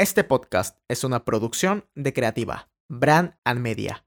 Este 0.00 0.24
podcast 0.24 0.78
es 0.88 1.04
una 1.04 1.26
producción 1.26 1.84
de 1.94 2.14
Creativa, 2.14 2.70
Brand 2.88 3.34
and 3.44 3.60
Media. 3.60 4.06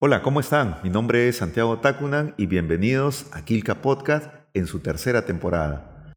Hola, 0.00 0.20
¿cómo 0.20 0.40
están? 0.40 0.80
Mi 0.82 0.90
nombre 0.90 1.28
es 1.28 1.36
Santiago 1.36 1.78
Tacunan 1.78 2.34
y 2.38 2.46
bienvenidos 2.46 3.26
a 3.30 3.44
Kilka 3.44 3.80
Podcast 3.80 4.34
en 4.52 4.66
su 4.66 4.80
tercera 4.80 5.24
temporada. 5.24 6.12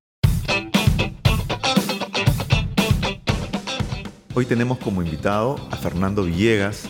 Hoy 4.33 4.47
tenemos 4.47 4.79
como 4.79 5.03
invitado 5.03 5.57
a 5.69 5.75
Fernando 5.75 6.23
Villegas. 6.23 6.89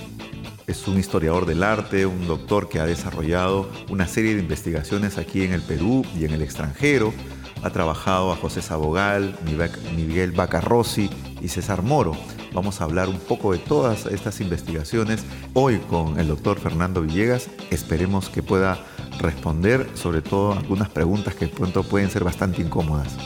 Es 0.68 0.88
un 0.88 0.98
historiador 0.98 1.46
del 1.46 1.64
arte, 1.64 2.06
un 2.06 2.28
doctor 2.28 2.70
que 2.70 2.80
ha 2.80 2.86
desarrollado 2.86 3.70
una 3.90 4.08
serie 4.08 4.36
de 4.36 4.42
investigaciones 4.42 5.18
aquí 5.18 5.44
en 5.44 5.52
el 5.52 5.62
Perú 5.62 6.06
y 6.16 6.24
en 6.24 6.32
el 6.32 6.44
extranjero. 6.44 7.14
Ha 7.64 7.70
trabajado 7.72 8.32
a 8.32 8.36
José 8.36 8.62
Sabogal, 8.62 9.36
Miguel 9.96 10.32
Bacarrossi 10.32 11.10
y 11.42 11.48
César 11.48 11.82
Moro. 11.82 12.14
Vamos 12.54 12.82
a 12.82 12.86
hablar 12.86 13.10
un 13.10 13.20
poco 13.20 13.52
de 13.54 13.60
todas 13.60 14.06
estas 14.06 14.42
investigaciones 14.42 15.26
hoy 15.54 15.78
con 15.80 16.20
el 16.20 16.28
doctor 16.28 16.60
Fernando 16.60 17.02
Villegas. 17.02 17.50
Esperemos 17.72 18.30
que 18.30 18.42
pueda 18.42 18.80
responder 19.20 19.88
sobre 19.96 20.22
todo 20.22 20.54
algunas 20.54 20.90
preguntas 20.90 21.36
que 21.36 21.48
pronto 21.48 21.84
pueden 21.84 22.10
ser 22.10 22.24
bastante 22.24 22.62
incómodas. 22.62 23.18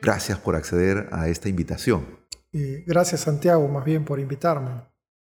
Gracias 0.00 0.38
por 0.38 0.56
acceder 0.56 1.08
a 1.12 1.28
esta 1.28 1.48
invitación. 1.48 2.06
gracias 2.52 3.22
Santiago, 3.22 3.68
más 3.68 3.84
bien 3.84 4.04
por 4.04 4.20
invitarme. 4.20 4.70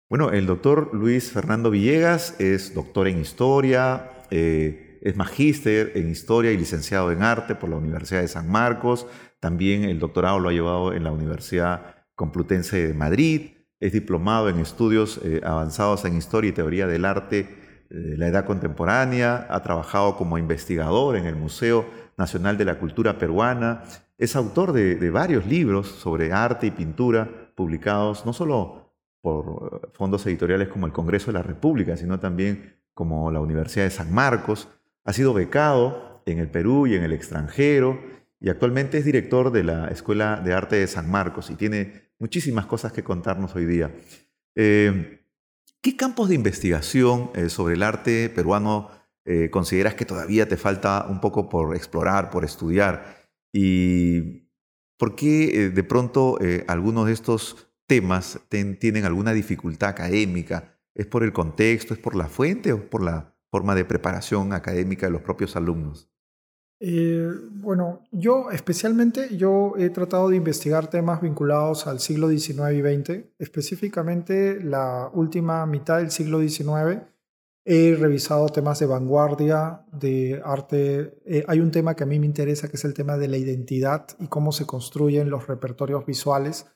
Bueno, 0.08 0.30
el 0.30 0.46
doctor 0.46 0.90
Luis 0.92 1.30
Fernando 1.30 1.70
Villegas 1.70 2.34
es 2.40 2.74
doctor 2.74 3.06
en 3.06 3.20
historia, 3.20 4.10
eh, 4.30 4.89
es 5.00 5.16
magíster 5.16 5.92
en 5.94 6.10
historia 6.10 6.52
y 6.52 6.56
licenciado 6.56 7.12
en 7.12 7.22
arte 7.22 7.54
por 7.54 7.70
la 7.70 7.76
Universidad 7.76 8.20
de 8.20 8.28
San 8.28 8.50
Marcos, 8.50 9.06
también 9.40 9.84
el 9.84 9.98
doctorado 9.98 10.38
lo 10.38 10.50
ha 10.50 10.52
llevado 10.52 10.92
en 10.92 11.02
la 11.02 11.12
Universidad 11.12 11.96
Complutense 12.14 12.86
de 12.86 12.94
Madrid. 12.94 13.52
Es 13.80 13.92
diplomado 13.92 14.50
en 14.50 14.60
estudios 14.60 15.18
eh, 15.24 15.40
avanzados 15.42 16.04
en 16.04 16.16
historia 16.16 16.50
y 16.50 16.52
teoría 16.52 16.86
del 16.86 17.06
arte 17.06 17.48
de 17.88 18.18
la 18.18 18.28
edad 18.28 18.44
contemporánea. 18.44 19.46
Ha 19.48 19.62
trabajado 19.62 20.16
como 20.16 20.36
investigador 20.36 21.16
en 21.16 21.24
el 21.24 21.36
Museo 21.36 21.86
Nacional 22.18 22.58
de 22.58 22.66
la 22.66 22.78
Cultura 22.78 23.18
Peruana. 23.18 23.82
Es 24.18 24.36
autor 24.36 24.72
de, 24.74 25.10
varios 25.10 25.46
libros 25.46 25.88
sobre 25.88 26.32
arte 26.34 26.66
y 26.66 26.70
pintura 26.70 27.52
publicados 27.54 28.26
no 28.26 28.34
solo 28.34 28.94
por 29.22 29.80
eh, 29.82 29.88
fondos 29.94 30.26
editoriales 30.26 30.68
como 30.68 30.84
el 30.84 30.92
Congreso 30.92 31.28
de 31.28 31.38
la 31.38 31.42
República, 31.42 31.96
sino 31.96 32.20
también 32.20 32.76
como 32.92 33.30
la 33.30 33.40
Universidad 33.40 33.84
de 33.84 33.90
San 33.90 34.12
Marcos. 34.12 34.68
Ha 35.04 35.12
sido 35.12 35.32
becado 35.32 36.22
en 36.26 36.38
el 36.38 36.50
Perú 36.50 36.86
y 36.86 36.94
en 36.94 37.02
el 37.02 37.12
extranjero 37.12 38.00
y 38.40 38.48
actualmente 38.48 38.98
es 38.98 39.04
director 39.04 39.52
de 39.52 39.64
la 39.64 39.88
Escuela 39.88 40.40
de 40.40 40.54
Arte 40.54 40.76
de 40.76 40.86
San 40.86 41.10
Marcos 41.10 41.50
y 41.50 41.56
tiene 41.56 42.10
muchísimas 42.18 42.66
cosas 42.66 42.92
que 42.92 43.04
contarnos 43.04 43.54
hoy 43.54 43.66
día. 43.66 43.94
Eh, 44.56 45.26
¿Qué 45.82 45.96
campos 45.96 46.28
de 46.28 46.34
investigación 46.34 47.30
eh, 47.34 47.48
sobre 47.50 47.74
el 47.74 47.82
arte 47.82 48.30
peruano 48.30 48.90
eh, 49.24 49.50
consideras 49.50 49.94
que 49.94 50.06
todavía 50.06 50.48
te 50.48 50.56
falta 50.56 51.06
un 51.08 51.20
poco 51.20 51.48
por 51.48 51.76
explorar, 51.76 52.30
por 52.30 52.44
estudiar? 52.44 53.28
¿Y 53.52 54.48
por 54.98 55.16
qué 55.16 55.70
de 55.70 55.84
pronto 55.84 56.38
algunos 56.66 57.06
de 57.06 57.12
estos 57.12 57.68
temas 57.86 58.40
tienen 58.78 59.04
alguna 59.04 59.32
dificultad 59.32 59.88
académica? 59.88 60.78
¿Es 60.94 61.06
por 61.06 61.24
el 61.24 61.32
contexto, 61.32 61.94
es 61.94 62.00
por 62.00 62.14
la 62.14 62.28
fuente 62.28 62.72
o 62.72 62.88
por 62.88 63.02
la 63.02 63.34
forma 63.50 63.74
de 63.74 63.84
preparación 63.84 64.52
académica 64.52 65.06
de 65.06 65.12
los 65.12 65.22
propios 65.22 65.56
alumnos? 65.56 66.10
Eh, 66.82 67.28
bueno, 67.52 68.04
yo 68.10 68.50
especialmente 68.50 69.36
yo 69.36 69.74
he 69.76 69.90
tratado 69.90 70.30
de 70.30 70.36
investigar 70.36 70.88
temas 70.88 71.20
vinculados 71.20 71.86
al 71.86 72.00
siglo 72.00 72.30
XIX 72.30 72.72
y 72.72 72.80
XX, 72.80 73.24
específicamente 73.38 74.62
la 74.62 75.10
última 75.12 75.66
mitad 75.66 75.98
del 75.98 76.10
siglo 76.10 76.40
XIX. 76.40 77.02
He 77.66 77.94
revisado 77.94 78.48
temas 78.48 78.78
de 78.78 78.86
vanguardia, 78.86 79.84
de 79.92 80.40
arte. 80.42 81.18
Eh, 81.26 81.44
hay 81.46 81.60
un 81.60 81.70
tema 81.70 81.94
que 81.94 82.04
a 82.04 82.06
mí 82.06 82.18
me 82.18 82.24
interesa, 82.24 82.68
que 82.68 82.76
es 82.76 82.84
el 82.86 82.94
tema 82.94 83.18
de 83.18 83.28
la 83.28 83.36
identidad 83.36 84.06
y 84.18 84.28
cómo 84.28 84.50
se 84.50 84.64
construyen 84.64 85.28
los 85.28 85.46
repertorios 85.46 86.06
visuales, 86.06 86.66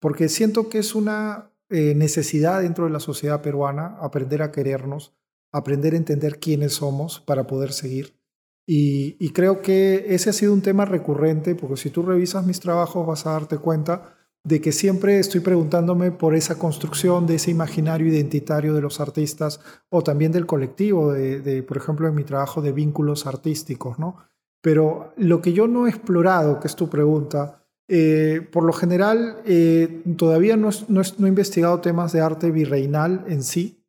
porque 0.00 0.28
siento 0.28 0.68
que 0.68 0.78
es 0.78 0.96
una 0.96 1.52
eh, 1.70 1.94
necesidad 1.94 2.62
dentro 2.62 2.86
de 2.86 2.90
la 2.90 3.00
sociedad 3.00 3.40
peruana 3.40 3.96
aprender 4.00 4.42
a 4.42 4.50
querernos, 4.50 5.16
aprender 5.54 5.94
a 5.94 5.98
entender 5.98 6.40
quiénes 6.40 6.74
somos 6.74 7.20
para 7.20 7.46
poder 7.46 7.72
seguir. 7.72 8.18
Y, 8.66 9.30
creo 9.30 9.62
que 9.62 10.06
ese 10.08 10.30
ha 10.30 10.32
sido 10.32 10.52
un 10.52 10.62
tema 10.62 10.84
recurrente, 10.84 11.54
porque 11.54 11.76
si 11.76 11.90
tú 11.90 12.02
revisas 12.02 12.46
mis 12.46 12.60
trabajos 12.60 13.06
vas 13.06 13.26
a 13.26 13.32
darte 13.32 13.58
cuenta 13.58 14.16
de 14.42 14.60
que 14.60 14.72
siempre 14.72 15.18
estoy 15.18 15.40
preguntándome 15.40 16.10
por 16.10 16.34
esa 16.34 16.58
construcción 16.58 17.26
de 17.26 17.36
ese 17.36 17.50
imaginario 17.50 18.06
identitario 18.08 18.74
de 18.74 18.80
los 18.80 19.00
artistas 19.00 19.60
o 19.90 20.02
también 20.02 20.32
del 20.32 20.46
colectivo, 20.46 21.12
de, 21.12 21.62
por 21.62 21.76
ejemplo, 21.76 22.08
en 22.08 22.14
mi 22.14 22.24
trabajo 22.24 22.62
de 22.62 22.72
vínculos 22.72 23.26
artísticos, 23.26 23.98
¿no? 23.98 24.16
Pero 24.60 25.12
lo 25.16 25.40
que 25.40 25.52
yo 25.52 25.68
no 25.68 25.86
he 25.86 25.90
explorado, 25.90 26.58
que 26.58 26.68
es 26.68 26.74
tu 26.74 26.88
pregunta, 26.88 27.62
eh, 27.86 28.46
por 28.50 28.64
lo 28.64 28.72
general 28.72 29.42
eh, 29.44 30.02
todavía 30.16 30.56
no, 30.56 30.70
no 30.88 31.02
he 31.02 31.28
investigado 31.28 31.80
temas 31.80 32.12
de 32.12 32.22
arte 32.22 32.50
virreinal 32.50 33.24
en 33.28 33.42
sí 33.42 33.83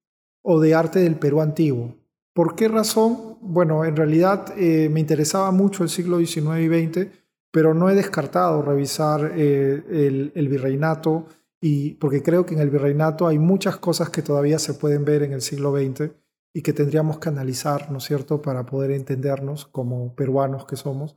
o 0.48 0.60
de 0.60 0.76
arte 0.76 1.00
del 1.00 1.16
Perú 1.16 1.42
antiguo. 1.42 1.96
¿Por 2.32 2.56
qué 2.56 2.68
razón? 2.68 3.38
Bueno, 3.42 3.84
en 3.84 3.96
realidad 3.96 4.54
eh, 4.58 4.90
me 4.92 5.00
interesaba 5.00 5.50
mucho 5.52 5.84
el 5.84 5.90
siglo 5.90 6.20
XIX 6.20 6.60
y 6.60 6.68
XX, 6.68 7.08
pero 7.52 7.74
no 7.74 7.90
he 7.90 7.96
descartado 7.96 8.62
revisar 8.62 9.32
eh, 9.36 10.32
el, 10.36 10.48
virreinato, 10.48 11.26
y, 11.60 11.96
porque 11.96 12.22
creo 12.22 12.46
que 12.46 12.54
en 12.54 12.60
el 12.60 12.70
virreinato 12.70 13.26
hay 13.26 13.40
muchas 13.40 13.78
cosas 13.78 14.12
que 14.12 14.22
todavía 14.22 14.60
se 14.60 14.76
pueden 14.76 15.04
ver 15.04 15.24
en 15.24 15.34
el 15.34 15.42
siglo 15.42 15.76
XX 15.76 16.12
y 16.54 16.62
que 16.62 16.74
tendríamos 16.74 17.18
que 17.18 17.30
analizar, 17.30 17.92
¿no 17.92 17.98
es 17.98 18.04
cierto?, 18.04 18.42
para 18.42 18.68
poder 18.68 18.92
entendernos 18.92 19.66
como 19.66 20.14
peruanos 20.14 20.66
que 20.66 20.76
somos. 20.76 21.16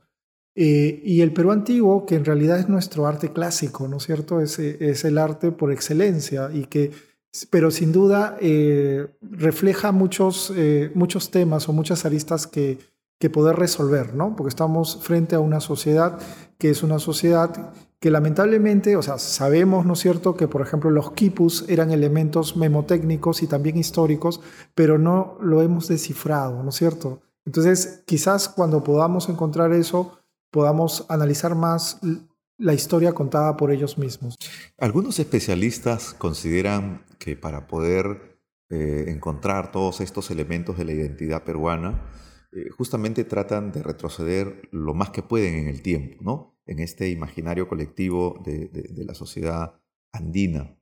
Eh, 0.55 1.01
y 1.05 1.21
el 1.21 1.33
Perú 1.33 1.51
antiguo, 1.51 2.05
que 2.07 2.15
en 2.15 2.25
realidad 2.25 2.59
es 2.59 2.67
nuestro 2.67 3.05
arte 3.05 3.31
clásico, 3.31 3.87
¿no 3.87 3.97
es 3.97 4.03
cierto?, 4.03 4.41
es, 4.41 4.57
es 4.57 5.05
el 5.05 5.19
arte 5.19 5.51
por 5.51 5.71
excelencia 5.71 6.49
y 6.51 6.65
que 6.65 7.08
pero 7.49 7.71
sin 7.71 7.91
duda 7.91 8.37
eh, 8.41 9.07
refleja 9.21 9.91
muchos, 9.91 10.51
eh, 10.55 10.91
muchos 10.95 11.31
temas 11.31 11.69
o 11.69 11.73
muchas 11.73 12.05
aristas 12.05 12.47
que, 12.47 12.79
que 13.19 13.29
poder 13.29 13.57
resolver, 13.57 14.15
¿no? 14.15 14.35
Porque 14.35 14.49
estamos 14.49 14.99
frente 15.01 15.35
a 15.35 15.39
una 15.39 15.59
sociedad 15.59 16.19
que 16.57 16.69
es 16.69 16.83
una 16.83 16.99
sociedad 16.99 17.73
que 17.99 18.11
lamentablemente, 18.11 18.95
o 18.95 19.01
sea, 19.01 19.17
sabemos, 19.17 19.85
¿no 19.85 19.93
es 19.93 19.99
cierto?, 19.99 20.35
que 20.35 20.47
por 20.47 20.61
ejemplo 20.61 20.89
los 20.89 21.11
quipus 21.11 21.65
eran 21.67 21.91
elementos 21.91 22.55
memotécnicos 22.55 23.43
y 23.43 23.47
también 23.47 23.77
históricos, 23.77 24.39
pero 24.73 24.97
no 24.97 25.37
lo 25.41 25.61
hemos 25.61 25.89
descifrado, 25.89 26.63
¿no 26.63 26.69
es 26.69 26.75
cierto? 26.75 27.21
Entonces, 27.45 28.03
quizás 28.05 28.47
cuando 28.47 28.83
podamos 28.83 29.27
encontrar 29.27 29.73
eso, 29.73 30.19
podamos 30.49 31.05
analizar 31.09 31.55
más 31.55 31.99
la 32.59 32.73
historia 32.73 33.13
contada 33.13 33.55
por 33.57 33.71
ellos 33.71 33.97
mismos. 33.97 34.35
Algunos 34.77 35.17
especialistas 35.17 36.13
consideran 36.13 37.05
que 37.17 37.35
para 37.35 37.67
poder 37.67 38.37
eh, 38.69 39.05
encontrar 39.07 39.71
todos 39.71 40.01
estos 40.01 40.29
elementos 40.29 40.77
de 40.77 40.85
la 40.85 40.91
identidad 40.91 41.43
peruana, 41.43 42.05
eh, 42.51 42.69
justamente 42.69 43.23
tratan 43.23 43.71
de 43.71 43.81
retroceder 43.81 44.67
lo 44.71 44.93
más 44.93 45.09
que 45.09 45.23
pueden 45.23 45.55
en 45.55 45.67
el 45.67 45.81
tiempo, 45.81 46.17
¿no? 46.21 46.59
En 46.65 46.79
este 46.79 47.09
imaginario 47.09 47.67
colectivo 47.67 48.41
de, 48.43 48.69
la 49.05 49.15
sociedad 49.15 49.81
andina. 50.11 50.75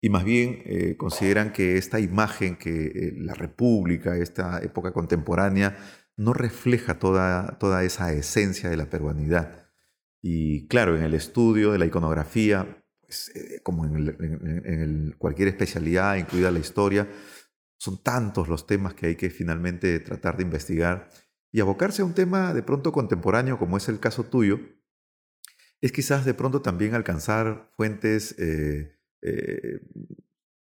Y 0.00 0.10
más 0.10 0.24
bien 0.24 0.62
eh, 0.66 0.96
consideran 0.98 1.52
que 1.52 1.78
esta 1.78 1.98
imagen, 1.98 2.56
que 2.56 3.14
la 3.16 3.34
república, 3.34 4.16
esta 4.16 4.60
época 4.62 4.92
contemporánea, 4.92 5.76
no 6.16 6.34
refleja 6.34 6.98
toda, 6.98 7.58
toda 7.58 7.82
esa 7.82 8.12
esencia 8.12 8.68
de 8.68 8.76
la 8.76 8.90
peruanidad 8.90 9.63
y 10.26 10.66
claro, 10.68 10.96
en 10.96 11.02
el 11.02 11.12
estudio 11.12 11.72
de 11.72 11.78
la 11.78 11.84
iconografía, 11.84 12.82
pues, 13.02 13.30
eh, 13.36 13.60
como 13.62 13.84
en, 13.84 15.14
cualquier 15.18 15.48
especialidad, 15.48 16.16
incluida 16.16 16.50
la 16.50 16.60
historia, 16.60 17.06
son 17.76 18.02
tantos 18.02 18.48
los 18.48 18.66
temas 18.66 18.94
que 18.94 19.08
hay 19.08 19.16
que 19.16 19.28
finalmente 19.28 20.00
tratar 20.00 20.38
de 20.38 20.44
investigar 20.44 21.10
y 21.52 21.60
abocarse 21.60 22.00
a 22.00 22.06
un 22.06 22.14
tema 22.14 22.54
de 22.54 22.62
pronto 22.62 22.90
contemporáneo 22.90 23.58
como 23.58 23.76
es 23.76 23.86
el 23.90 24.00
caso 24.00 24.24
tuyo, 24.24 24.60
es 25.82 25.92
quizás 25.92 26.24
de 26.24 26.32
pronto 26.32 26.62
también 26.62 26.94
alcanzar 26.94 27.70
fuentes 27.76 28.34
eh, 28.38 28.96
eh, 29.20 29.80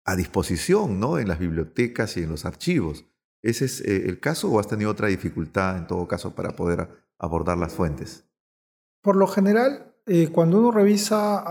a 0.06 0.16
disposición 0.16 0.98
¿no? 0.98 1.18
en 1.18 1.28
las 1.28 1.38
bibliotecas 1.38 2.16
y 2.16 2.22
en 2.22 2.30
los 2.30 2.46
archivos. 2.46 3.04
¿Ese 3.42 3.66
es 3.66 3.82
el 3.82 4.20
caso 4.20 4.50
o 4.50 4.58
has 4.58 4.68
tenido 4.68 4.90
otra 4.90 5.08
dificultad 5.08 5.76
en 5.76 5.86
todo 5.86 6.08
caso 6.08 6.34
para 6.34 6.56
poder 6.56 6.88
abordar 7.18 7.58
las 7.58 7.74
fuentes? 7.74 8.24
Por 9.04 9.16
lo 9.16 9.26
general, 9.26 9.92
eh, 10.06 10.30
cuando 10.32 10.58
uno 10.58 10.70
revisa 10.70 11.44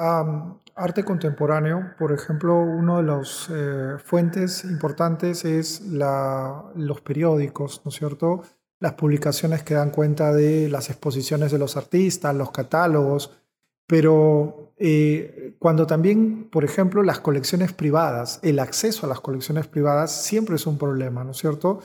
arte 0.74 1.04
contemporáneo, 1.04 1.94
por 2.00 2.12
ejemplo, 2.12 2.60
una 2.60 2.98
de 2.98 3.04
las 3.04 3.48
eh, 3.52 3.98
fuentes 4.04 4.64
importantes 4.64 5.46
es 5.46 5.84
los 5.84 7.02
periódicos, 7.02 7.82
¿no 7.86 7.90
es 7.90 7.96
cierto? 7.96 8.42
Las 8.80 8.94
publicaciones 8.94 9.62
que 9.62 9.76
dan 9.76 9.92
cuenta 9.92 10.34
de 10.34 10.68
las 10.68 10.90
exposiciones 10.90 11.52
de 11.52 11.60
los 11.60 11.78
artistas, 11.78 12.36
los 12.36 12.50
catálogos. 12.50 13.30
Pero 13.86 14.74
eh, 14.78 15.56
cuando 15.60 15.86
también, 15.86 16.50
por 16.50 16.66
ejemplo, 16.66 17.04
las 17.04 17.20
colecciones 17.20 17.72
privadas, 17.72 18.40
el 18.42 18.58
acceso 18.58 19.06
a 19.06 19.10
las 19.10 19.20
colecciones 19.20 19.68
privadas 19.68 20.24
siempre 20.24 20.56
es 20.56 20.66
un 20.66 20.80
problema, 20.80 21.24
¿no 21.24 21.34
es 21.34 21.38
cierto? 21.38 21.82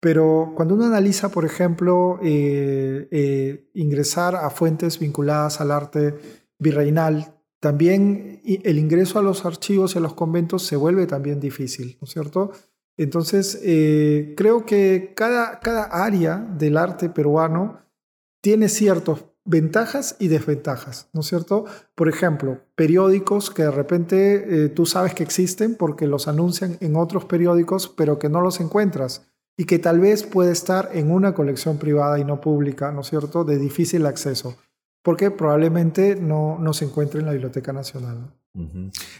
Pero 0.00 0.54
cuando 0.56 0.74
uno 0.74 0.86
analiza, 0.86 1.28
por 1.28 1.44
ejemplo, 1.44 2.18
eh, 2.22 3.06
eh, 3.10 3.70
ingresar 3.74 4.34
a 4.34 4.48
fuentes 4.48 4.98
vinculadas 4.98 5.60
al 5.60 5.70
arte 5.70 6.14
virreinal, 6.58 7.36
también 7.60 8.40
el 8.42 8.78
ingreso 8.78 9.18
a 9.18 9.22
los 9.22 9.44
archivos 9.44 9.94
y 9.94 9.98
a 9.98 10.00
los 10.00 10.14
conventos 10.14 10.62
se 10.62 10.76
vuelve 10.76 11.06
también 11.06 11.38
difícil, 11.38 11.98
¿no 12.00 12.06
es 12.06 12.12
cierto? 12.12 12.52
Entonces, 12.96 13.60
eh, 13.62 14.32
creo 14.38 14.64
que 14.64 15.12
cada, 15.14 15.60
cada 15.60 15.84
área 15.84 16.38
del 16.38 16.78
arte 16.78 17.10
peruano 17.10 17.80
tiene 18.40 18.70
ciertas 18.70 19.26
ventajas 19.44 20.16
y 20.18 20.28
desventajas, 20.28 21.10
¿no 21.12 21.20
es 21.20 21.26
cierto? 21.26 21.66
Por 21.94 22.08
ejemplo, 22.08 22.60
periódicos 22.74 23.50
que 23.50 23.64
de 23.64 23.70
repente 23.70 24.68
tú 24.70 24.86
sabes 24.86 25.12
que 25.12 25.22
existen 25.22 25.76
porque 25.76 26.06
los 26.06 26.28
anuncian 26.28 26.78
en 26.80 26.96
otros 26.96 27.24
periódicos, 27.26 27.88
pero 27.88 28.18
que 28.18 28.28
no 28.30 28.40
los 28.40 28.60
encuentras 28.60 29.29
y 29.60 29.66
que 29.66 29.78
tal 29.78 30.00
vez 30.00 30.22
puede 30.22 30.52
estar 30.52 30.88
en 30.94 31.10
una 31.10 31.34
colección 31.34 31.76
privada 31.76 32.18
y 32.18 32.24
no 32.24 32.40
pública, 32.40 32.92
¿no 32.92 33.02
es 33.02 33.08
cierto?, 33.08 33.44
de 33.44 33.58
difícil 33.58 34.06
acceso, 34.06 34.56
porque 35.02 35.30
probablemente 35.30 36.16
no, 36.16 36.58
no 36.58 36.72
se 36.72 36.86
encuentre 36.86 37.20
en 37.20 37.26
la 37.26 37.32
Biblioteca 37.32 37.70
Nacional. 37.70 38.32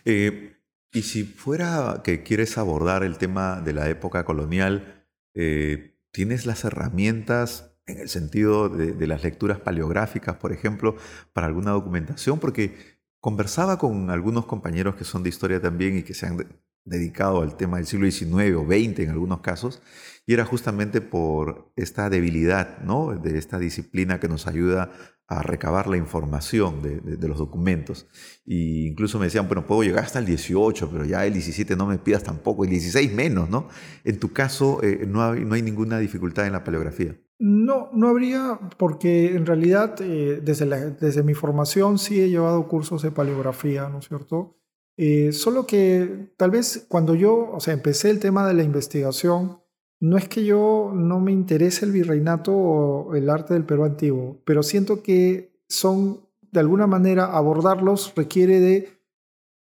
Eh, 0.07 0.57
y 0.95 1.03
si 1.03 1.25
fuera 1.25 2.01
que 2.03 2.23
quieres 2.23 2.57
abordar 2.57 3.03
el 3.03 3.19
tema 3.19 3.61
de 3.61 3.75
la 3.75 3.91
época 3.91 4.25
colonial, 4.25 5.05
eh, 5.35 5.99
¿tienes 6.11 6.47
las 6.47 6.65
herramientas 6.65 7.75
en 7.85 7.99
el 7.99 8.09
sentido 8.09 8.71
de, 8.71 8.93
de, 8.93 9.07
las 9.07 9.23
lecturas 9.23 9.59
paleográficas, 9.59 10.37
por 10.37 10.55
ejemplo, 10.55 10.97
para 11.35 11.49
alguna 11.49 11.73
documentación? 11.73 12.39
Porque 12.39 12.79
conversaba 13.21 13.77
con 13.77 14.09
algunos 14.09 14.47
compañeros 14.47 14.95
que 14.95 15.05
son 15.05 15.23
de 15.23 15.29
historia 15.29 15.61
también 15.61 15.99
y 15.99 16.03
que 16.03 16.15
se 16.15 16.25
han 16.25 16.39
dedicado 16.85 17.43
al 17.43 17.57
tema 17.57 17.77
del 17.77 17.87
siglo 17.87 18.11
XIX 18.11 18.57
o 18.57 18.65
XX 18.65 19.01
en 19.01 19.11
algunos 19.11 19.41
casos, 19.41 19.83
y 20.27 20.35
era 20.35 20.45
justamente 20.45 21.01
por 21.01 21.73
esta 21.77 22.11
debilidad 22.11 22.81
¿no? 22.81 23.15
de 23.17 23.39
esta 23.39 23.59
disciplina 23.59 24.21
que 24.21 24.29
nos 24.29 24.47
ayuda 24.47 24.91
a 25.31 25.43
recabar 25.43 25.87
la 25.87 25.97
información 25.97 26.83
de, 26.83 27.29
los 27.29 27.39
documentos. 27.39 28.09
Y 28.45 28.89
incluso 28.89 29.21
me 29.21 29.27
decían, 29.27 29.47
bueno, 29.47 29.65
puedo 29.65 29.85
llegar 29.85 30.05
hasta 30.05 30.19
el 30.19 30.27
18, 30.27 30.91
pero 30.91 31.05
ya 31.05 31.25
el 31.25 31.33
17 31.33 31.77
no 31.77 31.87
me 31.87 31.99
pidas 31.99 32.25
tampoco, 32.25 32.65
el 32.65 32.71
16 32.71 33.13
menos, 33.13 33.49
¿no? 33.49 33.69
En 34.03 34.19
tu 34.19 34.33
caso, 34.33 34.83
eh, 34.83 35.07
no, 35.07 35.23
hay, 35.23 35.45
no 35.45 35.55
hay 35.55 35.63
ninguna 35.63 36.01
dificultad 36.01 36.47
en 36.47 36.53
la 36.53 36.65
paleografía. 36.65 37.17
No, 37.39 37.91
no 37.93 38.09
habría, 38.09 38.59
porque 38.77 39.37
en 39.37 39.47
realidad 39.47 39.95
eh, 40.01 40.41
desde, 40.43 40.67
desde 41.01 41.23
mi 41.23 41.35
formación 41.35 41.99
sí 41.99 42.21
he 42.21 42.29
llevado 42.29 42.67
cursos 42.67 43.03
de 43.03 43.13
paleografía, 43.13 43.89
¿no 43.89 44.01
es 44.01 44.09
cierto? 44.09 44.60
Eh, 45.03 45.33
solo 45.33 45.67
que 45.67 46.31
tal 46.37 46.51
vez 46.51 46.85
cuando 46.87 47.15
yo, 47.15 47.51
o 47.55 47.59
sea, 47.61 47.73
empecé 47.73 48.11
el 48.11 48.21
tema 48.21 48.47
de 48.47 48.53
la 48.53 48.65
investigación, 48.65 49.59
no 49.99 50.19
es 50.19 50.29
que 50.29 50.45
yo 50.45 50.93
no 50.95 51.21
me 51.21 51.33
interese 51.33 51.87
el 51.87 51.93
virreinato 51.93 52.53
o 52.53 53.15
el 53.15 53.31
arte 53.31 53.55
del 53.55 53.65
Perú 53.65 53.85
antiguo, 53.85 54.43
pero 54.45 54.63
siento 54.63 55.03
que 55.03 55.59
son, 55.71 56.29
de 56.53 56.61
alguna 56.61 56.87
manera, 56.87 57.35
abordarlos 57.35 58.13
requiere 58.15 58.61
de 58.61 59.01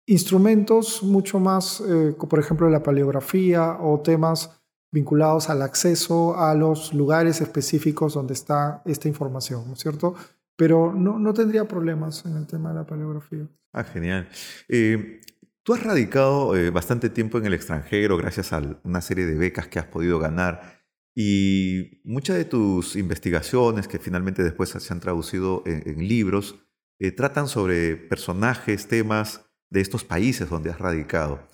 instrumentos 0.06 1.04
mucho 1.04 1.38
más, 1.38 1.84
eh, 1.86 2.16
por 2.18 2.40
ejemplo, 2.40 2.68
la 2.68 2.82
paleografía 2.82 3.78
o 3.80 4.00
temas 4.00 4.60
vinculados 4.90 5.50
al 5.50 5.62
acceso 5.62 6.36
a 6.36 6.52
los 6.56 6.92
lugares 6.92 7.40
específicos 7.40 8.14
donde 8.14 8.34
está 8.34 8.82
esta 8.86 9.06
información, 9.06 9.68
¿no 9.68 9.74
es 9.74 9.78
cierto? 9.78 10.16
Pero 10.56 10.92
no, 10.92 11.20
no 11.20 11.32
tendría 11.32 11.68
problemas 11.68 12.26
en 12.26 12.36
el 12.38 12.48
tema 12.48 12.70
de 12.70 12.74
la 12.74 12.86
paleografía. 12.86 13.48
Ah, 13.72 13.84
genial. 13.84 14.28
Eh, 14.68 15.20
Tú 15.68 15.74
has 15.74 15.82
radicado 15.82 16.56
eh, 16.56 16.70
bastante 16.70 17.10
tiempo 17.10 17.36
en 17.36 17.44
el 17.44 17.52
extranjero 17.52 18.16
gracias 18.16 18.54
a 18.54 18.80
una 18.84 19.02
serie 19.02 19.26
de 19.26 19.34
becas 19.34 19.68
que 19.68 19.78
has 19.78 19.84
podido 19.84 20.18
ganar 20.18 20.82
y 21.14 22.00
muchas 22.04 22.38
de 22.38 22.46
tus 22.46 22.96
investigaciones 22.96 23.86
que 23.86 23.98
finalmente 23.98 24.42
después 24.42 24.70
se 24.70 24.92
han 24.94 25.00
traducido 25.00 25.62
en, 25.66 26.08
libros 26.08 26.64
eh, 26.98 27.12
tratan 27.12 27.48
sobre 27.48 27.96
personajes, 27.96 28.88
temas 28.88 29.44
de 29.68 29.82
estos 29.82 30.04
países 30.04 30.48
donde 30.48 30.70
has 30.70 30.78
radicado. 30.78 31.46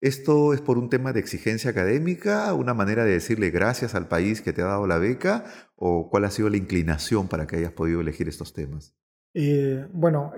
¿Esto 0.00 0.54
es 0.54 0.60
por 0.60 0.78
un 0.78 0.88
tema 0.88 1.12
de 1.12 1.18
exigencia 1.18 1.72
académica, 1.72 2.54
una 2.54 2.72
manera 2.72 3.04
de 3.04 3.14
decirle 3.14 3.50
gracias 3.50 3.96
al 3.96 4.06
país 4.06 4.42
que 4.42 4.52
te 4.52 4.62
ha 4.62 4.66
dado 4.66 4.86
la 4.86 4.98
beca 4.98 5.42
o 5.74 6.08
cuál 6.08 6.24
ha 6.26 6.30
sido 6.30 6.50
la 6.50 6.56
inclinación 6.56 7.26
para 7.26 7.48
que 7.48 7.56
hayas 7.56 7.72
podido 7.72 8.00
elegir 8.00 8.28
estos 8.28 8.52
temas? 8.52 8.94
Eh, 9.38 9.86
bueno, 9.92 10.32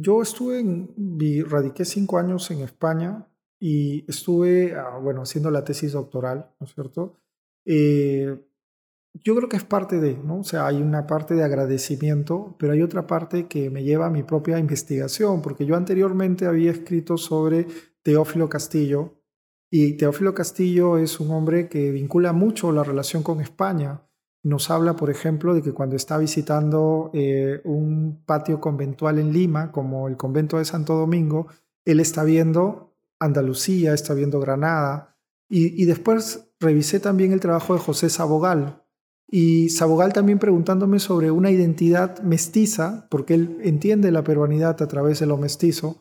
yo 0.00 0.22
estuve, 0.22 0.60
en, 0.60 0.94
radiqué 1.50 1.84
cinco 1.84 2.18
años 2.18 2.48
en 2.52 2.60
España 2.60 3.26
y 3.58 4.08
estuve, 4.08 4.76
ah, 4.76 4.96
bueno, 5.02 5.22
haciendo 5.22 5.50
la 5.50 5.64
tesis 5.64 5.90
doctoral, 5.90 6.54
¿no 6.60 6.66
es 6.66 6.72
cierto? 6.72 7.16
Eh, 7.64 8.38
yo 9.14 9.34
creo 9.34 9.48
que 9.48 9.56
es 9.56 9.64
parte 9.64 10.00
de, 10.00 10.16
¿no? 10.16 10.38
O 10.38 10.44
sea, 10.44 10.68
hay 10.68 10.80
una 10.80 11.04
parte 11.04 11.34
de 11.34 11.42
agradecimiento, 11.42 12.54
pero 12.60 12.74
hay 12.74 12.82
otra 12.82 13.08
parte 13.08 13.48
que 13.48 13.70
me 13.70 13.82
lleva 13.82 14.06
a 14.06 14.10
mi 14.10 14.22
propia 14.22 14.56
investigación, 14.60 15.42
porque 15.42 15.66
yo 15.66 15.74
anteriormente 15.74 16.46
había 16.46 16.70
escrito 16.70 17.16
sobre 17.16 17.66
Teófilo 18.04 18.48
Castillo, 18.48 19.20
y 19.68 19.96
Teófilo 19.96 20.32
Castillo 20.32 20.96
es 20.96 21.18
un 21.18 21.32
hombre 21.32 21.68
que 21.68 21.90
vincula 21.90 22.32
mucho 22.32 22.70
la 22.70 22.84
relación 22.84 23.24
con 23.24 23.40
España 23.40 24.02
nos 24.42 24.70
habla, 24.70 24.96
por 24.96 25.10
ejemplo, 25.10 25.54
de 25.54 25.62
que 25.62 25.72
cuando 25.72 25.94
está 25.94 26.18
visitando 26.18 27.10
eh, 27.14 27.60
un 27.64 28.22
patio 28.26 28.60
conventual 28.60 29.18
en 29.18 29.32
Lima, 29.32 29.70
como 29.70 30.08
el 30.08 30.16
convento 30.16 30.58
de 30.58 30.64
Santo 30.64 30.94
Domingo, 30.94 31.46
él 31.84 32.00
está 32.00 32.24
viendo 32.24 32.94
Andalucía, 33.20 33.94
está 33.94 34.14
viendo 34.14 34.40
Granada, 34.40 35.16
y, 35.48 35.84
después 35.84 36.48
revisé 36.60 36.98
también 36.98 37.30
el 37.30 37.40
trabajo 37.40 37.74
de 37.74 37.80
José 37.80 38.08
Sabogal, 38.08 38.82
y 39.28 39.68
Sabogal 39.68 40.14
también 40.14 40.38
preguntándome 40.38 40.98
sobre 40.98 41.30
una 41.30 41.50
identidad 41.50 42.20
mestiza, 42.22 43.06
porque 43.10 43.34
él 43.34 43.58
entiende 43.62 44.10
la 44.10 44.24
peruanidad 44.24 44.80
a 44.80 44.88
través 44.88 45.20
de 45.20 45.26
lo 45.26 45.36
mestizo, 45.36 46.00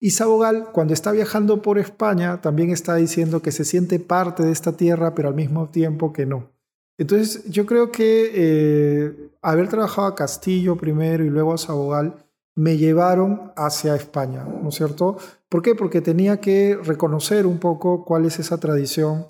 y 0.00 0.10
Sabogal, 0.10 0.72
cuando 0.72 0.94
está 0.94 1.12
viajando 1.12 1.62
por 1.62 1.78
España, 1.78 2.40
también 2.40 2.70
está 2.70 2.96
diciendo 2.96 3.40
que 3.40 3.52
se 3.52 3.64
siente 3.64 4.00
parte 4.00 4.44
de 4.44 4.52
esta 4.52 4.72
tierra, 4.72 5.14
pero 5.14 5.28
al 5.28 5.34
mismo 5.34 5.68
tiempo 5.70 6.12
que 6.12 6.26
no. 6.26 6.57
Entonces, 6.98 7.44
yo 7.48 7.64
creo 7.64 7.92
que 7.92 8.32
eh, 8.34 9.30
haber 9.40 9.68
trabajado 9.68 10.08
a 10.08 10.16
Castillo 10.16 10.76
primero 10.76 11.24
y 11.24 11.30
luego 11.30 11.54
a 11.54 11.58
Sabogal 11.58 12.16
me 12.56 12.76
llevaron 12.76 13.52
hacia 13.54 13.94
España, 13.94 14.44
¿no 14.44 14.70
es 14.70 14.74
cierto? 14.74 15.16
¿Por 15.48 15.62
qué? 15.62 15.76
Porque 15.76 16.00
tenía 16.00 16.40
que 16.40 16.76
reconocer 16.82 17.46
un 17.46 17.58
poco 17.58 18.04
cuál 18.04 18.24
es 18.24 18.40
esa 18.40 18.58
tradición, 18.58 19.26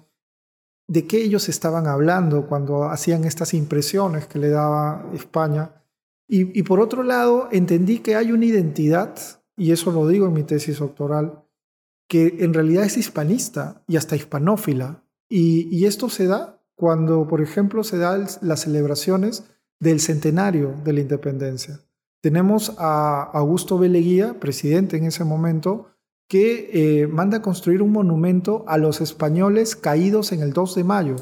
de 0.89 1.07
qué 1.07 1.23
ellos 1.23 1.51
estaban 1.51 1.87
hablando 1.87 2.47
cuando 2.47 2.85
hacían 2.85 3.25
estas 3.25 3.53
impresiones 3.53 4.27
que 4.27 4.39
le 4.39 4.49
daba 4.49 5.05
España. 5.13 5.85
Y, 6.27 6.63
por 6.63 6.81
otro 6.81 7.03
lado, 7.03 7.49
entendí 7.53 7.99
que 7.99 8.17
hay 8.17 8.33
una 8.33 8.47
identidad, 8.47 9.15
y 9.57 9.73
eso 9.73 9.93
lo 9.93 10.07
digo 10.09 10.27
en 10.27 10.33
mi 10.33 10.43
tesis 10.43 10.79
doctoral, 10.79 11.43
que 12.07 12.37
en 12.41 12.55
realidad 12.55 12.85
es 12.85 12.97
hispanista 12.97 13.83
y 13.87 13.97
hasta 13.97 14.17
hispanófila. 14.17 15.05
y 15.29 15.85
esto 15.85 16.09
se 16.09 16.27
da 16.27 16.58
cuando, 16.79 17.27
por 17.27 17.41
ejemplo, 17.41 17.83
se 17.83 17.99
dan 17.99 18.29
las 18.41 18.61
celebraciones 18.61 19.43
del 19.81 19.99
centenario 19.99 20.77
de 20.85 20.93
la 20.93 21.01
independencia. 21.01 21.81
Tenemos 22.21 22.77
a 22.79 23.25
Augusto 23.35 23.79
Beleguía, 23.79 24.39
presidente 24.39 24.97
en 24.97 25.05
ese 25.05 25.25
momento, 25.25 25.89
que 26.29 26.71
eh, 26.73 27.09
manda 27.09 27.43
construir 27.43 27.83
un 27.83 27.91
monumento 27.91 28.65
a 28.69 28.79
los 28.79 29.01
españoles 29.01 29.75
caídos 29.75 30.31
en 30.31 30.41
el 30.41 30.53
2 30.53 30.77
de 30.77 30.85
mayo. 30.85 31.17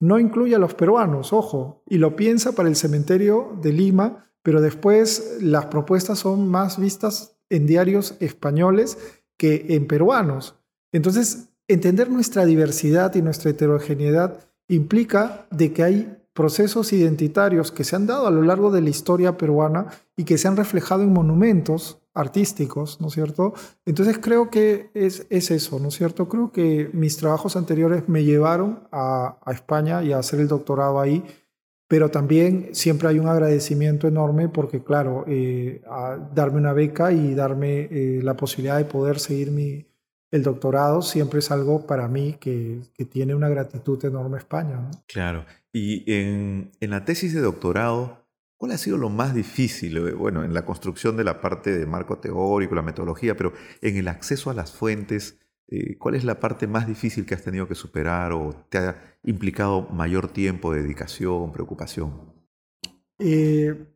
No 0.00 0.18
incluye 0.18 0.56
a 0.56 0.58
los 0.58 0.74
peruanos, 0.74 1.32
ojo, 1.32 1.84
y 1.86 1.98
lo 1.98 2.16
piensa 2.16 2.52
para 2.52 2.68
el 2.68 2.74
cementerio 2.74 3.56
de 3.62 3.72
Lima, 3.72 4.32
pero 4.42 4.60
después 4.60 5.38
las 5.40 5.66
propuestas 5.66 6.18
son 6.18 6.48
más 6.48 6.80
vistas 6.80 7.38
en 7.48 7.66
diarios 7.66 8.16
españoles 8.18 8.98
que 9.38 9.66
en 9.68 9.86
peruanos. 9.86 10.56
Entonces, 10.90 11.50
entender 11.68 12.10
nuestra 12.10 12.44
diversidad 12.44 13.14
y 13.14 13.22
nuestra 13.22 13.52
heterogeneidad 13.52 14.40
implica 14.68 15.46
de 15.50 15.72
que 15.72 15.82
hay 15.82 16.16
procesos 16.36 16.92
identitarios 16.92 17.72
que 17.72 17.82
se 17.82 17.96
han 17.96 18.06
dado 18.06 18.26
a 18.26 18.30
lo 18.30 18.42
largo 18.42 18.70
de 18.70 18.82
la 18.82 18.90
historia 18.90 19.38
peruana 19.38 19.86
y 20.16 20.24
que 20.24 20.36
se 20.36 20.46
han 20.46 20.56
reflejado 20.56 21.02
en 21.02 21.12
monumentos 21.12 21.98
artísticos, 22.14 23.00
¿no 23.00 23.08
es 23.08 23.14
cierto? 23.14 23.54
Entonces 23.84 24.18
creo 24.18 24.50
que 24.50 24.90
es, 24.94 25.26
es 25.30 25.50
eso, 25.50 25.78
¿no 25.78 25.88
es 25.88 25.94
cierto? 25.94 26.28
Creo 26.28 26.52
que 26.52 26.90
mis 26.92 27.16
trabajos 27.16 27.56
anteriores 27.56 28.08
me 28.08 28.24
llevaron 28.24 28.80
a, 28.92 29.38
España 29.50 30.02
y 30.02 30.12
a 30.12 30.18
hacer 30.18 30.40
el 30.40 30.48
doctorado 30.48 31.00
ahí, 31.00 31.24
pero 31.88 32.10
también 32.10 32.70
siempre 32.72 33.08
hay 33.08 33.18
un 33.18 33.28
agradecimiento 33.28 34.06
enorme 34.08 34.48
porque, 34.48 34.82
claro, 34.82 35.24
eh, 35.26 35.82
darme 36.34 36.58
una 36.58 36.72
beca 36.72 37.12
y 37.12 37.34
darme 37.34 37.88
eh, 37.90 38.20
la 38.22 38.36
posibilidad 38.36 38.76
de 38.76 38.84
poder 38.84 39.20
seguir 39.20 39.50
mi, 39.50 39.86
el 40.30 40.42
doctorado 40.42 41.02
siempre 41.02 41.38
es 41.38 41.50
algo 41.50 41.86
para 41.86 42.08
mí 42.08 42.36
que, 42.40 42.80
tiene 43.10 43.34
una 43.34 43.48
gratitud 43.48 44.04
enorme 44.04 44.36
a 44.36 44.40
España. 44.40 44.90
Claro. 45.06 45.44
Y 45.72 46.10
en, 46.12 46.72
la 46.80 47.04
tesis 47.04 47.34
de 47.34 47.40
doctorado, 47.40 48.24
¿Cuál 48.58 48.72
ha 48.72 48.78
sido 48.78 48.96
lo 48.96 49.10
más 49.10 49.34
difícil? 49.34 49.98
Eh, 49.98 50.14
bueno, 50.14 50.42
en 50.42 50.54
la 50.54 50.64
construcción 50.64 51.18
de 51.18 51.24
la 51.24 51.42
parte 51.42 51.76
de 51.76 51.84
marco 51.84 52.20
teórico, 52.20 52.74
la 52.74 52.80
metodología, 52.80 53.36
pero 53.36 53.52
en 53.82 53.98
el 53.98 54.08
acceso 54.08 54.48
a 54.48 54.54
las 54.54 54.72
fuentes, 54.72 55.38
eh, 55.68 55.98
¿cuál 55.98 56.14
es 56.14 56.24
la 56.24 56.40
parte 56.40 56.66
más 56.66 56.86
difícil 56.86 57.26
que 57.26 57.34
has 57.34 57.42
tenido 57.42 57.68
que 57.68 57.74
superar 57.74 58.32
o 58.32 58.54
te 58.70 58.78
ha 58.78 59.18
implicado 59.24 59.82
mayor 59.90 60.28
tiempo, 60.28 60.72
dedicación, 60.72 61.52
preocupación? 61.52 62.32
Eh, 63.18 63.94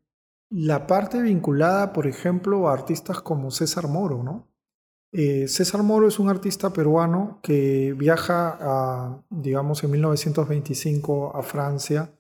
la 0.50 0.87
parte 0.87 1.22
vinculada, 1.22 1.92
por 1.92 2.06
ejemplo, 2.06 2.68
a 2.68 2.75
artistas 2.75 3.20
como 3.20 3.50
César 3.50 3.88
Moro, 3.88 4.22
¿no? 4.22 4.50
César 5.12 5.82
Moro 5.82 6.06
es 6.06 6.18
un 6.18 6.28
artista 6.28 6.72
peruano 6.72 7.40
que 7.42 7.94
viaja, 7.96 8.56
a, 8.60 9.22
digamos, 9.28 9.82
en 9.82 9.90
1925 9.90 11.36
a 11.36 11.42
Francia 11.42 12.10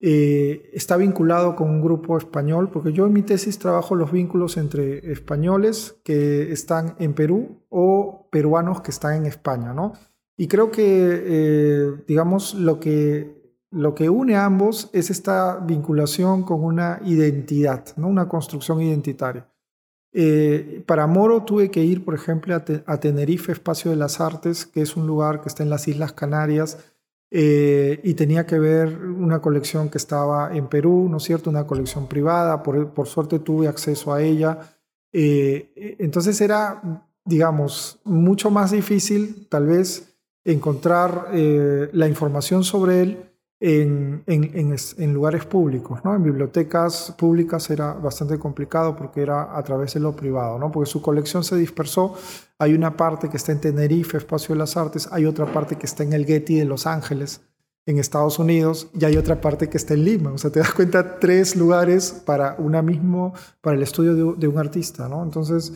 eh, 0.00 0.70
está 0.74 0.96
vinculado 0.96 1.56
con 1.56 1.70
un 1.70 1.82
grupo 1.82 2.16
español, 2.16 2.70
porque 2.70 2.92
yo 2.92 3.06
en 3.06 3.12
mi 3.12 3.22
tesis 3.22 3.58
trabajo 3.58 3.96
los 3.96 4.12
vínculos 4.12 4.56
entre 4.56 5.10
españoles 5.10 5.96
que 6.04 6.52
están 6.52 6.94
en 7.00 7.14
Perú 7.14 7.64
o 7.68 8.28
peruanos 8.30 8.80
que 8.80 8.92
están 8.92 9.16
en 9.16 9.26
España, 9.26 9.72
¿no? 9.72 9.94
Y 10.36 10.46
creo 10.46 10.70
que, 10.70 10.84
eh, 10.86 12.04
digamos, 12.06 12.54
lo 12.54 12.78
que, 12.78 13.56
lo 13.72 13.96
que 13.96 14.08
une 14.08 14.36
a 14.36 14.44
ambos 14.44 14.88
es 14.92 15.10
esta 15.10 15.56
vinculación 15.56 16.44
con 16.44 16.62
una 16.62 17.00
identidad, 17.04 17.84
¿no? 17.96 18.06
Una 18.06 18.28
construcción 18.28 18.80
identitaria. 18.80 19.48
Eh, 20.20 20.82
para 20.84 21.06
Moro 21.06 21.44
tuve 21.44 21.70
que 21.70 21.84
ir, 21.84 22.04
por 22.04 22.12
ejemplo, 22.12 22.52
a 22.86 22.98
Tenerife, 22.98 23.52
Espacio 23.52 23.92
de 23.92 23.96
las 23.96 24.20
Artes, 24.20 24.66
que 24.66 24.82
es 24.82 24.96
un 24.96 25.06
lugar 25.06 25.40
que 25.40 25.48
está 25.48 25.62
en 25.62 25.70
las 25.70 25.86
Islas 25.86 26.12
Canarias, 26.12 26.76
eh, 27.30 28.00
y 28.02 28.14
tenía 28.14 28.44
que 28.44 28.58
ver 28.58 28.98
una 28.98 29.40
colección 29.40 29.88
que 29.90 29.98
estaba 29.98 30.56
en 30.56 30.66
Perú, 30.66 31.06
¿no 31.08 31.18
es 31.18 31.22
cierto? 31.22 31.50
Una 31.50 31.68
colección 31.68 32.08
privada, 32.08 32.64
por, 32.64 32.94
por 32.94 33.06
suerte 33.06 33.38
tuve 33.38 33.68
acceso 33.68 34.12
a 34.12 34.20
ella. 34.20 34.58
Eh, 35.12 35.96
entonces 36.00 36.40
era, 36.40 36.82
digamos, 37.24 38.00
mucho 38.02 38.50
más 38.50 38.72
difícil 38.72 39.46
tal 39.48 39.66
vez 39.66 40.16
encontrar 40.42 41.28
la 41.32 42.08
información 42.08 42.64
sobre 42.64 43.02
él 43.02 43.27
en, 43.60 45.12
lugares 45.12 45.44
públicos, 45.44 46.00
¿no? 46.04 46.14
En 46.14 46.22
bibliotecas 46.22 47.14
públicas 47.18 47.68
era 47.70 47.92
bastante 47.92 48.38
complicado 48.38 48.94
porque 48.94 49.22
era 49.22 49.56
a 49.56 49.62
través 49.64 49.94
de 49.94 50.00
lo 50.00 50.14
privado, 50.14 50.58
¿no? 50.58 50.70
Porque 50.70 50.90
su 50.90 51.02
colección 51.02 51.42
se 51.42 51.56
dispersó. 51.56 52.14
Hay 52.58 52.74
una 52.74 52.96
parte 52.96 53.28
que 53.28 53.36
está 53.36 53.52
en 53.52 53.60
Tenerife, 53.60 54.16
Espacio 54.16 54.54
de 54.54 54.60
las 54.60 54.76
Artes, 54.76 55.08
hay 55.10 55.26
otra 55.26 55.52
parte 55.52 55.76
que 55.76 55.86
está 55.86 56.04
en 56.04 56.12
el 56.12 56.24
Getty 56.24 56.56
de 56.56 56.64
Los 56.64 56.86
Ángeles, 56.86 57.40
en 57.86 57.98
Estados 57.98 58.38
Unidos, 58.38 58.88
y 58.92 59.04
hay 59.06 59.16
otra 59.16 59.40
parte 59.40 59.68
que 59.68 59.78
está 59.78 59.94
en 59.94 60.04
Lima. 60.04 60.30
O 60.32 60.38
sea, 60.38 60.50
te 60.50 60.60
das 60.60 60.72
cuenta, 60.72 61.18
tres 61.18 61.56
lugares 61.56 62.22
para 62.24 62.54
una 62.58 62.82
mismo, 62.82 63.32
para 63.60 63.76
el 63.76 63.82
estudio 63.82 64.34
de, 64.34 64.48
un 64.48 64.58
artista, 64.58 65.08
¿no? 65.08 65.22
Entonces, 65.22 65.72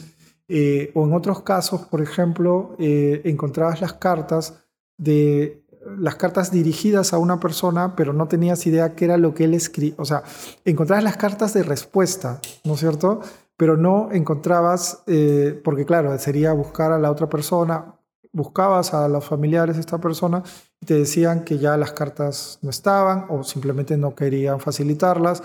eh, 0.46 0.92
o 0.94 1.04
en 1.04 1.14
otros 1.14 1.42
casos, 1.42 1.82
por 1.82 2.02
ejemplo, 2.02 2.76
eh, 2.78 3.22
encontrabas 3.24 3.80
las 3.80 3.94
cartas 3.94 4.62
de 4.98 5.61
las 5.98 6.16
cartas 6.16 6.50
dirigidas 6.50 7.12
a 7.12 7.18
una 7.18 7.40
persona, 7.40 7.96
pero 7.96 8.12
no 8.12 8.28
tenías 8.28 8.66
idea 8.66 8.94
qué 8.94 9.06
era 9.06 9.16
lo 9.16 9.34
que 9.34 9.44
él 9.44 9.54
escribía. 9.54 9.94
O 9.98 10.04
sea, 10.04 10.22
encontrabas 10.64 11.04
las 11.04 11.16
cartas 11.16 11.54
de 11.54 11.62
respuesta, 11.62 12.40
¿no 12.64 12.74
es 12.74 12.80
cierto? 12.80 13.20
Pero 13.56 13.76
no 13.76 14.10
encontrabas, 14.12 15.02
eh, 15.06 15.60
porque 15.64 15.84
claro, 15.84 16.16
sería 16.18 16.52
buscar 16.52 16.92
a 16.92 16.98
la 16.98 17.10
otra 17.10 17.28
persona, 17.28 17.96
buscabas 18.32 18.94
a 18.94 19.08
los 19.08 19.24
familiares 19.24 19.76
de 19.76 19.80
esta 19.80 19.98
persona 19.98 20.42
y 20.80 20.86
te 20.86 20.94
decían 20.94 21.44
que 21.44 21.58
ya 21.58 21.76
las 21.76 21.92
cartas 21.92 22.58
no 22.62 22.70
estaban 22.70 23.26
o 23.28 23.44
simplemente 23.44 23.96
no 23.96 24.14
querían 24.14 24.58
facilitarlas, 24.58 25.42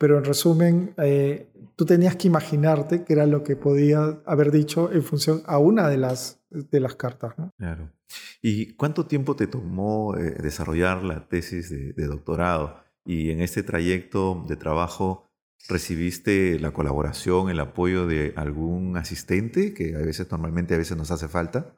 pero 0.00 0.16
en 0.16 0.24
resumen, 0.24 0.94
eh, 0.96 1.50
tú 1.76 1.84
tenías 1.84 2.16
que 2.16 2.26
imaginarte 2.26 3.04
qué 3.04 3.12
era 3.12 3.26
lo 3.26 3.44
que 3.44 3.54
podía 3.54 4.18
haber 4.24 4.50
dicho 4.50 4.90
en 4.90 5.02
función 5.02 5.42
a 5.44 5.58
una 5.58 5.88
de 5.88 5.98
las, 5.98 6.40
de 6.48 6.80
las 6.80 6.94
cartas. 6.94 7.34
¿no? 7.36 7.52
Claro. 7.58 7.92
¿Y 8.40 8.72
cuánto 8.76 9.04
tiempo 9.04 9.36
te 9.36 9.46
tomó 9.46 10.16
eh, 10.16 10.38
desarrollar 10.42 11.04
la 11.04 11.28
tesis 11.28 11.68
de, 11.68 12.06
doctorado? 12.06 12.80
Y 13.04 13.30
en 13.30 13.42
este 13.42 13.62
trayecto 13.62 14.42
de 14.48 14.56
trabajo, 14.56 15.28
¿recibiste 15.68 16.58
la 16.58 16.72
colaboración, 16.72 17.50
el 17.50 17.60
apoyo 17.60 18.06
de 18.06 18.32
algún 18.36 18.96
asistente 18.96 19.74
que 19.74 19.96
a 19.96 19.98
veces, 19.98 20.30
normalmente, 20.30 20.74
a 20.74 20.78
veces 20.78 20.96
nos 20.96 21.10
hace 21.10 21.28
falta? 21.28 21.76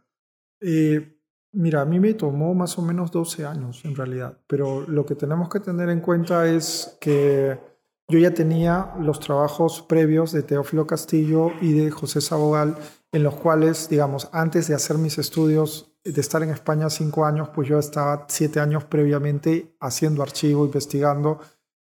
Eh, 0.61 1.19
mira, 1.50 1.81
a 1.81 1.87
mí 1.87 1.99
me 1.99 2.14
tomó 2.14 2.55
más 2.55 2.79
o 2.79 2.83
menos 2.83 3.11
12 3.11 3.47
años 3.47 3.85
en 3.85 3.97
realidad, 3.97 4.38
pero 4.47 4.87
lo 4.87 5.05
que 5.07 5.17
tenemos 5.17 5.49
que 5.49 5.59
tener 5.59 5.88
en 5.88 5.99
cuenta 5.99 6.47
es 6.47 6.97
que 7.00 7.72
yo 8.12 8.19
ya 8.19 8.35
tenía 8.35 8.92
los 9.00 9.21
trabajos 9.21 9.81
previos 9.83 10.33
de 10.33 10.42
Teófilo 10.42 10.87
Castillo 10.87 11.50
y 11.62 11.73
de 11.73 11.90
José 11.90 12.21
Sabogal, 12.21 12.76
en 13.11 13.23
los 13.23 13.35
cuales, 13.37 13.88
digamos, 13.88 14.28
antes 14.33 14.69
de 14.69 14.75
hacer 14.75 14.99
mis 14.99 15.16
estudios 15.16 15.95
de 16.04 16.21
estar 16.21 16.42
en 16.42 16.50
España 16.50 16.90
cinco 16.90 17.25
años, 17.25 17.49
pues 17.54 17.69
yo 17.69 17.78
estaba 17.78 18.26
siete 18.28 18.61
años 18.61 18.85
previamente 18.85 19.75
haciendo 19.81 20.23
archivo, 20.23 20.66
investigando, 20.66 21.40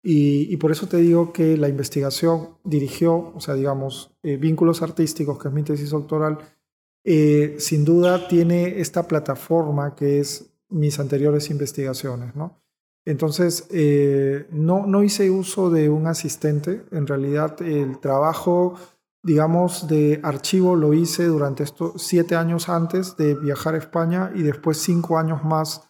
y, 0.01 0.55
por 0.57 0.71
eso 0.71 0.87
te 0.87 0.97
digo 0.97 1.33
que 1.33 1.57
la 1.57 1.67
investigación 1.67 2.57
dirigió, 2.63 3.33
o 3.35 3.39
sea, 3.41 3.55
digamos, 3.55 4.15
eh, 4.23 4.37
vínculos 4.37 4.81
artísticos, 4.81 5.37
que 5.37 5.49
es 5.49 5.53
mi 5.53 5.63
tesis 5.63 5.89
doctoral, 5.89 6.37
eh, 7.03 7.55
sin 7.59 7.83
duda 7.83 8.27
tiene 8.27 8.79
esta 8.79 9.07
plataforma 9.07 9.95
que 9.95 10.19
es 10.19 10.51
mis 10.69 10.99
anteriores 10.99 11.49
investigaciones, 11.49 12.35
¿no? 12.35 12.61
Entonces, 13.05 13.67
eh, 13.71 14.47
no, 14.51 14.85
no 14.85 15.03
hice 15.03 15.29
uso 15.29 15.69
de 15.69 15.89
un 15.89 16.07
asistente, 16.07 16.83
en 16.91 17.07
realidad 17.07 17.61
el 17.61 17.99
trabajo 17.99 18.75
digamos, 19.21 19.87
de 19.87 20.19
archivo 20.23 20.75
lo 20.75 20.93
hice 20.93 21.25
durante 21.25 21.63
estos 21.63 22.01
siete 22.01 22.35
años 22.35 22.69
antes 22.69 23.17
de 23.17 23.35
viajar 23.35 23.75
a 23.75 23.77
España 23.77 24.31
y 24.33 24.43
después 24.43 24.77
cinco 24.77 25.17
años 25.17 25.43
más 25.43 25.89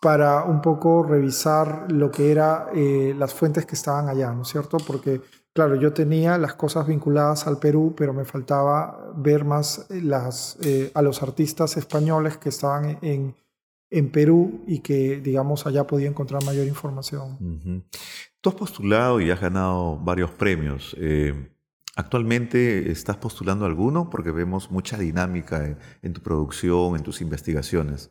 para 0.00 0.44
un 0.44 0.60
poco 0.60 1.02
revisar 1.02 1.90
lo 1.90 2.10
que 2.10 2.30
eran 2.30 2.64
eh, 2.74 3.14
las 3.16 3.32
fuentes 3.32 3.64
que 3.64 3.74
estaban 3.74 4.08
allá, 4.08 4.32
¿no 4.32 4.42
es 4.42 4.48
cierto? 4.48 4.76
Porque, 4.78 5.22
claro, 5.54 5.76
yo 5.76 5.94
tenía 5.94 6.36
las 6.36 6.54
cosas 6.54 6.86
vinculadas 6.86 7.46
al 7.46 7.58
Perú, 7.58 7.94
pero 7.96 8.12
me 8.12 8.24
faltaba 8.24 9.12
ver 9.16 9.44
más 9.44 9.86
las, 9.88 10.58
eh, 10.62 10.90
a 10.94 11.00
los 11.00 11.22
artistas 11.22 11.76
españoles 11.76 12.36
que 12.36 12.50
estaban 12.50 12.98
en, 13.00 13.34
en 13.94 14.10
Perú 14.10 14.64
y 14.66 14.80
que, 14.80 15.20
digamos, 15.20 15.66
allá 15.66 15.86
podía 15.86 16.08
encontrar 16.08 16.44
mayor 16.44 16.66
información. 16.66 17.84
Tú 18.40 18.50
has 18.50 18.56
postulado 18.56 19.20
y 19.20 19.30
has 19.30 19.40
ganado 19.40 19.96
varios 19.96 20.32
premios. 20.32 20.96
Eh, 20.98 21.52
¿Actualmente 21.94 22.90
estás 22.90 23.16
postulando 23.18 23.64
alguno? 23.64 24.10
Porque 24.10 24.32
vemos 24.32 24.72
mucha 24.72 24.98
dinámica 24.98 25.78
en, 26.02 26.12
tu 26.12 26.20
producción, 26.20 26.96
en 26.96 27.04
tus 27.04 27.20
investigaciones. 27.20 28.10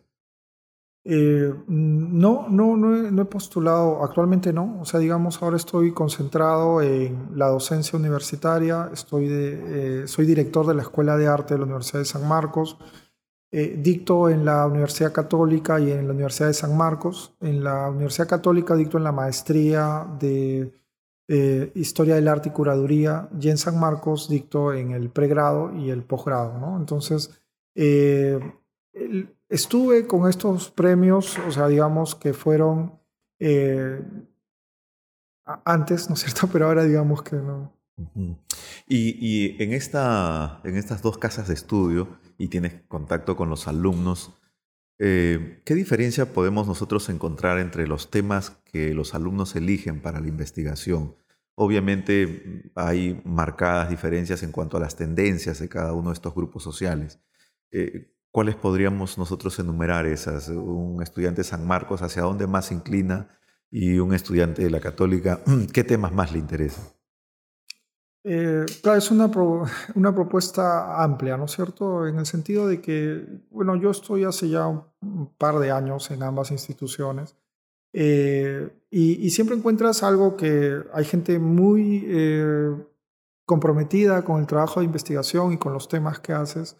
Eh, 1.03 1.53
no, 1.67 2.47
no, 2.47 2.77
no 2.77 3.21
he, 3.21 3.25
postulado, 3.25 4.05
actualmente 4.05 4.53
no. 4.53 4.79
O 4.79 4.85
sea, 4.85 5.01
digamos, 5.01 5.41
ahora 5.43 5.57
estoy 5.57 5.91
concentrado 5.91 6.81
en 6.81 7.31
la 7.35 7.47
docencia 7.49 7.99
universitaria, 7.99 8.89
estoy 8.93 9.27
de, 9.27 10.03
eh, 10.03 10.07
soy 10.07 10.25
director 10.25 10.65
de 10.65 10.75
la 10.75 10.83
Escuela 10.83 11.17
de 11.17 11.27
Arte 11.27 11.55
de 11.55 11.57
la 11.57 11.65
Universidad 11.65 11.99
de 11.99 12.05
San 12.05 12.25
Marcos, 12.25 12.77
eh, 13.55 13.77
dicto 13.77 14.29
en 14.29 14.43
la 14.45 14.65
Universidad 14.65 15.13
Católica 15.13 15.79
y 15.79 15.91
en 15.91 16.07
la 16.07 16.13
Universidad 16.13 16.47
de 16.47 16.55
San 16.55 16.75
Marcos. 16.75 17.35
En 17.39 17.63
la 17.63 17.89
Universidad 17.89 18.27
Católica 18.27 18.75
dicto 18.75 18.97
en 18.97 19.03
la 19.03 19.11
maestría 19.11 20.07
de 20.19 20.73
eh, 21.27 21.71
historia 21.75 22.15
del 22.15 22.27
arte 22.27 22.49
y 22.49 22.51
curaduría, 22.51 23.29
y 23.39 23.49
en 23.49 23.57
San 23.57 23.79
Marcos 23.79 24.27
dictó 24.27 24.73
en 24.73 24.91
el 24.91 25.09
pregrado 25.09 25.71
y 25.73 25.89
el 25.91 26.03
posgrado. 26.03 26.57
¿no? 26.57 26.77
Entonces, 26.77 27.39
eh, 27.75 28.39
estuve 29.47 30.07
con 30.07 30.27
estos 30.27 30.71
premios, 30.71 31.37
o 31.47 31.51
sea, 31.51 31.67
digamos 31.67 32.15
que 32.15 32.33
fueron 32.33 32.99
eh, 33.39 34.01
antes, 35.45 36.09
¿no 36.09 36.15
es 36.15 36.21
cierto? 36.21 36.47
Pero 36.51 36.65
ahora 36.67 36.83
digamos 36.83 37.21
que 37.21 37.35
no. 37.35 37.71
Y, 38.87 39.61
en, 39.63 39.73
esta, 39.73 40.61
en 40.63 40.77
estas 40.77 41.01
dos 41.01 41.17
casas 41.17 41.47
de 41.47 41.53
estudio, 41.53 42.17
y 42.37 42.47
tienes 42.47 42.81
contacto 42.87 43.35
con 43.35 43.49
los 43.49 43.67
alumnos, 43.67 44.33
¿qué 44.97 45.75
diferencia 45.75 46.33
podemos 46.33 46.67
nosotros 46.67 47.09
encontrar 47.09 47.59
entre 47.59 47.87
los 47.87 48.09
temas 48.09 48.51
que 48.71 48.93
los 48.93 49.13
alumnos 49.13 49.55
eligen 49.55 50.01
para 50.01 50.19
la 50.19 50.27
investigación? 50.27 51.15
Obviamente 51.55 52.71
hay 52.75 53.21
marcadas 53.25 53.89
diferencias 53.89 54.41
en 54.41 54.51
cuanto 54.51 54.77
a 54.77 54.79
las 54.79 54.95
tendencias 54.95 55.59
de 55.59 55.69
cada 55.69 55.93
uno 55.93 56.09
de 56.09 56.15
estos 56.15 56.33
grupos 56.33 56.63
sociales. 56.63 57.19
Eh, 57.71 58.11
¿Cuáles 58.31 58.55
podríamos 58.55 59.19
nosotros 59.19 59.59
enumerar 59.59 60.07
esas? 60.07 60.49
Un 60.49 61.03
estudiante 61.03 61.41
de 61.41 61.47
San 61.47 61.67
Marcos, 61.67 62.01
¿hacia 62.01 62.23
dónde 62.23 62.47
más 62.47 62.67
se 62.67 62.73
inclina? 62.73 63.37
Y 63.69 63.99
un 63.99 64.13
estudiante 64.13 64.63
de 64.63 64.71
la 64.71 64.79
Católica, 64.79 65.41
¿qué 65.73 65.83
temas 65.83 66.11
más 66.11 66.31
le 66.31 66.39
interesan? 66.39 66.85
Eh, 68.23 68.65
claro, 68.81 68.97
es 68.97 69.11
una, 69.11 69.25
una 69.95 70.15
propuesta 70.15 71.03
amplia, 71.03 71.37
¿no 71.37 71.45
es 71.45 71.51
cierto? 71.51 72.07
En 72.07 72.19
el 72.19 72.25
sentido 72.25 72.67
de 72.67 72.81
que, 72.81 73.25
bueno, 73.49 73.75
yo 73.75 73.91
estoy 73.91 74.23
hace 74.23 74.49
ya 74.49 74.67
un 74.67 75.33
par 75.37 75.59
de 75.59 75.71
años 75.71 76.09
en 76.11 76.23
ambas 76.23 76.51
instituciones 76.51 77.35
y, 77.95 79.29
siempre 79.29 79.55
encuentras 79.55 80.01
algo 80.01 80.35
que 80.35 80.81
hay 80.93 81.05
gente 81.05 81.37
muy 81.37 82.07
comprometida 83.45 84.23
con 84.23 84.39
el 84.39 84.47
trabajo 84.47 84.79
de 84.79 84.85
investigación 84.85 85.53
y 85.53 85.57
con 85.57 85.73
los 85.73 85.87
temas 85.87 86.19
que 86.19 86.33
haces, 86.33 86.77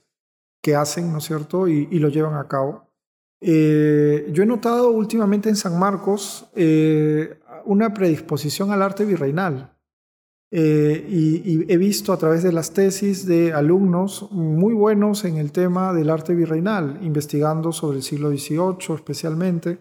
que 0.62 0.76
hacen, 0.76 1.12
¿no 1.12 1.18
es 1.18 1.26
cierto? 1.26 1.68
Y, 1.68 2.00
lo 2.00 2.10
llevan 2.10 2.36
a 2.36 2.48
cabo. 2.48 2.90
Eh, 3.42 4.30
yo 4.32 4.44
he 4.44 4.46
notado 4.46 4.90
últimamente 4.92 5.50
en 5.50 5.58
San 5.58 5.78
Marcos 5.78 6.50
eh, 6.56 7.40
una 7.66 7.94
predisposición 7.94 8.72
al 8.72 8.82
arte 8.82 9.04
virreinal. 9.04 9.73
Eh, 10.56 11.08
y, 11.10 11.72
he 11.72 11.78
visto 11.78 12.14
a 12.14 12.18
través 12.18 12.44
de 12.44 12.52
las 12.52 12.74
tesis 12.74 13.26
de 13.26 13.54
alumnos 13.54 14.32
muy 14.32 14.74
buenos 14.74 15.26
en 15.26 15.38
el 15.38 15.52
tema 15.52 15.94
del 15.94 16.12
arte 16.12 16.36
virreinal, 16.36 17.00
investigando 17.02 17.72
sobre 17.72 17.98
el 17.98 18.04
siglo 18.04 18.30
XVIII 18.30 18.96
especialmente. 18.96 19.80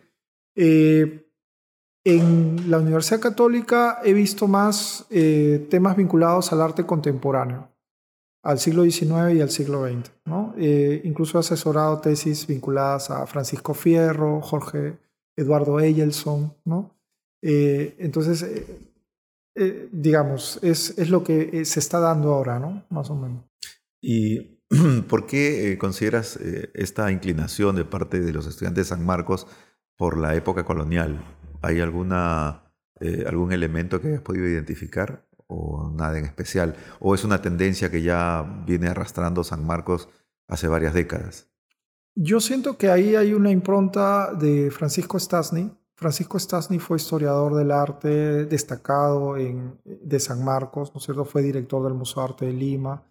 En 2.05 2.69
la 2.69 2.79
Universidad 2.79 3.21
Católica 3.21 4.01
he 4.03 4.13
visto 4.13 4.49
más 4.49 5.07
eh, 5.11 5.69
temas 5.71 5.97
vinculados 5.97 6.53
al 6.53 6.61
arte 6.61 6.85
contemporáneo, 6.85 7.69
al 8.43 8.59
siglo 8.59 8.83
XIX 8.83 9.37
y 9.37 9.41
al 9.41 9.51
siglo 9.51 9.87
XX. 9.87 10.11
¿no? 10.25 10.53
Eh, 10.59 11.01
incluso 11.05 11.39
he 11.39 11.41
asesorado 11.41 12.01
tesis 12.01 12.49
vinculadas 12.49 13.11
a 13.11 13.25
Francisco 13.27 13.73
Fierro, 13.73 14.41
Jorge 14.41 14.99
Eduardo 15.37 15.79
Eyelson. 15.79 16.53
¿no? 16.65 16.97
Eh, 19.55 19.89
digamos, 19.93 20.59
es, 20.63 20.99
es, 20.99 21.11
lo 21.11 21.23
que 21.23 21.65
se 21.65 21.81
está 21.81 22.01
dando 22.01 22.33
ahora, 22.33 22.59
¿no? 22.59 22.85
más 22.91 23.11
o 23.11 23.15
menos. 23.15 23.45
¿Y 24.01 24.61
por 25.09 25.27
qué 25.27 25.77
consideras 25.79 26.39
esta 26.75 27.11
inclinación 27.13 27.77
de 27.77 27.85
parte 27.85 28.21
de 28.21 28.33
los 28.33 28.47
estudiantes 28.47 28.87
de 28.87 28.89
San 28.97 29.05
Marcos 29.05 29.47
por 29.97 30.19
la 30.19 30.35
época 30.35 30.65
colonial? 30.65 31.23
¿Hay 31.63 31.81
alguna, 31.81 32.75
eh, 33.01 33.25
algún 33.27 33.53
elemento 33.53 34.01
que 34.01 34.09
hayas 34.09 34.21
podido 34.21 34.49
identificar 34.49 35.29
o 35.47 35.93
nada 35.97 36.19
en 36.19 36.25
especial? 36.25 36.77
¿O 36.99 37.15
es 37.15 37.25
una 37.25 37.41
tendencia 37.41 37.91
que 37.91 38.03
ya 38.03 38.65
viene 38.67 38.89
arrastrando 38.89 39.45
San 39.45 39.65
Marcos 39.65 40.09
hace 40.49 40.67
varias 40.67 40.93
décadas? 40.93 41.49
Yo 42.15 42.41
siento 42.41 42.77
que 42.77 42.91
ahí 42.91 43.15
hay 43.15 43.33
una 43.33 43.51
impronta 43.51 44.35
de 44.35 44.71
Francisco 44.71 45.19
Stasny. 45.19 45.71
Francisco 46.03 46.39
Stasny 46.39 46.79
fue 46.79 46.97
historiador 46.97 47.55
del 47.55 47.71
arte 47.71 48.45
destacado 48.45 49.37
en, 49.37 49.79
de 49.85 50.19
San 50.21 50.45
Marcos, 50.45 50.93
¿no? 50.95 51.25
Fue 51.25 51.43
director 51.43 51.83
del 51.85 51.95
Museo 51.95 52.23
de 52.23 52.29
Arte 52.29 52.47
de 52.47 52.53
Lima. 52.53 53.05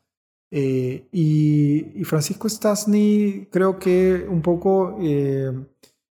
Eh, 0.52 1.08
y, 1.14 2.04
Francisco 2.04 2.50
Stasny 2.50 3.48
creo 3.50 3.80
que 3.80 4.28
un 4.30 4.42
poco 4.42 4.98
eh, 5.00 5.52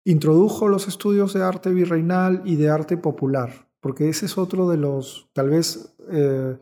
introdujo 0.06 0.68
los 0.68 0.88
estudios 0.88 1.34
de 1.34 1.44
arte 1.44 1.72
virreinal 1.72 2.44
y 2.46 2.56
de 2.56 2.70
arte 2.70 2.98
popular, 2.98 3.68
porque 3.82 4.10
ese 4.10 4.28
es 4.28 4.38
otro 4.38 4.70
de 4.70 4.78
los, 4.78 5.28
tal 5.34 5.50
vez, 5.50 5.96
eh, 6.08 6.58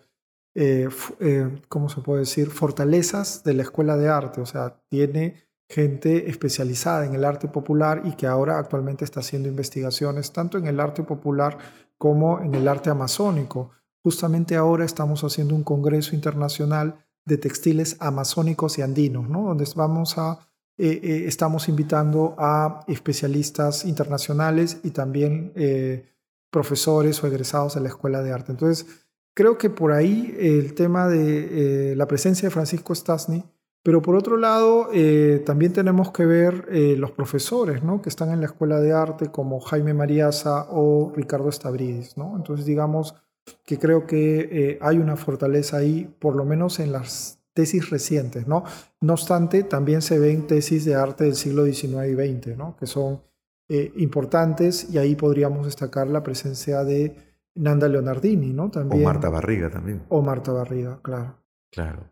¿cómo 1.68 1.90
se 1.90 2.00
puede 2.02 2.22
decir?, 2.22 2.50
fortalezas 2.50 3.44
de 3.44 3.54
la 3.54 3.64
escuela 3.64 3.98
de 3.98 4.08
arte, 4.08 4.40
o 4.40 4.46
sea, 4.46 4.82
tiene 4.88 5.46
gente 5.68 6.30
especializada 6.30 7.06
en 7.06 7.16
el 7.16 7.26
arte 7.26 7.48
popular 7.48 8.02
y 8.06 8.14
que 8.16 8.28
ahora 8.28 8.60
actualmente 8.60 9.04
está 9.04 9.22
haciendo 9.22 9.50
investigaciones 9.50 10.32
tanto 10.32 10.58
en 10.58 10.68
el 10.68 10.80
arte 10.80 11.04
popular 11.04 11.58
como 11.98 12.40
en 12.42 12.54
el 12.54 12.68
arte 12.68 12.90
amazónico. 12.90 13.72
Justamente 14.04 14.56
ahora 14.56 14.86
estamos 14.86 15.24
haciendo 15.24 15.56
un 15.56 15.64
congreso 15.64 16.14
internacional 16.16 17.06
de 17.26 17.38
textiles 17.38 17.98
amazónicos 18.00 18.78
y 18.78 18.84
andinos, 18.84 19.28
¿no? 19.28 19.44
donde 19.44 19.66
vamos 19.76 20.18
a 20.18 20.40
eh, 20.78 21.00
eh, 21.02 21.24
estamos 21.26 21.70
invitando 21.70 22.36
a 22.38 22.84
especialistas 22.88 23.86
internacionales 23.86 24.80
y 24.84 24.92
también 24.92 25.54
eh, 25.56 26.12
profesores 26.52 27.24
o 27.24 27.28
egresados 27.28 27.76
de 27.76 27.82
la 27.82 27.88
Escuela 27.88 28.22
de 28.22 28.34
Arte. 28.34 28.52
Entonces, 28.52 28.86
creo 29.34 29.58
que 29.58 29.70
por 29.70 29.94
ahí 29.94 30.36
el 30.38 30.74
tema 30.74 31.08
de 31.08 31.96
la 31.96 32.08
presencia 32.08 32.50
de 32.50 32.54
Francisco 32.54 32.94
Stasny, 32.94 33.46
pero 33.86 34.02
por 34.02 34.16
otro 34.16 34.36
lado, 34.36 34.90
también 35.46 35.72
tenemos 35.72 36.12
que 36.12 36.26
ver 36.26 36.68
los 36.98 37.12
profesores 37.12 37.84
¿no? 37.84 38.02
que 38.02 38.10
están 38.10 38.32
en 38.32 38.40
la 38.40 38.48
Escuela 38.48 38.80
de 38.80 38.94
Arte, 38.94 39.28
como 39.28 39.60
Jaime 39.60 39.94
Mariaza 39.94 40.66
o 40.72 41.14
Ricardo 41.16 41.52
Stavridis. 41.52 42.18
¿no? 42.18 42.36
Entonces, 42.36 42.66
digamos 42.66 43.14
que 43.64 43.78
creo 43.78 44.08
que 44.08 44.80
hay 44.82 44.98
una 44.98 45.18
fortaleza 45.18 45.78
ahí, 45.78 46.12
por 46.18 46.36
lo 46.36 46.46
menos 46.46 46.80
en 46.80 46.94
las 46.94 47.38
tesis 47.56 47.90
recientes, 47.90 48.48
¿no? 48.48 48.64
No 49.02 49.14
obstante, 49.14 49.64
también 49.64 50.02
se 50.02 50.20
ven 50.20 50.46
tesis 50.46 50.86
de 50.86 50.94
arte 50.94 51.24
del 51.24 51.36
siglo 51.36 51.66
XIX 51.66 52.06
y 52.08 52.14
XX, 52.14 52.58
¿no? 52.58 52.76
Que 52.76 52.86
son 52.86 53.22
eh, 53.70 53.92
importantes 53.96 54.90
y 54.92 55.00
ahí 55.00 55.16
podríamos 55.16 55.66
destacar 55.66 56.08
la 56.08 56.22
presencia 56.22 56.84
de 56.84 57.16
Nanda 57.56 57.88
Leonardini, 57.88 58.52
¿no? 58.52 58.70
También, 58.70 59.02
o 59.02 59.06
Marta 59.06 59.30
Barriga 59.30 59.70
también. 59.70 60.04
O 60.10 60.22
Marta 60.22 60.52
Barriga, 60.52 61.00
claro. 61.02 61.38
Claro. 61.72 62.12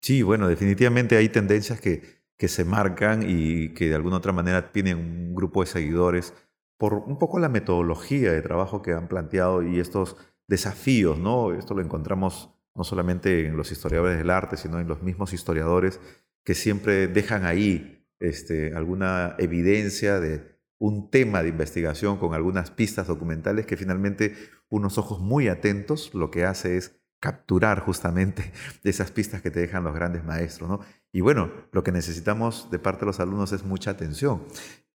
Sí, 0.00 0.22
bueno, 0.22 0.48
definitivamente 0.48 1.16
hay 1.16 1.28
tendencias 1.28 1.80
que, 1.80 2.02
que 2.36 2.48
se 2.48 2.64
marcan 2.64 3.24
y 3.26 3.74
que 3.74 3.88
de 3.88 3.94
alguna 3.94 4.18
otra 4.18 4.32
manera 4.32 4.72
tienen 4.72 4.98
un 4.98 5.34
grupo 5.34 5.62
de 5.62 5.66
seguidores 5.66 6.34
por 6.78 6.94
un 6.94 7.18
poco 7.18 7.38
la 7.38 7.48
metodología 7.48 8.32
de 8.32 8.42
trabajo 8.42 8.82
que 8.82 8.92
han 8.92 9.08
planteado 9.08 9.62
y 9.62 9.80
estos 9.80 10.16
desafíos, 10.46 11.18
¿no? 11.18 11.54
Esto 11.54 11.74
lo 11.74 11.82
encontramos 11.82 12.50
no 12.74 12.84
solamente 12.84 13.46
en 13.46 13.56
los 13.56 13.72
historiadores 13.72 14.18
del 14.18 14.30
arte, 14.30 14.56
sino 14.56 14.78
en 14.78 14.86
los 14.86 15.02
mismos 15.02 15.32
historiadores 15.32 15.98
que 16.44 16.54
siempre 16.54 17.08
dejan 17.08 17.44
ahí 17.44 18.06
este, 18.20 18.74
alguna 18.74 19.34
evidencia 19.38 20.20
de 20.20 20.56
un 20.78 21.10
tema 21.10 21.42
de 21.42 21.48
investigación 21.48 22.18
con 22.18 22.34
algunas 22.34 22.70
pistas 22.70 23.06
documentales 23.06 23.66
que 23.66 23.78
finalmente 23.78 24.34
unos 24.68 24.98
ojos 24.98 25.20
muy 25.20 25.48
atentos 25.48 26.14
lo 26.14 26.30
que 26.30 26.44
hace 26.44 26.76
es 26.76 27.00
capturar 27.20 27.80
justamente 27.80 28.52
esas 28.84 29.10
pistas 29.10 29.42
que 29.42 29.50
te 29.50 29.60
dejan 29.60 29.84
los 29.84 29.94
grandes 29.94 30.24
maestros. 30.24 30.68
¿no? 30.68 30.80
Y 31.12 31.20
bueno, 31.20 31.50
lo 31.72 31.82
que 31.82 31.92
necesitamos 31.92 32.70
de 32.70 32.78
parte 32.78 33.00
de 33.00 33.06
los 33.06 33.20
alumnos 33.20 33.52
es 33.52 33.64
mucha 33.64 33.90
atención, 33.90 34.42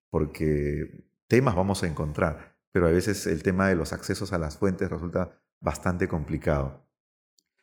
porque 0.09 1.05
temas 1.27 1.55
vamos 1.55 1.83
a 1.83 1.87
encontrar, 1.87 2.57
pero 2.71 2.87
a 2.87 2.91
veces 2.91 3.27
el 3.27 3.43
tema 3.43 3.67
de 3.67 3.75
los 3.75 3.93
accesos 3.93 4.33
a 4.33 4.37
las 4.37 4.57
fuentes 4.57 4.89
resulta 4.89 5.41
bastante 5.59 6.07
complicado. 6.07 6.85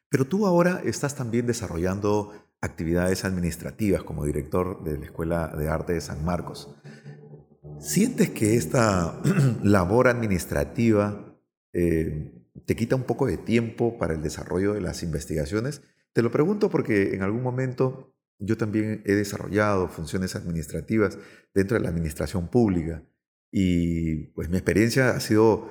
Pero 0.09 0.25
tú 0.25 0.47
ahora 0.47 0.81
estás 0.85 1.15
también 1.15 1.47
desarrollando 1.47 2.33
actividades 2.61 3.25
administrativas 3.25 4.03
como 4.03 4.25
director 4.25 4.83
de 4.83 4.99
la 4.99 5.05
Escuela 5.05 5.49
de 5.49 5.69
Arte 5.69 5.93
de 5.93 6.01
San 6.01 6.25
Marcos. 6.25 6.75
¿Sientes 7.79 8.31
que 8.31 8.57
esta 8.57 9.21
labor 9.63 10.09
administrativa 10.09 11.37
eh, 11.73 12.38
te 12.69 12.77
quita 12.77 12.97
un 12.97 13.05
poco 13.05 13.25
de 13.25 13.39
tiempo 13.39 13.97
para 13.97 14.13
el 14.13 14.21
desarrollo 14.21 14.75
de 14.75 14.83
las 14.83 15.03
investigaciones? 15.03 15.81
Te 16.13 16.21
lo 16.21 16.31
pregunto 16.31 16.69
porque 16.69 17.15
en 17.15 17.23
algún 17.23 17.43
momento 17.43 18.15
yo 18.39 18.59
también 18.59 19.03
he 19.07 19.15
desarrollado 19.15 19.89
funciones 19.89 20.37
administrativas 20.37 21.19
dentro 21.55 21.79
de 21.79 21.83
la 21.83 21.89
administración 21.89 22.49
pública 22.49 23.03
y 23.51 24.27
pues 24.35 24.51
mi 24.51 24.59
experiencia 24.59 25.13
ha 25.13 25.21
sido 25.21 25.67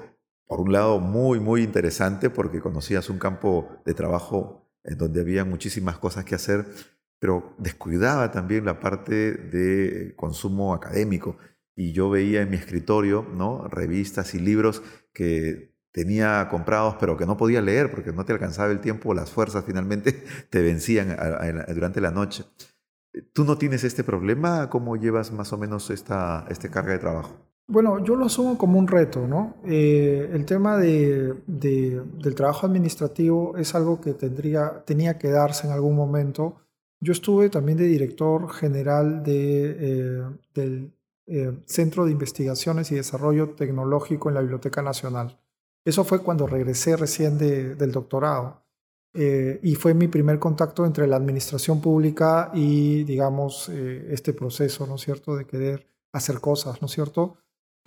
por 0.47 0.59
un 0.59 0.71
lado, 0.71 0.99
muy, 0.99 1.39
muy 1.39 1.61
interesante 1.61 2.31
porque 2.31 2.61
conocías 2.61 3.11
un 3.11 3.19
campo 3.19 3.69
de 3.85 3.93
trabajo 3.93 4.67
en 4.83 4.97
donde 4.97 5.21
había 5.21 5.45
muchísimas 5.45 5.99
cosas 5.99 6.25
que 6.25 6.33
hacer, 6.33 6.65
pero 7.19 7.53
descuidaba 7.59 8.31
también 8.31 8.65
la 8.65 8.79
parte 8.79 9.33
de 9.33 10.15
consumo 10.15 10.73
académico. 10.73 11.37
Y 11.75 11.91
yo 11.91 12.09
veía 12.09 12.41
en 12.41 12.49
mi 12.49 12.55
escritorio 12.57 13.21
¿no? 13.21 13.67
revistas 13.67 14.33
y 14.33 14.39
libros 14.39 14.81
que 15.13 15.76
tenía 15.97 16.47
comprados, 16.47 16.95
pero 16.99 17.17
que 17.17 17.25
no 17.25 17.37
podía 17.37 17.59
leer 17.59 17.89
porque 17.89 18.11
no 18.11 18.23
te 18.23 18.31
alcanzaba 18.31 18.71
el 18.71 18.81
tiempo, 18.81 19.15
las 19.15 19.31
fuerzas 19.31 19.63
finalmente 19.65 20.23
te 20.51 20.61
vencían 20.61 21.17
durante 21.73 22.01
la 22.01 22.11
noche. 22.11 22.45
¿Tú 23.33 23.45
no 23.45 23.57
tienes 23.57 23.83
este 23.83 24.03
problema? 24.03 24.69
¿Cómo 24.69 24.95
llevas 24.95 25.31
más 25.31 25.51
o 25.53 25.57
menos 25.57 25.89
esta, 25.89 26.45
esta 26.49 26.69
carga 26.69 26.91
de 26.91 26.99
trabajo? 26.99 27.35
Bueno, 27.67 27.97
yo 28.03 28.15
lo 28.15 28.25
asumo 28.25 28.59
como 28.59 28.77
un 28.77 28.87
reto, 28.87 29.27
¿no? 29.27 29.55
Eh, 29.65 30.29
el 30.31 30.45
tema 30.45 30.77
de, 30.77 31.33
del 31.47 32.35
trabajo 32.35 32.67
administrativo 32.67 33.57
es 33.57 33.73
algo 33.73 33.99
que 33.99 34.13
tendría, 34.13 34.83
tenía 34.85 35.17
que 35.17 35.29
darse 35.29 35.65
en 35.65 35.73
algún 35.73 35.95
momento. 35.95 36.57
Yo 37.01 37.11
estuve 37.11 37.49
también 37.49 37.79
de 37.79 37.85
director 37.85 38.53
general 38.53 39.23
de, 39.23 39.77
eh, 39.79 40.23
del 40.53 40.93
eh, 41.25 41.57
Centro 41.65 42.05
de 42.05 42.11
Investigaciones 42.11 42.91
y 42.91 42.95
Desarrollo 42.95 43.49
Tecnológico 43.55 44.29
en 44.29 44.35
la 44.35 44.41
Biblioteca 44.41 44.83
Nacional. 44.83 45.39
Eso 45.87 46.03
fue 46.03 46.19
cuando 46.19 46.47
regresé 46.47 46.97
recién 46.97 47.37
del 47.37 47.91
doctorado. 47.91 48.63
y 49.13 49.73
fue 49.75 49.93
mi 49.93 50.07
primer 50.07 50.37
contacto 50.37 50.85
entre 50.85 51.07
la 51.07 51.15
administración 51.15 51.81
pública 51.81 52.51
y, 52.53 53.03
digamos, 53.03 53.69
este 53.69 54.33
proceso, 54.33 54.85
¿no 54.85 54.95
es 54.95 55.01
cierto?, 55.01 55.35
de 55.35 55.45
querer 55.45 55.87
hacer 56.11 56.39
cosas, 56.39 56.81
¿no 56.81 56.87
es 56.87 56.91
cierto? 56.91 57.37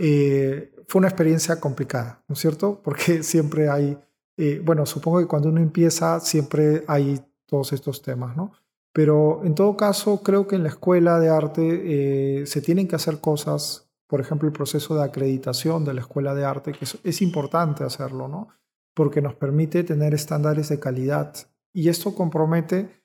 Eh, 0.02 0.72
fue 0.88 1.00
una 1.00 1.08
experiencia 1.08 1.60
complicada, 1.60 2.24
¿no 2.26 2.32
es 2.32 2.38
cierto? 2.38 2.80
Porque 2.84 3.22
siempre 3.22 3.68
hay, 3.68 3.98
eh, 4.38 4.62
bueno, 4.64 4.86
supongo 4.86 5.18
que 5.18 5.26
cuando 5.26 5.50
uno 5.50 5.60
empieza 5.60 6.20
siempre 6.20 6.84
hay 6.88 7.20
todos 7.46 7.72
estos 7.74 8.00
temas, 8.00 8.36
¿no? 8.36 8.52
Pero 8.92 9.42
en 9.44 9.54
todo 9.54 9.76
caso, 9.76 10.22
creo 10.22 10.46
que 10.46 10.56
en 10.56 10.62
la 10.62 10.70
escuela 10.70 11.20
de 11.20 11.28
arte 11.28 12.40
eh, 12.42 12.46
se 12.46 12.62
tienen 12.62 12.88
que 12.88 12.96
hacer 12.96 13.20
cosas 13.20 13.89
por 14.10 14.20
ejemplo, 14.20 14.48
el 14.48 14.52
proceso 14.52 14.96
de 14.96 15.04
acreditación 15.04 15.84
de 15.84 15.94
la 15.94 16.00
Escuela 16.00 16.34
de 16.34 16.44
Arte, 16.44 16.72
que 16.72 16.84
es, 16.84 17.22
importante 17.22 17.84
hacerlo, 17.84 18.26
¿no? 18.26 18.48
Porque 18.92 19.22
nos 19.22 19.34
permite 19.36 19.84
tener 19.84 20.14
estándares 20.14 20.68
de 20.68 20.80
calidad. 20.80 21.32
Y 21.72 21.88
esto 21.88 22.12
compromete 22.16 23.04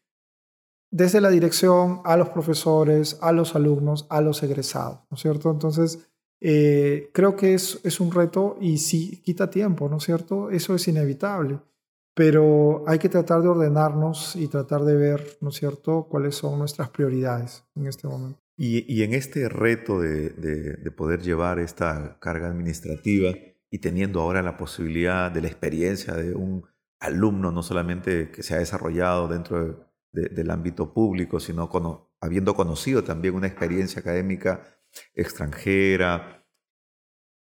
desde 0.89 1.21
la 1.21 1.29
dirección 1.29 2.01
a 2.05 2.17
los 2.17 2.29
profesores, 2.29 3.19
a 3.21 3.31
los 3.31 3.55
alumnos, 3.55 4.07
a 4.09 4.19
los 4.19 4.41
egresados, 4.41 5.01
¿no 5.11 5.15
es 5.15 5.21
cierto? 5.21 5.51
Entonces, 5.51 6.09
eh, 6.41 7.11
creo 7.13 7.35
que 7.35 7.53
es, 7.53 7.79
es 7.83 7.99
un 7.99 8.11
reto 8.11 8.57
y 8.59 8.79
sí 8.79 9.21
quita 9.21 9.51
tiempo, 9.51 9.87
¿no 9.87 9.97
es 9.97 10.03
cierto? 10.03 10.49
Eso 10.49 10.73
es 10.73 10.87
inevitable, 10.87 11.59
pero 12.15 12.83
hay 12.87 12.97
que 12.97 13.09
tratar 13.09 13.43
de 13.43 13.49
ordenarnos 13.49 14.35
y 14.35 14.47
tratar 14.47 14.83
de 14.83 14.95
ver, 14.95 15.37
¿no 15.39 15.49
es 15.49 15.55
cierto?, 15.55 16.07
cuáles 16.09 16.33
son 16.33 16.57
nuestras 16.57 16.89
prioridades 16.89 17.63
en 17.75 17.85
este 17.85 18.07
momento. 18.07 18.44
Y, 18.57 19.03
en 19.03 19.13
este 19.13 19.49
reto 19.49 19.99
de, 19.99 20.91
poder 20.95 21.21
llevar 21.21 21.59
esta 21.59 22.17
carga 22.19 22.47
administrativa 22.47 23.33
y 23.69 23.79
teniendo 23.79 24.21
ahora 24.21 24.41
la 24.41 24.55
posibilidad 24.55 25.29
de 25.29 25.41
la 25.41 25.47
experiencia 25.47 26.13
de 26.13 26.33
un 26.33 26.65
alumno, 26.99 27.51
no 27.51 27.63
solamente 27.63 28.31
que 28.31 28.43
se 28.43 28.55
ha 28.55 28.59
desarrollado 28.59 29.27
dentro 29.27 29.91
del 30.11 30.49
ámbito 30.49 30.93
público, 30.93 31.41
sino 31.41 31.69
habiendo 32.21 32.55
conocido 32.55 33.03
también 33.03 33.35
una 33.35 33.47
experiencia 33.47 33.99
académica 33.99 34.63
extranjera, 35.13 36.47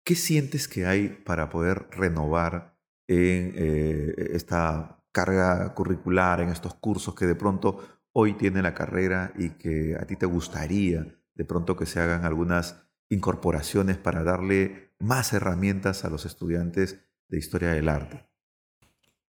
¿qué 0.04 0.15
sientes 0.15 0.68
que 0.68 0.88
hay 0.88 1.10
para 1.10 1.50
poder 1.50 1.88
renovar 1.91 2.76
en 3.08 3.54
eh, 3.56 4.32
esta 4.34 5.04
carga 5.12 5.74
curricular, 5.76 6.41
en 6.41 6.50
estos 6.50 6.74
cursos 6.74 7.13
que 7.13 7.26
de 7.26 7.36
pronto 7.36 7.94
hoy 8.17 8.34
tiene 8.34 8.62
la 8.62 8.73
carrera 8.73 9.34
y 9.38 9.51
que 9.51 9.95
a 9.99 10.06
ti 10.06 10.15
te 10.15 10.25
gustaría 10.25 11.06
de 11.36 11.45
pronto 11.45 11.75
que 11.75 11.86
se 11.86 11.99
hagan 11.99 12.23
algunas 12.23 12.88
incorporaciones 13.10 13.97
para 13.97 14.23
darle 14.23 14.93
más 14.99 15.34
herramientas 15.34 16.06
a 16.06 16.10
los 16.10 16.25
estudiantes 16.25 16.97
de 17.28 17.38
historia 17.38 17.71
del 17.71 17.89
arte? 17.89 18.25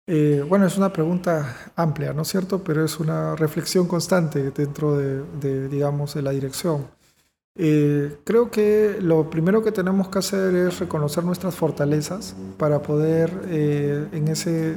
Eh, 0.07 0.45
bueno, 0.49 0.67
es 0.67 0.79
una 0.79 0.93
pregunta 0.93 1.73
amplia, 1.77 2.15
¿no 2.15 2.23
es 2.23 2.29
cierto? 2.29 2.65
Pero 2.65 2.83
es 2.83 2.99
una 2.99 3.37
reflexión 3.37 3.87
constante 3.87 4.51
dentro 4.51 4.97
de, 4.97 5.69
digamos, 5.69 6.15
de 6.15 6.23
la 6.23 6.31
dirección. 6.31 6.87
Eh, 7.57 8.17
creo 8.25 8.51
que 8.51 8.97
lo 9.01 9.29
primero 9.29 9.63
que 9.63 9.73
tenemos 9.73 10.09
que 10.09 10.21
hacer 10.21 10.55
es 10.55 10.79
reconocer 10.79 11.23
nuestras 11.23 11.55
fortalezas 11.55 12.35
para 12.57 12.81
poder 12.81 13.31
eh, 13.49 14.09
en, 14.13 14.29
ese, 14.29 14.77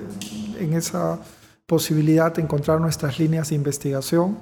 en 0.59 0.73
esa 0.73 1.19
posibilidad 1.65 2.33
de 2.33 2.41
encontrar 2.41 2.81
nuestras 2.81 3.19
líneas 3.19 3.49
de 3.49 3.55
investigación. 3.55 4.37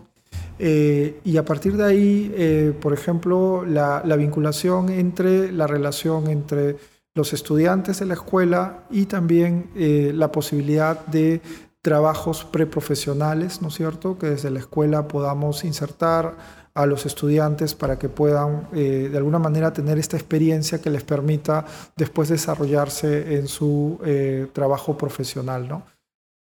Eh, 0.60 1.20
y 1.24 1.38
a 1.38 1.46
partir 1.46 1.76
de 1.76 1.84
ahí, 1.84 2.32
eh, 2.36 2.74
por 2.80 2.94
ejemplo, 2.94 3.66
la, 3.66 4.02
vinculación 4.16 4.90
entre 4.90 5.52
la 5.52 5.68
relación 5.68 6.28
entre 6.28 6.78
los 7.14 7.34
estudiantes 7.34 8.00
de 8.00 8.06
la 8.06 8.14
escuela 8.14 8.84
y 8.90 9.06
también 9.06 9.72
eh, 9.76 10.12
la 10.14 10.32
posibilidad 10.32 11.04
de 11.08 11.42
trabajos 11.82 12.46
preprofesionales, 12.46 13.62
¿no 13.62 13.70
es 13.70 13.74
cierto? 13.74 14.18
Que 14.18 14.28
desde 14.28 14.52
la 14.52 14.60
escuela 14.60 15.08
podamos 15.08 15.64
insertar 15.64 16.38
a 16.74 16.86
los 16.86 17.06
estudiantes 17.06 17.76
para 17.76 17.98
que 17.98 18.08
puedan 18.08 18.70
de 18.72 19.18
alguna 19.18 19.40
manera 19.40 19.74
tener 19.74 19.98
esta 19.98 20.16
experiencia 20.16 20.80
que 20.80 20.90
les 20.90 21.04
permita 21.04 21.66
después 21.98 22.30
desarrollarse 22.30 23.36
en 23.36 23.48
su 23.48 24.00
trabajo 24.54 24.98
profesional, 24.98 25.68
¿no? 25.68 25.84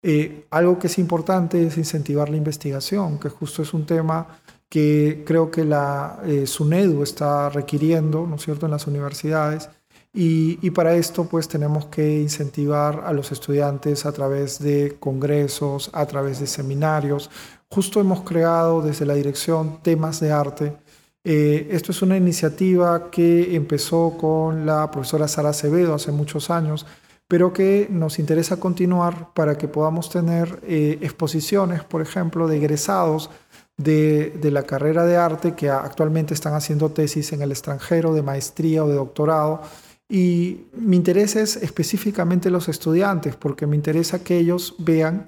Eh, 0.02 0.46
algo 0.50 0.78
que 0.78 0.86
es 0.86 0.98
importante 0.98 1.66
es 1.66 1.76
incentivar 1.76 2.28
la 2.28 2.36
investigación, 2.36 3.18
que 3.18 3.28
justo 3.28 3.62
es 3.62 3.74
un 3.74 3.84
tema 3.86 4.40
que 4.68 5.24
creo 5.26 5.50
que 5.50 5.64
la 5.64 6.20
eh, 6.24 6.46
SUNEDU 6.46 7.02
está 7.02 7.48
requiriendo, 7.48 8.26
¿no 8.26 8.36
es 8.36 8.42
cierto?, 8.42 8.66
en 8.66 8.72
las 8.72 8.86
universidades. 8.86 9.68
Y, 10.12 10.70
para 10.70 10.94
esto, 10.94 11.26
pues 11.28 11.48
tenemos 11.48 11.86
que 11.86 12.20
incentivar 12.20 13.04
a 13.06 13.12
los 13.12 13.30
estudiantes 13.30 14.04
a 14.04 14.12
través 14.12 14.58
de 14.58 14.96
congresos, 14.98 15.90
a 15.92 16.06
través 16.06 16.40
de 16.40 16.46
seminarios. 16.46 17.30
Justo 17.70 18.00
hemos 18.00 18.22
creado 18.22 18.82
desde 18.82 19.06
la 19.06 19.14
dirección 19.14 19.80
temas 19.82 20.18
de 20.18 20.32
arte. 20.32 20.76
Eh, 21.22 21.68
esto 21.70 21.92
es 21.92 22.02
una 22.02 22.16
iniciativa 22.16 23.10
que 23.10 23.54
empezó 23.54 24.16
con 24.18 24.66
la 24.66 24.90
profesora 24.90 25.28
Sara 25.28 25.50
Acevedo 25.50 25.94
hace 25.94 26.10
muchos 26.10 26.50
años, 26.50 26.86
pero 27.28 27.52
que 27.52 27.88
nos 27.90 28.18
interesa 28.18 28.58
continuar 28.58 29.34
para 29.34 29.58
que 29.58 29.68
podamos 29.68 30.08
tener 30.08 30.60
eh, 30.66 30.98
exposiciones, 31.02 31.84
por 31.84 32.00
ejemplo, 32.00 32.48
de 32.48 32.56
egresados 32.56 33.30
de, 33.76 34.38
la 34.50 34.64
carrera 34.64 35.04
de 35.04 35.16
arte 35.16 35.54
que 35.54 35.68
actualmente 35.68 36.34
están 36.34 36.54
haciendo 36.54 36.90
tesis 36.90 37.32
en 37.32 37.42
el 37.42 37.52
extranjero, 37.52 38.14
de 38.14 38.22
maestría 38.22 38.82
o 38.82 38.88
de 38.88 38.94
doctorado. 38.94 39.62
Y 40.08 40.66
mi 40.72 40.96
interés 40.96 41.36
es 41.36 41.56
específicamente 41.56 42.50
los 42.50 42.68
estudiantes, 42.68 43.36
porque 43.36 43.66
me 43.66 43.76
interesa 43.76 44.24
que 44.24 44.38
ellos 44.38 44.74
vean 44.78 45.26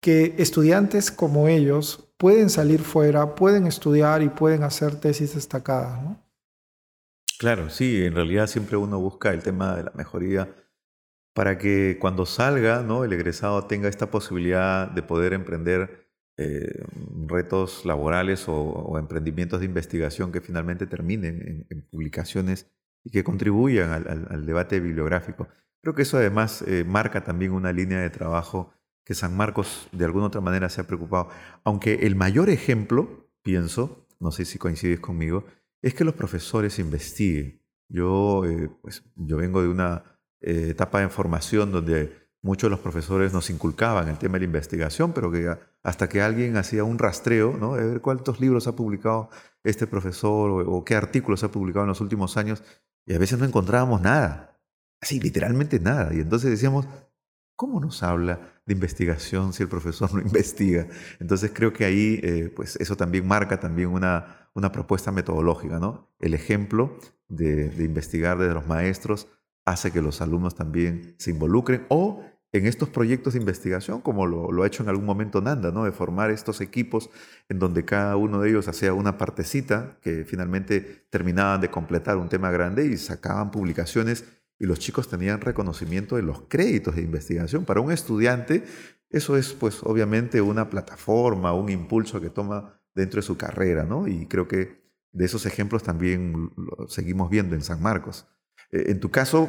que 0.00 0.36
estudiantes 0.38 1.10
como 1.10 1.48
ellos 1.48 2.08
pueden 2.16 2.48
salir 2.48 2.80
fuera, 2.80 3.34
pueden 3.34 3.66
estudiar 3.66 4.22
y 4.22 4.28
pueden 4.28 4.62
hacer 4.62 4.96
tesis 4.96 5.34
destacadas. 5.34 6.16
Claro, 7.38 7.70
sí, 7.70 8.04
en 8.04 8.14
realidad 8.14 8.46
siempre 8.46 8.76
uno 8.76 9.00
busca 9.00 9.30
el 9.30 9.42
tema 9.42 9.74
de 9.76 9.84
la 9.84 9.92
mejoría 9.94 10.48
para 11.34 11.58
que 11.58 11.98
cuando 12.00 12.26
salga 12.26 12.82
¿no? 12.82 13.04
el 13.04 13.12
egresado 13.12 13.64
tenga 13.66 13.88
esta 13.88 14.10
posibilidad 14.10 14.90
de 14.90 15.02
poder 15.02 15.32
emprender 15.32 16.08
eh, 16.36 16.84
retos 17.26 17.84
laborales 17.84 18.44
o, 18.48 18.98
emprendimientos 18.98 19.60
de 19.60 19.66
investigación 19.66 20.32
que 20.32 20.40
finalmente 20.40 20.86
terminen 20.86 21.66
en, 21.68 21.82
publicaciones 21.82 22.70
y 23.04 23.10
que 23.10 23.24
contribuyan 23.24 23.90
al, 23.92 24.46
debate 24.46 24.80
bibliográfico. 24.80 25.48
Creo 25.82 25.94
que 25.94 26.02
eso 26.02 26.16
además 26.16 26.62
eh, 26.62 26.84
marca 26.84 27.24
también 27.24 27.52
una 27.52 27.72
línea 27.72 28.00
de 28.00 28.10
trabajo 28.10 28.72
que 29.04 29.14
San 29.14 29.36
Marcos 29.36 29.88
de 29.92 30.04
alguna 30.04 30.26
otra 30.26 30.40
manera 30.40 30.68
se 30.68 30.80
ha 30.80 30.86
preocupado. 30.86 31.28
Aunque 31.64 32.06
el 32.06 32.16
mayor 32.16 32.48
ejemplo, 32.48 33.28
pienso, 33.42 34.06
no 34.18 34.30
sé 34.30 34.44
si 34.44 34.58
coincides 34.58 35.00
conmigo, 35.00 35.44
es 35.82 35.94
que 35.94 36.04
los 36.04 36.14
profesores 36.14 36.78
investiguen. 36.78 37.60
Yo, 37.88 38.44
eh, 38.46 38.70
pues, 38.80 39.02
yo 39.16 39.36
vengo 39.36 39.62
de 39.62 39.68
una 39.68 40.09
eh, 40.40 40.68
etapa 40.70 41.00
de 41.00 41.08
formación 41.08 41.72
donde 41.72 42.30
muchos 42.42 42.68
de 42.68 42.70
los 42.70 42.80
profesores 42.80 43.32
nos 43.32 43.50
inculcaban 43.50 44.08
el 44.08 44.18
tema 44.18 44.34
de 44.34 44.40
la 44.40 44.44
investigación, 44.46 45.12
pero 45.12 45.30
que 45.30 45.54
hasta 45.82 46.08
que 46.08 46.22
alguien 46.22 46.56
hacía 46.56 46.84
un 46.84 46.98
rastreo, 46.98 47.56
¿no? 47.58 47.74
de 47.74 47.86
ver 47.86 48.00
cuántos 48.00 48.40
libros 48.40 48.66
ha 48.66 48.76
publicado 48.76 49.30
este 49.64 49.86
profesor 49.86 50.64
o, 50.66 50.84
qué 50.84 50.94
artículos 50.94 51.44
ha 51.44 51.50
publicado 51.50 51.84
en 51.84 51.88
los 51.88 52.00
últimos 52.00 52.36
años, 52.36 52.62
y 53.06 53.14
a 53.14 53.18
veces 53.18 53.38
no 53.38 53.44
encontrábamos 53.44 54.00
nada, 54.00 54.58
así 55.00 55.20
literalmente 55.20 55.80
nada. 55.80 56.14
Y 56.14 56.20
entonces 56.20 56.50
decíamos, 56.50 56.86
¿cómo 57.56 57.80
nos 57.80 58.02
habla 58.02 58.40
de 58.66 58.74
investigación 58.74 59.52
si 59.52 59.62
el 59.62 59.68
profesor 59.68 60.12
no 60.14 60.20
investiga? 60.20 60.86
Entonces 61.18 61.50
creo 61.54 61.72
que 61.72 61.84
ahí, 61.84 62.20
eh, 62.22 62.52
pues 62.54 62.76
eso 62.76 62.96
también 62.96 63.26
marca 63.26 63.60
también 63.60 63.88
una, 63.88 64.48
una 64.54 64.72
propuesta 64.72 65.12
metodológica, 65.12 65.78
¿no? 65.78 66.10
El 66.18 66.34
ejemplo 66.34 66.96
de, 67.28 67.68
de 67.70 67.84
investigar 67.84 68.38
desde 68.38 68.54
los 68.54 68.66
maestros 68.66 69.28
hace 69.64 69.92
que 69.92 70.02
los 70.02 70.20
alumnos 70.20 70.54
también 70.54 71.14
se 71.18 71.30
involucren 71.30 71.86
o 71.88 72.22
en 72.52 72.66
estos 72.66 72.88
proyectos 72.88 73.34
de 73.34 73.40
investigación, 73.40 74.00
como 74.00 74.26
lo, 74.26 74.62
ha 74.62 74.66
hecho 74.66 74.82
en 74.82 74.88
algún 74.88 75.06
momento 75.06 75.40
Nanda, 75.40 75.70
de 75.70 75.92
formar 75.92 76.30
estos 76.30 76.60
equipos 76.60 77.08
en 77.48 77.60
donde 77.60 77.84
cada 77.84 78.16
uno 78.16 78.40
de 78.40 78.50
ellos 78.50 78.66
hacía 78.66 78.92
una 78.92 79.18
partecita 79.18 79.98
que 80.02 80.24
finalmente 80.24 81.06
terminaban 81.10 81.60
de 81.60 81.70
completar 81.70 82.16
un 82.16 82.28
tema 82.28 82.50
grande 82.50 82.86
y 82.86 82.96
sacaban 82.96 83.52
publicaciones 83.52 84.24
y 84.58 84.66
los 84.66 84.80
chicos 84.80 85.08
tenían 85.08 85.40
reconocimiento 85.40 86.16
de 86.16 86.22
los 86.22 86.42
créditos 86.48 86.96
de 86.96 87.02
investigación. 87.02 87.64
Para 87.64 87.80
un 87.80 87.92
estudiante 87.92 88.64
eso 89.10 89.36
es 89.36 89.52
pues 89.52 89.82
obviamente 89.82 90.40
una 90.40 90.70
plataforma, 90.70 91.52
un 91.52 91.68
impulso 91.68 92.20
que 92.20 92.30
toma 92.30 92.80
dentro 92.94 93.18
de 93.18 93.26
su 93.26 93.36
carrera, 93.36 93.84
¿no? 93.84 94.06
Y 94.06 94.26
creo 94.26 94.46
que 94.46 94.80
de 95.12 95.24
esos 95.24 95.46
ejemplos 95.46 95.82
también 95.82 96.52
seguimos 96.86 97.28
viendo 97.28 97.56
en 97.56 97.62
San 97.62 97.82
Marcos. 97.82 98.28
Eh, 98.72 98.84
en 98.88 99.00
tu 99.00 99.10
caso, 99.10 99.48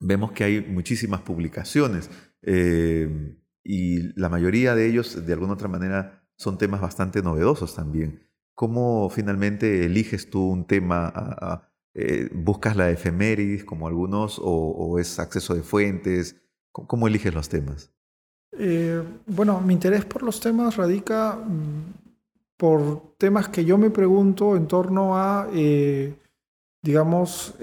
vemos 0.00 0.32
que 0.32 0.44
hay 0.44 0.60
muchísimas 0.60 1.20
publicaciones 1.22 2.10
eh, 2.42 3.38
y 3.62 4.18
la 4.18 4.28
mayoría 4.28 4.74
de 4.74 4.86
ellos, 4.86 5.24
de 5.24 5.32
alguna 5.32 5.54
otra 5.54 5.68
manera, 5.68 6.26
son 6.36 6.58
temas 6.58 6.80
bastante 6.80 7.22
novedosos 7.22 7.74
también. 7.74 8.20
¿Cómo 8.54 9.08
finalmente 9.10 9.86
eliges 9.86 10.30
tú 10.30 10.48
un 10.50 10.66
tema? 10.66 11.70
Eh, 11.94 12.28
¿Buscas 12.32 12.76
la 12.76 12.90
efemérides 12.90 13.64
como 13.64 13.88
algunos 13.88 14.40
o, 14.42 14.98
es 14.98 15.18
acceso 15.18 15.54
de 15.54 15.62
fuentes? 15.62 16.36
¿Cómo, 16.70 17.06
eliges 17.08 17.34
los 17.34 17.48
temas? 17.48 17.90
bueno, 19.26 19.60
mi 19.60 19.74
interés 19.74 20.04
por 20.04 20.22
los 20.22 20.38
temas 20.38 20.76
radica 20.76 21.34
mm, 21.34 21.92
por 22.56 23.16
temas 23.18 23.48
que 23.48 23.64
yo 23.64 23.76
me 23.76 23.90
pregunto 23.90 24.54
en 24.56 24.68
torno 24.68 25.16
a, 25.16 25.48
digamos, 26.82 27.56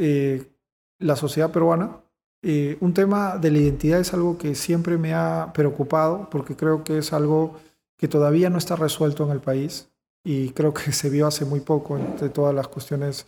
la 1.02 1.16
sociedad 1.16 1.52
peruana. 1.52 1.98
Eh, 2.44 2.78
un 2.80 2.94
tema 2.94 3.38
de 3.38 3.52
la 3.52 3.60
identidad 3.60 4.00
es 4.00 4.14
algo 4.14 4.38
que 4.38 4.56
siempre 4.56 4.98
me 4.98 5.14
ha 5.14 5.52
preocupado 5.54 6.30
porque 6.32 6.56
creo 6.56 6.84
que 6.84 6.98
es 6.98 7.14
algo 7.14 7.58
que 7.98 8.08
todavía 8.08 8.50
no 8.50 8.58
está 8.58 8.76
resuelto 8.76 9.26
en 9.26 9.32
el 9.32 9.42
país 9.42 9.90
y 10.24 10.50
creo 10.52 10.74
que 10.74 10.92
se 10.94 11.10
vio 11.10 11.28
hace 11.28 11.46
muy 11.46 11.60
poco 11.60 11.98
entre 11.98 12.30
todas 12.30 12.56
las 12.56 12.68
cuestiones 12.68 13.28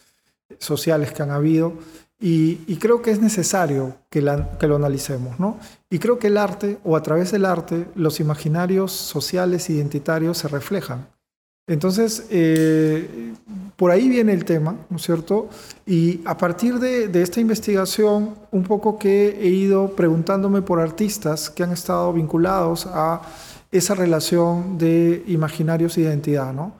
sociales 0.59 1.11
que 1.11 1.23
han 1.23 1.31
habido. 1.31 1.73
Y, 2.19 2.77
creo 2.77 3.01
que 3.01 3.11
es 3.11 3.19
necesario 3.19 3.97
que, 4.09 4.21
que, 4.57 4.67
lo 4.67 4.77
analicemos, 4.77 5.41
¿no? 5.41 5.59
Y 5.89 5.99
creo 5.99 6.19
que 6.19 6.27
el 6.27 6.37
arte, 6.37 6.79
o 6.85 6.95
a 6.95 7.03
través 7.03 7.31
del 7.31 7.43
arte, 7.43 7.89
los 7.95 8.21
imaginarios 8.21 8.93
sociales, 8.93 9.69
identitarios, 9.69 10.37
se 10.37 10.47
reflejan. 10.47 11.09
Entonces, 11.67 12.27
eh, 12.29 13.33
por 13.77 13.91
ahí 13.91 14.09
viene 14.09 14.33
el 14.33 14.43
tema, 14.43 14.75
¿no 14.89 14.97
es 14.97 15.03
cierto? 15.03 15.49
Y 15.85 16.19
a 16.25 16.37
partir 16.37 16.79
de, 16.79 17.09
esta 17.21 17.39
investigación, 17.39 18.35
un 18.51 18.63
poco 18.63 18.99
que 18.99 19.39
he 19.41 19.47
ido 19.47 19.95
preguntándome 19.95 20.61
por 20.61 20.79
artistas 20.79 21.49
que 21.49 21.63
han 21.63 21.71
estado 21.71 22.11
vinculados 22.11 22.85
a 22.87 23.21
esa 23.71 23.95
relación 23.95 24.77
de 24.77 25.23
imaginarios 25.27 25.97
e 25.97 26.01
identidad, 26.01 26.53
¿no? 26.53 26.73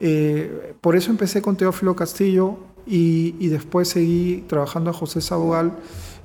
Eh, 0.00 0.74
por 0.80 0.96
eso 0.96 1.10
empecé 1.10 1.42
con 1.42 1.56
Teófilo 1.56 1.94
Castillo 1.94 2.56
y, 2.86 3.48
después 3.48 3.88
seguí 3.88 4.44
trabajando 4.48 4.90
a 4.90 4.92
José 4.94 5.20
Sabogal. 5.20 5.72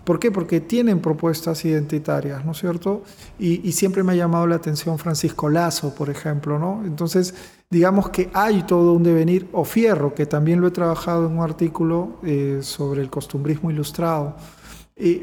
¿Por 0.05 0.19
qué? 0.19 0.31
Porque 0.31 0.61
tienen 0.61 0.99
propuestas 0.99 1.65
identitarias, 1.65 2.45
¿no 2.45 2.51
es 2.51 2.59
cierto? 2.59 3.01
Y, 3.39 3.71
siempre 3.71 4.03
me 4.03 4.13
ha 4.13 4.15
llamado 4.15 4.45
la 4.45 4.55
atención 4.55 4.99
Francisco 4.99 5.49
Lazo, 5.49 5.95
por 5.95 6.09
ejemplo, 6.09 6.59
¿no? 6.59 6.83
Entonces, 6.85 7.33
digamos 7.69 8.09
que 8.09 8.29
hay 8.33 8.63
todo 8.63 8.93
un 8.93 9.03
devenir, 9.03 9.49
o 9.51 9.65
Fierro, 9.65 10.13
que 10.13 10.27
también 10.27 10.61
lo 10.61 10.67
he 10.67 10.71
trabajado 10.71 11.25
en 11.25 11.37
un 11.37 11.43
artículo 11.43 12.19
eh, 12.23 12.59
sobre 12.61 13.01
el 13.01 13.09
costumbrismo 13.09 13.71
ilustrado. 13.71 14.37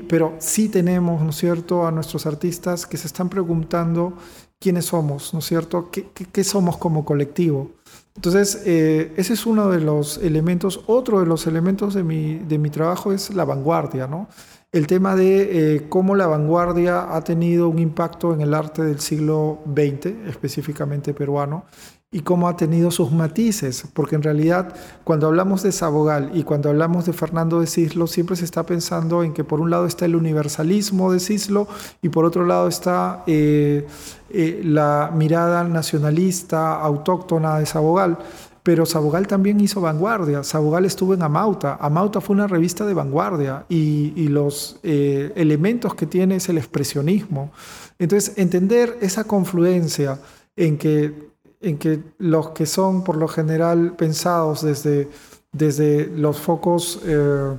pero 0.08 0.34
sí 0.38 0.68
tenemos, 0.68 1.22
¿no 1.22 1.30
es 1.30 1.36
cierto?, 1.36 1.86
a 1.86 1.90
nuestros 1.90 2.26
artistas 2.26 2.84
que 2.86 2.98
se 2.98 3.06
están 3.06 3.28
preguntando 3.28 4.14
quiénes 4.60 4.86
somos, 4.86 5.32
¿no 5.32 5.38
es 5.38 5.46
cierto?, 5.46 5.90
qué, 5.90 6.10
qué 6.12 6.44
somos 6.44 6.76
como 6.76 7.04
colectivo. 7.04 7.70
Entonces, 8.14 8.62
eh, 8.66 9.12
ese 9.16 9.32
es 9.32 9.46
uno 9.46 9.70
de 9.70 9.80
los 9.80 10.18
elementos. 10.18 10.80
Otro 10.86 11.20
de 11.20 11.26
los 11.26 11.46
elementos 11.46 11.94
de 11.94 12.02
mi, 12.02 12.38
de 12.38 12.58
mi 12.58 12.68
trabajo 12.70 13.12
es 13.12 13.34
la 13.34 13.44
vanguardia, 13.44 14.06
¿no? 14.06 14.28
El 14.72 14.86
tema 14.86 15.14
de 15.16 15.74
eh, 15.74 15.86
cómo 15.90 16.14
la 16.14 16.26
vanguardia 16.26 17.14
ha 17.14 17.22
tenido 17.22 17.68
un 17.68 17.78
impacto 17.78 18.32
en 18.32 18.40
el 18.40 18.54
arte 18.54 18.82
del 18.82 19.00
siglo 19.00 19.58
XX, 19.66 20.06
específicamente 20.26 21.12
peruano, 21.12 21.66
y 22.10 22.20
cómo 22.20 22.48
ha 22.48 22.56
tenido 22.56 22.90
sus 22.90 23.12
matices, 23.12 23.86
porque 23.92 24.16
en 24.16 24.22
realidad 24.22 24.74
cuando 25.04 25.26
hablamos 25.26 25.62
de 25.62 25.72
Sabogal 25.72 26.30
y 26.32 26.44
cuando 26.44 26.70
hablamos 26.70 27.04
de 27.04 27.12
Fernando 27.12 27.60
de 27.60 27.66
Cislo, 27.66 28.06
siempre 28.06 28.34
se 28.34 28.46
está 28.46 28.64
pensando 28.64 29.22
en 29.22 29.34
que 29.34 29.44
por 29.44 29.60
un 29.60 29.68
lado 29.68 29.84
está 29.84 30.06
el 30.06 30.16
universalismo 30.16 31.12
de 31.12 31.20
Cislo 31.20 31.68
y 32.00 32.08
por 32.08 32.24
otro 32.24 32.46
lado 32.46 32.66
está 32.66 33.24
eh, 33.26 33.86
eh, 34.30 34.62
la 34.64 35.10
mirada 35.14 35.64
nacionalista, 35.64 36.80
autóctona 36.80 37.58
de 37.58 37.66
Sabogal. 37.66 38.16
Pero 38.62 38.86
Sabogal 38.86 39.26
también 39.26 39.60
hizo 39.60 39.80
vanguardia. 39.80 40.44
Sabogal 40.44 40.84
estuvo 40.84 41.14
en 41.14 41.22
Amauta. 41.22 41.76
Amauta 41.80 42.20
fue 42.20 42.34
una 42.34 42.46
revista 42.46 42.86
de 42.86 42.94
vanguardia 42.94 43.66
y, 43.68 44.28
los 44.28 44.78
eh, 44.82 45.32
elementos 45.34 45.94
que 45.94 46.06
tiene 46.06 46.36
es 46.36 46.48
el 46.48 46.58
expresionismo. 46.58 47.50
Entonces, 47.98 48.34
entender 48.36 48.98
esa 49.00 49.24
confluencia 49.24 50.18
en 50.56 50.78
que 50.78 51.32
en 51.62 51.78
que 51.78 52.00
los 52.18 52.50
que 52.50 52.66
son 52.66 53.04
por 53.04 53.16
lo 53.16 53.28
general 53.28 53.94
pensados 53.96 54.62
desde, 54.62 55.08
desde 55.52 56.08
los 56.08 56.38
focos 56.38 57.00
eh, 57.06 57.56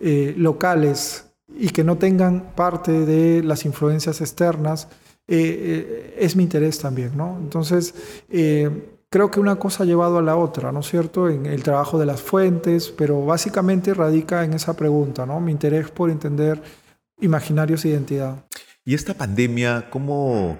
eh, 0.00 0.34
locales 0.36 1.24
y 1.58 1.70
que 1.70 1.82
no 1.82 1.96
tengan 1.96 2.52
parte 2.54 2.92
de 2.92 3.42
las 3.42 3.64
influencias 3.64 4.20
externas, 4.20 4.88
eh, 5.26 6.14
es 6.18 6.36
mi 6.36 6.44
interés 6.44 6.78
también, 6.78 7.16
¿no? 7.16 7.38
Entonces, 7.40 7.94
creo 9.10 9.30
que 9.30 9.40
una 9.40 9.56
cosa 9.56 9.82
ha 9.82 9.86
llevado 9.86 10.18
a 10.18 10.22
la 10.22 10.36
otra, 10.36 10.72
¿no 10.72 10.80
es 10.80 10.88
cierto? 10.88 11.28
En 11.28 11.46
el 11.46 11.62
trabajo 11.62 11.98
de 11.98 12.06
las 12.06 12.22
fuentes, 12.22 12.90
pero 12.90 13.24
básicamente 13.24 13.94
radica 13.94 14.44
en 14.44 14.54
esa 14.54 14.74
pregunta, 14.74 15.26
¿no? 15.26 15.40
Mi 15.40 15.52
interés 15.52 15.90
por 15.90 16.10
entender 16.10 16.62
imaginarios 17.20 17.84
e 17.84 17.88
identidad. 17.88 18.44
¿Y 18.84 18.94
esta 18.94 19.14
pandemia, 19.14 19.90
cómo 19.90 20.56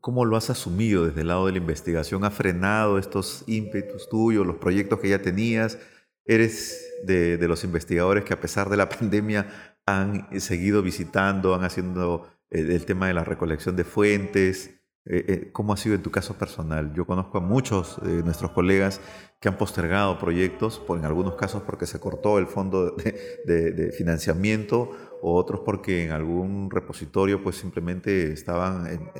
¿Cómo 0.00 0.24
lo 0.24 0.36
has 0.36 0.48
asumido 0.48 1.06
desde 1.06 1.20
el 1.20 1.28
lado 1.28 1.46
de 1.46 1.52
la 1.52 1.58
investigación? 1.58 2.24
¿Ha 2.24 2.30
frenado 2.30 2.98
estos 2.98 3.44
ímpetus 3.46 4.08
tuyos, 4.08 4.46
los 4.46 4.56
proyectos 4.56 5.00
que 5.00 5.10
ya 5.10 5.20
tenías? 5.20 5.78
¿Eres 6.24 6.86
de, 7.04 7.36
los 7.46 7.62
investigadores 7.64 8.24
que 8.24 8.32
a 8.32 8.40
pesar 8.40 8.70
de 8.70 8.76
la 8.76 8.88
pandemia 8.88 9.74
han 9.84 10.40
seguido 10.40 10.82
visitando, 10.82 11.54
han 11.54 11.64
haciendo 11.64 12.26
eh, 12.50 12.66
el 12.70 12.86
tema 12.86 13.08
de 13.08 13.14
la 13.14 13.24
recolección 13.24 13.76
de 13.76 13.84
fuentes? 13.84 14.81
Eh, 15.04 15.24
eh, 15.28 15.52
¿Cómo 15.52 15.72
ha 15.72 15.76
sido 15.76 15.94
en 15.94 16.02
tu 16.02 16.10
caso 16.10 16.34
personal? 16.34 16.92
Yo 16.94 17.06
conozco 17.06 17.38
a 17.38 17.40
muchos 17.40 18.00
de 18.02 18.22
nuestros 18.22 18.52
colegas 18.52 19.00
que 19.40 19.48
han 19.48 19.58
postergado 19.58 20.18
proyectos, 20.18 20.78
por, 20.78 20.98
en 20.98 21.04
algunos 21.04 21.34
casos 21.34 21.62
porque 21.62 21.86
se 21.86 21.98
cortó 21.98 22.38
el 22.38 22.46
fondo 22.46 22.96
de, 23.44 23.72
de 23.72 23.92
financiamiento, 23.92 24.90
o 25.22 25.34
otros 25.34 25.60
porque 25.64 26.04
en 26.04 26.10
algún 26.10 26.70
repositorio 26.70 27.42
pues 27.42 27.56
simplemente 27.56 28.32
estaban 28.32 28.86
en, 28.88 29.10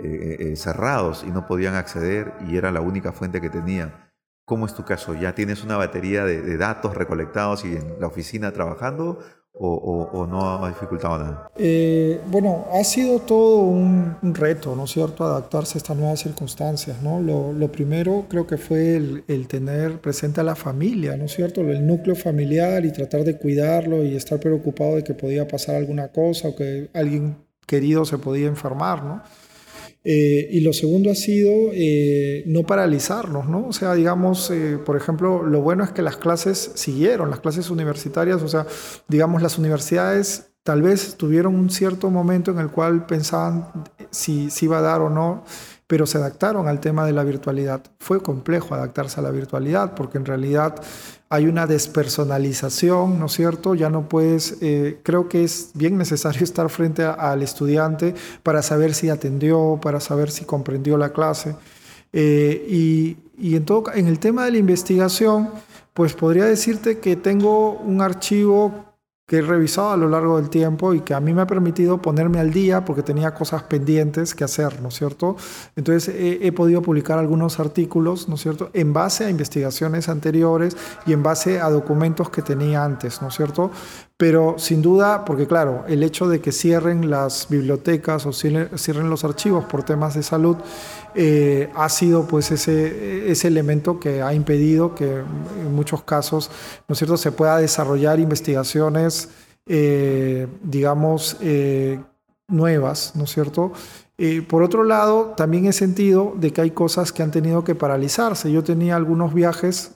eh, 0.00 0.52
eh, 0.52 0.56
cerrados 0.56 1.24
y 1.26 1.32
no 1.32 1.48
podían 1.48 1.74
acceder 1.74 2.32
y 2.46 2.56
era 2.56 2.70
la 2.70 2.80
única 2.80 3.10
fuente 3.10 3.40
que 3.40 3.50
tenían. 3.50 4.08
¿Cómo 4.44 4.64
es 4.64 4.74
tu 4.74 4.84
caso? 4.84 5.12
¿Ya 5.14 5.34
tienes 5.34 5.64
una 5.64 5.76
batería 5.76 6.24
de, 6.24 6.56
datos 6.56 6.94
recolectados 6.94 7.64
y 7.64 7.74
en 7.74 8.00
la 8.00 8.06
oficina 8.06 8.52
trabajando 8.52 9.18
o, 9.60 10.26
no 10.28 10.64
ha 10.64 10.68
dificultado 10.68 11.18
nada? 11.18 11.50
Eh, 11.56 12.20
bueno, 12.26 12.66
ha 12.72 12.84
sido 12.84 13.20
todo 13.20 13.58
un, 13.58 14.16
reto, 14.22 14.74
¿no 14.76 14.84
es 14.84 14.90
cierto?, 14.90 15.24
adaptarse 15.24 15.76
a 15.76 15.78
estas 15.78 15.96
nuevas 15.96 16.20
circunstancias, 16.20 17.02
¿no? 17.02 17.20
Lo, 17.20 17.68
primero 17.72 18.24
creo 18.28 18.46
que 18.46 18.56
fue 18.56 18.96
el, 18.96 19.24
el, 19.28 19.46
tener 19.46 20.00
presente 20.00 20.40
a 20.40 20.44
la 20.44 20.54
familia, 20.54 21.16
¿no 21.16 21.24
es 21.24 21.32
cierto?, 21.32 21.60
el 21.60 21.86
núcleo 21.86 22.16
familiar 22.16 22.84
y 22.84 22.92
tratar 22.92 23.24
de 23.24 23.36
cuidarlo 23.38 24.04
y 24.04 24.16
estar 24.16 24.40
preocupado 24.40 24.96
de 24.96 25.04
que 25.04 25.14
podía 25.14 25.46
pasar 25.46 25.76
alguna 25.76 26.08
cosa 26.08 26.48
o 26.48 26.56
que 26.56 26.88
alguien 26.94 27.36
querido 27.66 28.04
se 28.04 28.18
podía 28.18 28.48
enfermar, 28.48 29.04
¿no? 29.04 29.22
Eh, 30.10 30.48
y 30.52 30.60
lo 30.60 30.72
segundo 30.72 31.10
ha 31.10 31.14
sido 31.14 31.52
eh, 31.74 32.42
no 32.46 32.62
paralizarnos, 32.62 33.46
¿no? 33.46 33.66
O 33.66 33.74
sea, 33.74 33.92
digamos, 33.92 34.50
eh, 34.50 34.78
por 34.78 34.96
ejemplo, 34.96 35.42
lo 35.42 35.60
bueno 35.60 35.84
es 35.84 35.90
que 35.90 36.00
las 36.00 36.16
clases 36.16 36.70
siguieron, 36.76 37.28
las 37.28 37.40
clases 37.40 37.68
universitarias, 37.68 38.40
o 38.40 38.48
sea, 38.48 38.66
digamos, 39.06 39.42
las 39.42 39.58
universidades 39.58 40.52
tal 40.62 40.80
vez 40.80 41.16
tuvieron 41.18 41.54
un 41.54 41.68
cierto 41.68 42.10
momento 42.10 42.52
en 42.52 42.58
el 42.58 42.70
cual 42.70 43.04
pensaban 43.04 43.70
si, 44.10 44.48
si 44.48 44.64
iba 44.64 44.78
a 44.78 44.80
dar 44.80 45.02
o 45.02 45.10
no 45.10 45.44
pero 45.88 46.06
se 46.06 46.18
adaptaron 46.18 46.68
al 46.68 46.80
tema 46.80 47.04
de 47.06 47.12
la 47.12 47.24
virtualidad. 47.24 47.82
Fue 47.98 48.22
complejo 48.22 48.74
adaptarse 48.74 49.18
a 49.18 49.22
la 49.22 49.30
virtualidad 49.30 49.94
porque 49.94 50.18
en 50.18 50.26
realidad 50.26 50.76
hay 51.30 51.46
una 51.46 51.66
despersonalización, 51.66 53.18
¿no 53.18 53.26
es 53.26 53.32
cierto? 53.32 53.74
Ya 53.74 53.88
no 53.88 54.06
puedes, 54.06 54.58
eh, 54.60 55.00
creo 55.02 55.28
que 55.28 55.44
es 55.44 55.70
bien 55.74 55.96
necesario 55.96 56.44
estar 56.44 56.68
frente 56.68 57.04
al 57.04 57.42
estudiante 57.42 58.14
para 58.42 58.62
saber 58.62 58.94
si 58.94 59.08
atendió, 59.08 59.80
para 59.82 59.98
saber 59.98 60.30
si 60.30 60.44
comprendió 60.44 60.98
la 60.98 61.12
clase. 61.12 61.56
Eh, 62.12 62.66
y, 62.68 63.16
y 63.38 63.56
en, 63.56 63.64
todo, 63.64 63.84
en 63.94 64.08
el 64.08 64.18
tema 64.18 64.44
de 64.44 64.52
la 64.52 64.58
investigación, 64.58 65.48
pues 65.94 66.12
podría 66.12 66.44
decirte 66.44 66.98
que 66.98 67.16
tengo 67.16 67.72
un 67.72 68.02
archivo 68.02 68.87
que 69.28 69.36
he 69.36 69.42
revisado 69.42 69.90
a 69.90 69.96
lo 69.98 70.08
largo 70.08 70.40
del 70.40 70.48
tiempo 70.48 70.94
y 70.94 71.02
que 71.02 71.12
a 71.12 71.20
mí 71.20 71.34
me 71.34 71.42
ha 71.42 71.46
permitido 71.46 72.00
ponerme 72.00 72.40
al 72.40 72.50
día 72.50 72.86
porque 72.86 73.02
tenía 73.02 73.34
cosas 73.34 73.62
pendientes 73.62 74.34
que 74.34 74.42
hacer, 74.42 74.80
¿no 74.80 74.88
es 74.88 74.94
cierto? 74.94 75.36
Entonces 75.76 76.14
he, 76.18 76.50
podido 76.52 76.80
publicar 76.80 77.18
algunos 77.18 77.60
artículos, 77.60 78.26
¿no 78.26 78.36
es 78.36 78.40
cierto?, 78.40 78.70
en 78.72 78.94
base 78.94 79.26
a 79.26 79.30
investigaciones 79.30 80.08
anteriores 80.08 80.78
y 81.04 81.12
en 81.12 81.22
base 81.22 81.60
a 81.60 81.68
documentos 81.68 82.30
que 82.30 82.40
tenía 82.40 82.82
antes, 82.82 83.20
¿no 83.20 83.28
es 83.28 83.34
cierto? 83.34 83.70
Pero 84.18 84.56
sin 84.58 84.82
duda, 84.82 85.24
porque 85.24 85.46
claro, 85.46 85.84
el 85.86 86.02
hecho 86.02 86.28
de 86.28 86.40
que 86.40 86.50
cierren 86.50 87.08
las 87.08 87.46
bibliotecas 87.48 88.26
o 88.26 88.32
cierren 88.32 89.10
los 89.10 89.22
archivos 89.22 89.64
por 89.66 89.84
temas 89.84 90.14
de 90.14 90.24
salud 90.24 90.56
eh, 91.14 91.70
ha 91.76 91.88
sido 91.88 92.26
pues 92.26 92.50
ese, 92.50 93.30
ese 93.30 93.46
elemento 93.46 94.00
que 94.00 94.20
ha 94.20 94.34
impedido 94.34 94.96
que 94.96 95.18
en 95.18 95.72
muchos 95.72 96.02
casos, 96.02 96.50
¿no 96.88 96.94
es 96.94 96.98
cierto?, 96.98 97.16
se 97.16 97.30
pueda 97.30 97.58
desarrollar 97.58 98.18
investigaciones, 98.18 99.28
eh, 99.66 100.48
digamos, 100.64 101.36
eh, 101.40 102.00
nuevas, 102.48 103.12
¿no 103.14 103.24
es 103.24 103.30
cierto? 103.30 103.72
por 104.48 104.64
otro 104.64 104.82
lado, 104.82 105.34
también 105.36 105.66
he 105.66 105.72
sentido 105.72 106.34
de 106.34 106.52
que 106.52 106.60
hay 106.60 106.72
cosas 106.72 107.12
que 107.12 107.22
han 107.22 107.30
tenido 107.30 107.62
que 107.62 107.76
paralizarse. 107.76 108.50
Yo 108.50 108.64
tenía 108.64 108.96
algunos 108.96 109.32
viajes 109.32 109.92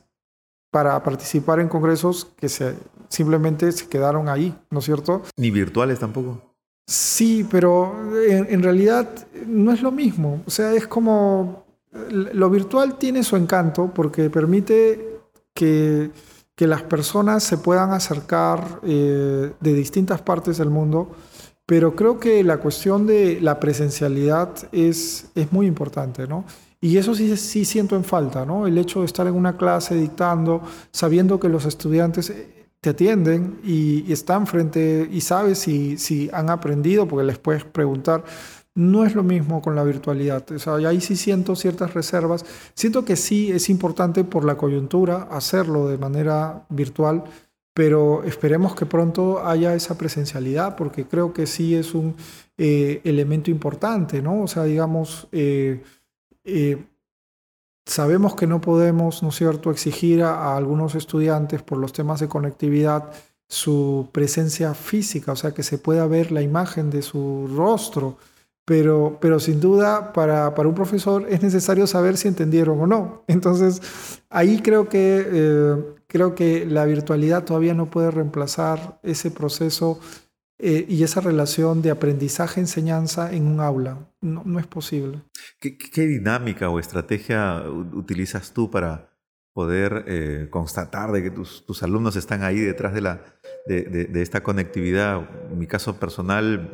para 0.71 1.03
participar 1.03 1.59
en 1.59 1.67
congresos 1.67 2.29
que 2.37 2.49
se, 2.49 2.77
simplemente 3.13 3.71
se 3.73 3.89
quedaron 3.89 4.29
ahí, 4.29 4.55
¿no 4.71 4.79
es 4.79 4.87
cierto? 4.87 5.23
Ni 5.37 5.51
virtuales 5.51 5.99
tampoco. 5.99 6.41
Sí, 6.87 7.47
pero 7.49 7.95
en, 8.27 8.63
realidad 8.63 9.09
no 9.47 9.71
es 9.71 9.83
lo 9.83 9.93
mismo. 9.93 10.43
O 10.47 10.51
sea, 10.51 10.73
es 10.73 10.87
como 10.87 11.65
lo 12.09 12.49
virtual 12.49 12.97
tiene 12.97 13.23
su 13.23 13.37
encanto 13.37 13.93
porque 13.95 14.31
permite 14.31 15.21
que, 15.55 16.11
que 16.57 16.67
las 16.67 16.83
personas 16.83 17.45
se 17.45 17.59
puedan 17.59 17.93
acercar 17.93 18.81
eh, 18.83 19.53
de 19.61 19.75
distintas 19.75 20.23
partes 20.23 20.57
del 20.57 20.71
mundo, 20.71 21.11
pero 21.67 21.95
creo 21.95 22.19
que 22.19 22.43
la 22.43 22.57
cuestión 22.59 23.07
de 23.07 23.41
la 23.43 23.61
presencialidad 23.61 24.51
es, 24.73 25.27
es 25.35 25.53
muy 25.53 25.67
importante, 25.67 26.27
¿no? 26.27 26.45
Y 26.81 26.97
eso 26.97 27.15
sí, 27.15 27.37
sí 27.37 27.65
siento 27.67 27.95
en 27.95 28.05
falta, 28.05 28.45
¿no? 28.45 28.67
El 28.67 28.77
hecho 28.79 29.01
de 29.01 29.07
estar 29.07 29.27
en 29.27 29.35
una 29.35 29.57
clase 29.57 29.95
dictando, 29.95 30.63
sabiendo 30.91 31.39
que 31.39 31.51
los 31.51 31.67
estudiantes... 31.67 32.33
te 32.83 32.91
atienden 32.91 33.61
y, 33.63 34.13
están 34.13 34.47
frente 34.47 35.09
y 35.11 35.21
sabes 35.21 35.59
si, 35.59 35.97
si 35.99 36.29
han 36.33 36.51
aprendido, 36.51 37.07
porque 37.07 37.25
les 37.25 37.39
puedes 37.39 37.65
preguntar. 37.65 38.25
No 38.75 39.05
es 39.05 39.15
lo 39.15 39.23
mismo 39.23 39.63
con 39.63 39.77
la 39.77 39.85
virtualidad. 39.85 40.51
O 40.51 40.59
sea, 40.59 40.75
ahí 40.75 41.01
sí 41.01 41.15
siento 41.15 41.55
ciertas 41.55 41.95
reservas. 41.95 42.45
Siento 42.75 43.05
que 43.05 43.17
sí 43.17 43.53
es 43.53 43.69
importante 43.69 44.25
por 44.25 44.45
la 44.45 44.57
coyuntura 44.57 45.29
hacerlo 45.31 45.89
de 45.89 45.99
manera 45.99 46.67
virtual, 46.71 47.23
pero 47.75 48.25
esperemos 48.25 48.75
que 48.75 48.87
pronto 48.87 49.47
haya 49.47 49.75
esa 49.75 49.97
presencialidad, 49.97 50.75
porque 50.75 51.05
creo 51.07 51.33
que 51.33 51.47
sí 51.47 51.77
es 51.77 51.95
un 51.95 52.17
eh, 52.59 53.01
elemento 53.05 53.51
importante, 53.51 54.21
¿no? 54.23 54.43
O 54.43 54.49
sea, 54.49 54.65
digamos, 54.65 55.29
eh, 55.31 55.83
eh, 56.45 56.83
sabemos 57.87 58.35
que 58.35 58.47
no 58.47 58.61
podemos, 58.61 59.23
¿no 59.23 59.31
es 59.31 59.37
cierto?, 59.37 59.71
exigir 59.71 60.23
a, 60.23 60.57
algunos 60.57 60.95
estudiantes 60.95 61.63
por 61.63 61.79
los 61.79 61.93
temas 61.93 62.21
de 62.21 62.29
conectividad 62.29 63.11
su 63.49 64.09
presencia 64.13 64.73
física, 64.75 65.33
o 65.33 65.37
sea, 65.37 65.53
que 65.53 65.63
se 65.63 65.79
pueda 65.79 66.07
ver 66.07 66.33
la 66.33 66.41
imagen 66.41 66.91
de 66.91 67.03
su 67.03 67.51
rostro, 67.55 68.17
pero, 68.65 69.19
pero 69.21 69.41
sin 69.41 69.61
duda 69.61 70.13
para, 70.13 70.55
para 70.55 70.69
un 70.69 70.75
profesor 70.75 71.27
es 71.29 71.43
necesario 71.43 71.87
saber 71.87 72.17
si 72.17 72.29
entendieron 72.29 72.81
o 72.81 72.87
no. 72.87 73.25
Entonces, 73.27 73.83
ahí 74.31 74.61
creo 74.63 74.89
que 74.89 76.01
Creo 76.13 76.35
que 76.35 76.67
la 76.67 76.85
virtualidad 76.85 77.43
todavía 77.43 77.73
no 77.73 77.87
puede 77.87 78.11
reemplazar 78.11 79.01
ese 79.03 79.31
proceso 79.31 79.99
eh, 80.65 80.87
y 80.89 81.03
esa 81.03 81.21
relación 81.21 81.83
de 81.83 81.91
aprendizaje-enseñanza 81.91 83.33
en 83.33 83.49
un 83.49 83.59
aula. 83.59 83.99
No, 84.21 84.61
es 84.61 84.67
posible. 84.69 85.21
¿Qué, 85.59 86.07
dinámica 86.07 86.71
o 86.71 86.79
estrategia 86.79 87.65
utilizas 87.93 88.53
tú 88.53 88.71
para 88.71 89.11
poder 89.53 90.05
eh, 90.07 90.47
constatar 90.51 91.11
de 91.11 91.25
que 91.25 91.31
tus, 91.33 91.83
alumnos 91.83 92.15
están 92.15 92.45
ahí 92.45 92.61
detrás 92.61 92.95
de, 92.95 93.01
la, 93.01 93.25
de, 93.67 94.23
esta 94.23 94.45
conectividad? 94.45 95.29
En 95.51 95.59
mi 95.59 95.67
caso 95.67 95.99
personal, 95.99 96.71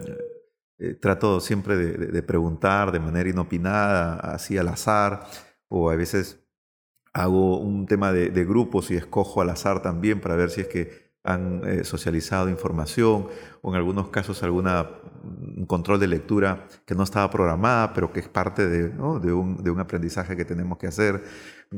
eh, 0.79 0.93
trato 0.93 1.41
siempre 1.41 1.79
de, 1.79 2.23
preguntar 2.23 2.93
de 2.93 3.01
manera 3.01 3.31
inopinada, 3.31 4.17
así 4.17 4.59
al 4.59 4.69
azar, 4.69 5.25
o 5.69 5.89
a 5.89 5.97
veces 5.97 6.45
hago 7.15 7.59
un 7.59 7.87
tema 7.87 8.13
de, 8.13 8.45
grupos 8.45 8.91
y 8.91 8.97
escojo 8.97 9.41
al 9.41 9.49
azar 9.49 9.81
también 9.81 10.21
para 10.21 10.37
ver 10.37 10.51
si 10.51 10.61
es 10.61 10.69
que 10.69 11.08
han 11.29 11.63
eh, 11.67 11.85
socializado 11.85 12.49
información 12.49 13.29
o 13.61 13.71
en 13.71 13.77
algunos 13.77 14.09
casos 14.09 14.43
alguna 14.43 14.89
un 15.23 15.67
control 15.67 16.01
de 16.01 16.07
lectura 16.07 16.67
que 16.87 16.95
no 16.95 17.03
estaba 17.03 17.31
programada, 17.31 17.93
pero 17.93 18.13
que 18.13 18.21
es 18.21 18.29
parte 18.29 18.67
de, 18.67 18.89
de, 18.89 19.33
un, 19.33 19.63
de, 19.63 19.71
un, 19.71 19.81
aprendizaje 19.81 20.37
que 20.37 20.45
tenemos 20.45 20.79
que 20.79 20.87
hacer. 20.87 21.23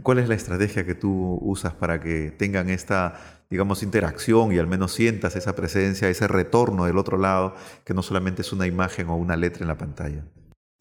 ¿Cuál 0.03 0.19
es 0.19 0.29
la 0.29 0.35
estrategia 0.35 0.85
que 0.85 0.95
tú 0.95 1.39
usas 1.43 1.75
para 1.75 2.01
que 2.01 2.31
tengan 2.31 2.69
esta, 2.69 3.15
digamos, 3.51 3.83
interacción 3.83 4.53
y 4.53 4.59
al 4.59 4.67
menos 4.67 4.93
sientas 4.93 5.35
esa 5.37 5.57
presencia, 5.57 6.09
ese 6.09 6.29
retorno 6.29 6.85
del 6.85 6.99
otro 6.99 7.19
lado, 7.19 7.55
que 7.85 7.95
no 7.95 8.03
solamente 8.03 8.43
es 8.43 8.53
una 8.53 8.67
imagen 8.67 9.09
o 9.09 9.17
una 9.17 9.37
letra 9.37 9.63
en 9.63 9.69
la 9.69 9.79
pantalla? 9.79 10.23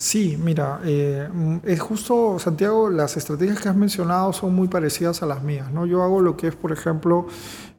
Sí, 0.01 0.37
mira, 0.41 0.79
eh, 0.85 1.27
es 1.65 1.79
justo, 1.81 2.39
Santiago, 2.39 2.89
las 2.89 3.17
estrategias 3.17 3.59
que 3.59 3.67
has 3.67 3.75
mencionado 3.75 4.31
son 4.31 4.55
muy 4.55 4.69
parecidas 4.69 5.21
a 5.23 5.25
las 5.25 5.43
mías. 5.43 5.73
¿no? 5.73 5.85
Yo 5.85 6.03
hago 6.03 6.21
lo 6.21 6.37
que 6.37 6.47
es, 6.47 6.55
por 6.55 6.71
ejemplo, 6.71 7.27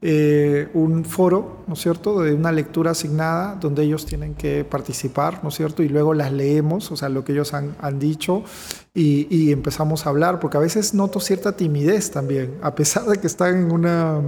eh, 0.03 0.69
un 0.75 1.07
foro, 1.07 1.65
¿no 1.67 1.73
es 1.73 1.81
cierto?, 1.81 2.21
de 2.21 2.35
una 2.35 2.53
lectura 2.53 2.91
asignada 2.91 3.55
donde 3.55 3.85
ellos 3.85 4.05
tienen 4.05 4.35
que 4.35 4.65
participar, 4.67 5.43
¿no 5.43 5.49
es 5.49 5.55
cierto?, 5.55 5.83
y 5.83 5.89
luego 5.89 6.13
las 6.13 6.31
leemos, 6.31 6.93
o 6.93 6.97
sea, 6.97 7.09
lo 7.09 7.25
que 7.25 7.33
ellos 7.33 7.55
han, 7.55 7.99
dicho, 7.99 8.45
y, 8.93 9.51
empezamos 9.51 10.05
a 10.05 10.11
hablar, 10.11 10.41
porque 10.41 10.59
a 10.59 10.61
veces 10.61 10.93
noto 10.93 11.21
cierta 11.21 11.57
timidez 11.57 12.11
también, 12.11 12.59
a 12.61 12.75
pesar 12.75 13.07
de 13.07 13.19
que 13.19 13.29
están 13.29 13.57
en 13.57 13.73
una 13.73 14.21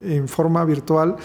en 0.00 0.28
forma 0.28 0.64
virtual, 0.66 1.16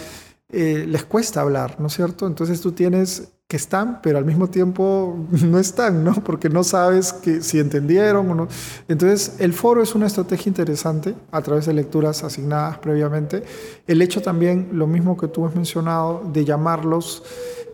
eh, 0.49 0.85
les 0.87 1.03
cuesta 1.03 1.41
hablar, 1.41 1.79
¿no 1.79 1.87
es 1.87 1.93
cierto? 1.93 2.27
Entonces 2.27 2.61
tú 2.61 2.71
tienes 2.71 3.29
que 3.51 3.57
están, 3.57 4.01
pero 4.01 4.17
al 4.17 4.23
mismo 4.23 4.47
tiempo 4.47 5.27
no 5.45 5.59
están, 5.59 6.05
¿no? 6.05 6.13
Porque 6.23 6.47
no 6.47 6.63
sabes 6.63 7.11
que, 7.11 7.41
si 7.41 7.59
entendieron 7.59 8.31
o 8.31 8.33
no. 8.33 8.47
Entonces, 8.87 9.35
el 9.39 9.51
foro 9.51 9.83
es 9.83 9.93
una 9.93 10.07
estrategia 10.07 10.49
interesante 10.49 11.15
a 11.31 11.41
través 11.41 11.65
de 11.65 11.73
lecturas 11.73 12.23
asignadas 12.23 12.77
previamente. 12.77 13.43
El 13.87 14.01
hecho 14.01 14.21
también, 14.21 14.69
lo 14.71 14.87
mismo 14.87 15.17
que 15.17 15.27
tú 15.27 15.45
has 15.45 15.53
mencionado, 15.53 16.23
de 16.31 16.45
llamarlos 16.45 17.23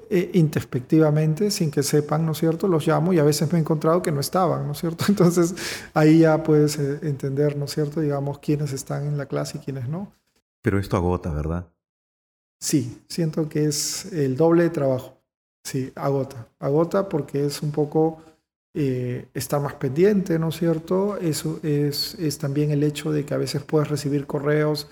eh, 0.10 0.32
introspectivamente, 0.34 1.52
sin 1.52 1.70
que 1.70 1.84
sepan, 1.84 2.26
¿no 2.26 2.32
es 2.32 2.40
cierto? 2.40 2.68
Los 2.68 2.88
llamo 2.88 3.14
y 3.14 3.20
a 3.20 3.24
veces 3.24 3.52
me 3.52 3.60
he 3.60 3.62
encontrado 3.62 4.02
que 4.02 4.12
no 4.12 4.20
estaban, 4.20 4.66
¿no 4.66 4.72
es 4.72 4.80
cierto? 4.80 5.06
Entonces, 5.10 5.54
ahí 5.94 6.22
ya 6.22 6.42
puedes 6.42 6.80
eh, 6.80 7.02
entender, 7.04 7.56
¿no 7.56 7.66
es 7.66 7.72
cierto? 7.76 8.02
Digamos, 8.02 8.40
quiénes 8.40 8.74
están 8.74 9.06
en 9.06 9.16
la 9.16 9.28
clase 9.28 9.60
y 9.60 9.62
quiénes 9.62 9.88
no. 9.88 10.12
Pero 10.64 10.80
esto 10.80 10.98
agota, 10.98 11.32
¿verdad? 11.32 11.68
Sí, 12.60 13.04
siento 13.08 13.48
que 13.48 13.66
es 13.66 14.12
el 14.12 14.36
doble 14.36 14.64
de 14.64 14.72
trabajo. 14.72 15.17
Sí, 15.68 15.92
agota. 15.96 16.48
Agota 16.60 17.10
porque 17.10 17.46
es 17.46 17.62
un 17.62 17.72
poco 17.72 18.22
eh, 18.74 19.26
estar 19.34 19.62
más 19.62 19.74
pendiente, 19.74 20.40
¿no 20.40 20.48
es 20.48 20.56
cierto? 20.56 21.18
Eso 21.18 21.60
es, 21.62 22.16
es 22.16 22.38
también 22.38 22.72
el 22.72 22.84
hecho 22.84 23.12
de 23.12 23.26
que 23.26 23.34
a 23.34 23.38
veces 23.38 23.64
puedes 23.64 23.90
recibir 23.90 24.26
correos 24.26 24.88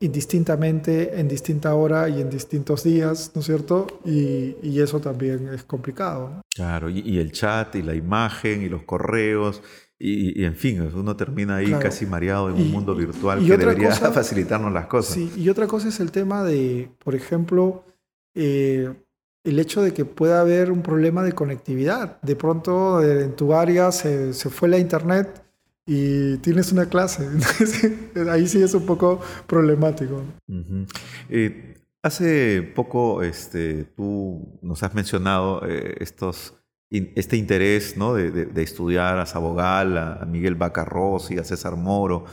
indistintamente 0.00 1.18
en 1.18 1.28
distinta 1.28 1.74
hora 1.74 2.10
y 2.10 2.20
en 2.20 2.28
distintos 2.28 2.84
días, 2.84 3.30
¿no 3.34 3.40
es 3.40 3.46
cierto? 3.46 3.86
Y, 4.04 4.56
y 4.62 4.80
eso 4.82 5.00
también 5.00 5.48
es 5.48 5.62
complicado. 5.62 6.42
Claro, 6.54 6.90
y, 6.90 7.18
el 7.18 7.32
chat 7.32 7.74
y 7.76 7.82
la 7.82 7.94
imagen 7.94 8.60
y 8.60 8.68
los 8.68 8.82
correos. 8.82 9.62
Y, 9.98 10.44
en 10.44 10.56
fin, 10.56 10.90
uno 10.94 11.16
termina 11.16 11.56
ahí 11.56 11.72
casi 11.80 12.04
mareado 12.04 12.50
en 12.50 12.56
un 12.56 12.70
mundo 12.70 12.94
virtual 12.94 13.46
que 13.46 13.56
debería 13.56 13.92
facilitarnos 14.12 14.74
las 14.74 14.88
cosas. 14.88 15.14
Sí, 15.14 15.32
y 15.38 15.48
otra 15.48 15.66
cosa 15.66 15.88
es 15.88 16.00
el 16.00 16.10
tema 16.10 16.44
de, 16.44 16.90
por 17.02 17.14
ejemplo, 17.14 17.84
eh, 18.34 18.92
el 19.44 19.58
hecho 19.58 19.82
de 19.82 19.92
que 19.92 20.04
pueda 20.04 20.40
haber 20.40 20.70
un 20.70 20.82
problema 20.82 21.22
de 21.22 21.32
conectividad. 21.32 22.20
De 22.22 22.36
pronto 22.36 23.02
en 23.02 23.34
tu 23.34 23.54
área 23.54 23.90
se, 23.92 24.32
fue 24.32 24.68
la 24.68 24.78
internet 24.78 25.42
y 25.84 26.36
tienes 26.38 26.70
una 26.72 26.86
clase. 26.86 27.28
ahí 28.30 28.46
sí 28.46 28.62
es 28.62 28.74
un 28.74 28.86
poco 28.86 29.20
problemático. 29.46 30.22
Eh, 31.28 31.76
hace 32.02 32.62
poco 32.62 33.22
este, 33.22 33.84
tú 33.84 34.58
nos 34.62 34.82
has 34.84 34.94
mencionado 34.94 35.66
eh, 35.66 35.96
estos, 35.98 36.54
este 36.90 37.36
interés 37.36 37.96
¿no? 37.96 38.14
de, 38.14 38.62
estudiar 38.62 39.18
a 39.18 39.26
Sabogal, 39.26 39.98
a, 39.98 40.24
Miguel 40.24 40.54
Bacarros 40.54 41.32
y 41.32 41.38
a 41.38 41.44
César 41.44 41.74
Moro. 41.74 42.26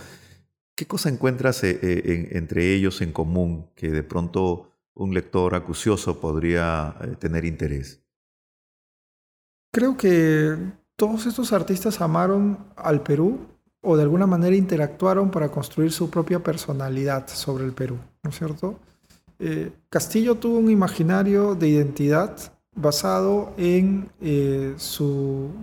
¿Qué 0.75 0.85
cosa 0.85 1.09
encuentras 1.09 1.63
eh, 1.63 2.29
entre 2.31 2.73
ellos 2.73 3.01
en 3.01 3.11
común 3.11 3.65
que 3.75 3.89
de 3.89 4.03
pronto 4.03 4.68
un 4.99 5.13
lector 5.13 5.55
acucioso 5.55 6.19
podría 6.19 6.95
eh, 7.01 7.15
tener 7.17 7.45
interés? 7.45 8.01
Creo 9.73 9.95
que 9.95 10.57
todos 10.95 11.25
estos 11.25 11.53
artistas 11.53 12.01
amaron 12.01 12.57
al 12.75 13.01
Perú 13.01 13.39
o 13.81 13.95
de 13.95 14.03
alguna 14.03 14.27
manera 14.27 14.55
interactuaron 14.55 15.31
para 15.31 15.49
construir 15.49 15.91
su 15.91 16.09
propia 16.09 16.39
personalidad 16.39 17.27
sobre 17.27 17.63
el 17.63 17.71
Perú, 17.71 17.97
¿no 18.23 18.29
es 18.29 18.37
cierto? 18.37 18.77
Eh, 19.39 19.71
Castillo 19.89 20.35
tuvo 20.35 20.57
un 20.57 20.69
imaginario 20.69 21.55
de 21.55 21.69
identidad 21.69 22.35
basado 22.75 23.53
en 23.55 24.09
eh, 24.19 24.73
sus 24.77 25.53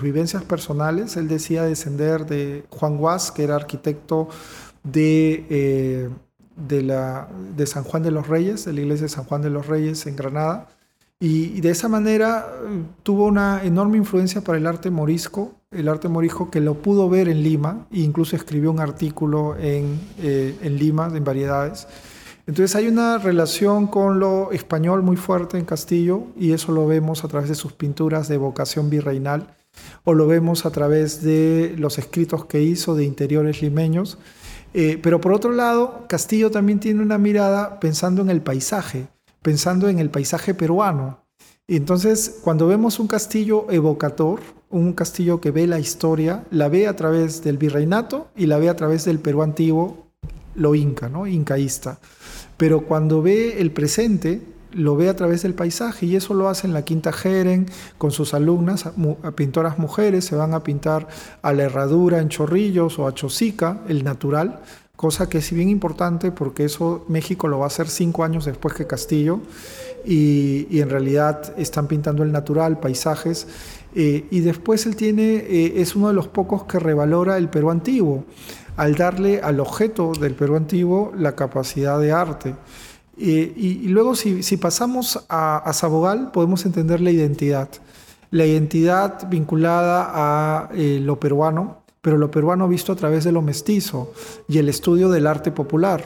vivencias 0.00 0.44
personales. 0.44 1.16
Él 1.16 1.26
decía 1.26 1.64
descender 1.64 2.26
de 2.26 2.64
Juan 2.70 2.98
Guas, 2.98 3.32
que 3.32 3.42
era 3.42 3.56
arquitecto 3.56 4.28
de 4.84 6.08
de, 6.56 6.82
la, 6.82 7.28
de 7.56 7.66
San 7.66 7.84
Juan 7.84 8.02
de 8.02 8.10
los 8.10 8.26
Reyes, 8.26 8.64
de 8.64 8.72
la 8.72 8.80
iglesia 8.80 9.04
de 9.04 9.08
San 9.08 9.24
Juan 9.24 9.42
de 9.42 9.50
los 9.50 9.66
Reyes 9.66 10.06
en 10.06 10.16
Granada. 10.16 10.68
Y, 11.18 11.60
de 11.62 11.70
esa 11.70 11.88
manera 11.88 12.46
eh, 12.46 12.82
tuvo 13.02 13.24
una 13.24 13.62
enorme 13.64 13.96
influencia 13.96 14.42
para 14.42 14.58
el 14.58 14.66
arte 14.66 14.90
morisco, 14.90 15.54
el 15.70 15.88
arte 15.88 16.08
morisco 16.08 16.50
que 16.50 16.60
lo 16.60 16.74
pudo 16.74 17.08
ver 17.08 17.28
en 17.28 17.42
Lima 17.42 17.86
e 17.90 18.00
incluso 18.00 18.36
escribió 18.36 18.70
un 18.70 18.80
artículo 18.80 19.56
en, 19.56 19.98
eh, 20.18 20.56
en 20.60 20.76
Lima, 20.76 21.10
en 21.14 21.24
variedades. 21.24 21.88
Entonces 22.46 22.76
hay 22.76 22.86
una 22.86 23.18
relación 23.18 23.86
con 23.86 24.20
lo 24.20 24.52
español 24.52 25.02
muy 25.02 25.16
fuerte 25.16 25.58
en 25.58 25.64
Castillo 25.64 26.24
y 26.38 26.52
eso 26.52 26.70
lo 26.70 26.86
vemos 26.86 27.24
a 27.24 27.28
través 27.28 27.48
de 27.48 27.54
sus 27.54 27.72
pinturas 27.72 28.28
de 28.28 28.36
vocación 28.36 28.90
virreinal 28.90 29.48
o 30.04 30.14
lo 30.14 30.26
vemos 30.26 30.64
a 30.64 30.70
través 30.70 31.22
de 31.22 31.74
los 31.78 31.98
escritos 31.98 32.44
que 32.44 32.62
hizo 32.62 32.94
de 32.94 33.04
interiores 33.04 33.62
limeños 33.62 34.18
eh, 34.78 35.00
pero 35.02 35.22
por 35.22 35.32
otro 35.32 35.52
lado, 35.52 36.04
Castillo 36.06 36.50
también 36.50 36.80
tiene 36.80 37.00
una 37.00 37.16
mirada 37.16 37.80
pensando 37.80 38.20
en 38.20 38.28
el 38.28 38.42
paisaje, 38.42 39.08
pensando 39.40 39.88
en 39.88 39.98
el 39.98 40.10
paisaje 40.10 40.52
peruano. 40.52 41.24
Entonces, 41.66 42.40
cuando 42.42 42.66
vemos 42.66 42.98
un 42.98 43.08
castillo 43.08 43.70
evocador, 43.70 44.40
un 44.68 44.92
castillo 44.92 45.40
que 45.40 45.50
ve 45.50 45.66
la 45.66 45.78
historia, 45.78 46.44
la 46.50 46.68
ve 46.68 46.88
a 46.88 46.94
través 46.94 47.42
del 47.42 47.56
virreinato 47.56 48.28
y 48.36 48.44
la 48.44 48.58
ve 48.58 48.68
a 48.68 48.76
través 48.76 49.06
del 49.06 49.18
Perú 49.18 49.42
antiguo, 49.42 50.08
lo 50.54 50.74
inca, 50.74 51.08
¿no? 51.08 51.26
Incaísta. 51.26 51.98
Pero 52.58 52.82
cuando 52.82 53.22
ve 53.22 53.58
el 53.62 53.72
presente, 53.72 54.42
lo 54.76 54.94
ve 54.94 55.08
a 55.08 55.16
través 55.16 55.42
del 55.42 55.54
paisaje 55.54 56.06
y 56.06 56.16
eso 56.16 56.34
lo 56.34 56.48
hace 56.48 56.66
en 56.66 56.74
la 56.74 56.82
Quinta 56.82 57.12
Jeren 57.12 57.66
con 57.98 58.10
sus 58.10 58.34
alumnas, 58.34 58.90
pintoras 59.34 59.78
mujeres, 59.78 60.26
se 60.26 60.36
van 60.36 60.54
a 60.54 60.62
pintar 60.62 61.08
a 61.42 61.52
la 61.52 61.64
herradura 61.64 62.20
en 62.20 62.28
Chorrillos 62.28 62.98
o 62.98 63.06
a 63.06 63.14
Chosica, 63.14 63.80
el 63.88 64.04
natural, 64.04 64.60
cosa 64.94 65.28
que 65.28 65.38
es 65.38 65.50
bien 65.52 65.68
importante 65.68 66.30
porque 66.30 66.64
eso 66.64 67.04
México 67.08 67.48
lo 67.48 67.58
va 67.58 67.64
a 67.64 67.68
hacer 67.68 67.88
cinco 67.88 68.22
años 68.22 68.44
después 68.44 68.74
que 68.74 68.86
Castillo 68.86 69.40
y, 70.04 70.78
en 70.78 70.90
realidad 70.90 71.54
están 71.58 71.88
pintando 71.88 72.22
el 72.22 72.30
natural, 72.30 72.78
paisajes 72.78 73.46
eh, 73.94 74.26
y 74.30 74.40
después 74.40 74.84
él 74.86 74.94
tiene, 74.94 75.36
eh, 75.36 75.80
es 75.80 75.96
uno 75.96 76.08
de 76.08 76.14
los 76.14 76.28
pocos 76.28 76.64
que 76.64 76.78
revalora 76.78 77.38
el 77.38 77.48
Perú 77.48 77.70
antiguo 77.70 78.24
al 78.76 78.94
darle 78.94 79.40
al 79.40 79.58
objeto 79.58 80.12
del 80.12 80.34
Perú 80.34 80.56
antiguo 80.56 81.12
la 81.16 81.34
capacidad 81.34 81.98
de 81.98 82.12
arte. 82.12 82.54
Y, 83.16 83.88
luego 83.88 84.14
si, 84.14 84.56
pasamos 84.56 85.24
a, 85.28 85.72
Sabogal 85.72 86.30
podemos 86.32 86.66
entender 86.66 87.00
la 87.00 87.10
identidad, 87.10 87.68
la 88.30 88.44
identidad 88.44 89.28
vinculada 89.28 90.10
a 90.12 90.68
eh, 90.74 91.00
lo 91.02 91.18
peruano, 91.18 91.78
pero 92.02 92.18
lo 92.18 92.30
peruano 92.30 92.68
visto 92.68 92.92
a 92.92 92.96
través 92.96 93.24
de 93.24 93.32
lo 93.32 93.42
mestizo 93.42 94.12
y 94.48 94.58
el 94.58 94.68
estudio 94.68 95.08
del 95.08 95.26
arte 95.26 95.50
popular. 95.50 96.04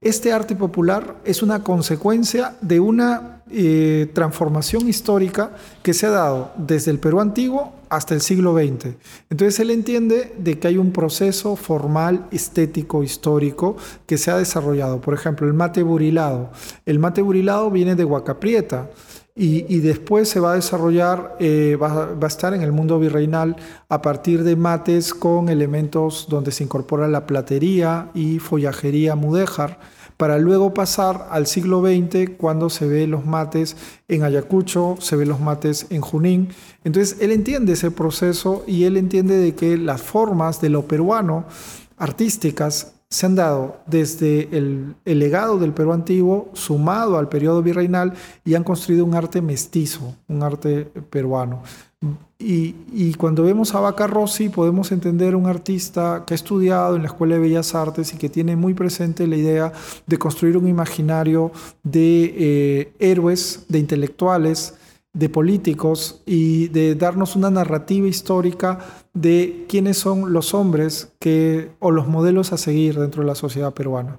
Este 0.00 0.32
arte 0.32 0.56
popular 0.56 1.16
es 1.24 1.42
una 1.42 1.62
consecuencia 1.62 2.56
de 2.60 2.80
una 2.80 3.42
eh, 3.50 4.10
transformación 4.12 4.88
histórica 4.88 5.52
que 5.82 5.94
se 5.94 6.06
ha 6.06 6.10
dado 6.10 6.50
desde 6.56 6.90
el 6.90 6.98
Perú 6.98 7.20
antiguo 7.20 7.72
hasta 7.92 8.14
el 8.14 8.22
siglo 8.22 8.54
XX. 8.54 8.96
Entonces 9.28 9.60
él 9.60 9.70
entiende 9.70 10.34
de 10.38 10.58
que 10.58 10.66
hay 10.66 10.78
un 10.78 10.92
proceso 10.92 11.56
formal, 11.56 12.26
estético, 12.30 13.02
histórico 13.02 13.76
que 14.06 14.16
se 14.16 14.30
ha 14.30 14.38
desarrollado. 14.38 15.02
Por 15.02 15.12
ejemplo, 15.12 15.46
el 15.46 15.52
mate 15.52 15.82
burilado. 15.82 16.50
El 16.86 16.98
mate 16.98 17.20
burilado 17.20 17.70
viene 17.70 17.94
de 17.94 18.06
Huacaprieta. 18.06 18.88
Y, 19.34 19.78
después 19.80 20.28
se 20.28 20.40
va 20.40 20.52
a 20.52 20.56
desarrollar, 20.56 21.36
eh, 21.40 21.78
va, 21.80 22.14
va, 22.14 22.26
a 22.26 22.28
estar 22.28 22.52
en 22.52 22.60
el 22.60 22.70
mundo 22.70 22.98
virreinal 22.98 23.56
a 23.88 24.02
partir 24.02 24.44
de 24.44 24.56
mates 24.56 25.14
con 25.14 25.48
elementos 25.48 26.26
donde 26.28 26.52
se 26.52 26.64
incorpora 26.64 27.08
la 27.08 27.26
platería 27.26 28.10
y 28.12 28.40
follajería 28.40 29.16
mudéjar 29.16 29.78
para 30.22 30.38
luego 30.38 30.72
pasar 30.72 31.26
al 31.32 31.48
siglo 31.48 31.80
XX 31.80 32.30
cuando 32.38 32.70
se 32.70 32.86
ve 32.86 33.08
los 33.08 33.26
mates 33.26 33.76
en 34.06 34.22
Ayacucho, 34.22 34.94
se 35.00 35.16
ve 35.16 35.26
los 35.26 35.40
mates 35.40 35.88
en 35.90 36.00
Junín. 36.00 36.50
Entonces 36.84 37.16
él 37.20 37.32
entiende 37.32 37.72
ese 37.72 37.90
proceso 37.90 38.62
y 38.68 38.84
él 38.84 38.98
entiende 38.98 39.36
de 39.36 39.56
que 39.56 39.76
las 39.76 40.00
formas 40.00 40.60
de 40.60 40.68
lo 40.68 40.86
peruano 40.86 41.44
artísticas 41.98 42.92
se 43.08 43.26
han 43.26 43.34
dado 43.34 43.78
desde 43.86 44.56
el, 44.56 44.94
el, 45.04 45.18
legado 45.18 45.58
del 45.58 45.72
Perú 45.72 45.92
antiguo 45.92 46.50
sumado 46.52 47.18
al 47.18 47.28
periodo 47.28 47.60
virreinal 47.60 48.12
y 48.44 48.54
han 48.54 48.62
construido 48.62 49.04
un 49.04 49.16
arte 49.16 49.42
mestizo, 49.42 50.14
un 50.28 50.44
arte 50.44 50.84
peruano. 51.10 51.64
Y, 52.38 53.14
cuando 53.14 53.44
vemos 53.44 53.74
a 53.74 53.80
Vaca 53.80 54.08
Rossi 54.08 54.48
podemos 54.48 54.90
entender 54.90 55.36
un 55.36 55.46
artista 55.46 56.24
que 56.26 56.34
ha 56.34 56.36
estudiado 56.36 56.96
en 56.96 57.02
la 57.02 57.08
Escuela 57.08 57.36
de 57.36 57.40
Bellas 57.40 57.74
Artes 57.76 58.12
y 58.12 58.16
que 58.16 58.28
tiene 58.28 58.56
muy 58.56 58.74
presente 58.74 59.28
la 59.28 59.36
idea 59.36 59.72
de 60.06 60.18
construir 60.18 60.56
un 60.56 60.66
imaginario 60.66 61.52
de 61.84 62.34
eh, 62.36 62.92
héroes, 62.98 63.66
de 63.68 63.78
intelectuales, 63.78 64.74
de 65.12 65.28
políticos 65.28 66.22
y 66.26 66.68
de 66.68 66.96
darnos 66.96 67.36
una 67.36 67.50
narrativa 67.50 68.08
histórica 68.08 68.78
de 69.12 69.66
quiénes 69.68 69.98
son 69.98 70.32
los 70.32 70.54
hombres 70.54 71.12
que, 71.20 71.70
o 71.78 71.92
los 71.92 72.08
modelos 72.08 72.52
a 72.52 72.58
seguir 72.58 72.98
dentro 72.98 73.22
de 73.22 73.28
la 73.28 73.34
sociedad 73.36 73.72
peruana. 73.72 74.18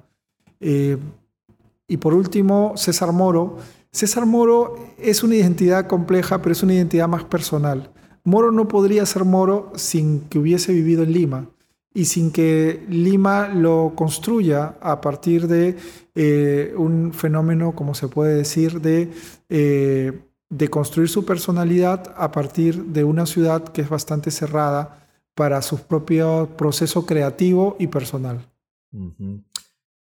Eh, 0.62 0.98
y 1.88 1.98
por 1.98 2.14
último, 2.14 2.74
César 2.78 3.12
Moro. 3.12 3.58
César 3.94 4.26
Moro 4.26 4.76
es 4.98 5.24
una 5.24 5.36
identidad 5.36 5.86
compleja, 5.86 6.42
pero 6.42 6.52
es 6.52 6.64
una 6.64 6.74
identidad 6.74 7.08
más 7.08 7.24
personal. 7.26 7.92
Moro 8.24 8.52
no 8.52 8.68
podría 8.68 9.06
ser 9.06 9.24
Moro 9.24 9.72
sin 9.76 10.22
que 10.22 10.40
hubiese 10.40 10.74
vivido 10.74 11.04
en 11.04 11.14
Lima 11.14 11.50
y 11.94 12.06
sin 12.06 12.32
que 12.32 12.84
Lima 12.90 13.50
lo 13.50 13.94
construya 13.96 14.78
a 14.82 15.00
partir 15.00 15.48
de 15.48 15.78
eh, 16.16 16.74
un 16.76 17.14
fenómeno, 17.14 17.76
como 17.76 17.94
se 17.94 18.08
puede 18.08 18.34
decir, 18.34 18.82
de, 18.82 19.12
eh, 19.50 20.24
de 20.50 20.70
construir 20.70 21.08
su 21.08 21.24
personalidad 21.24 22.16
a 22.18 22.32
partir 22.32 22.86
de 22.86 23.04
una 23.04 23.28
ciudad 23.28 23.64
que 23.64 23.82
es 23.82 23.90
bastante 23.90 24.32
cerrada 24.32 25.08
para 25.36 25.62
su 25.62 25.86
propio 25.86 26.50
proceso 26.58 27.06
creativo 27.06 27.76
y 27.78 27.86
personal. 27.88 28.44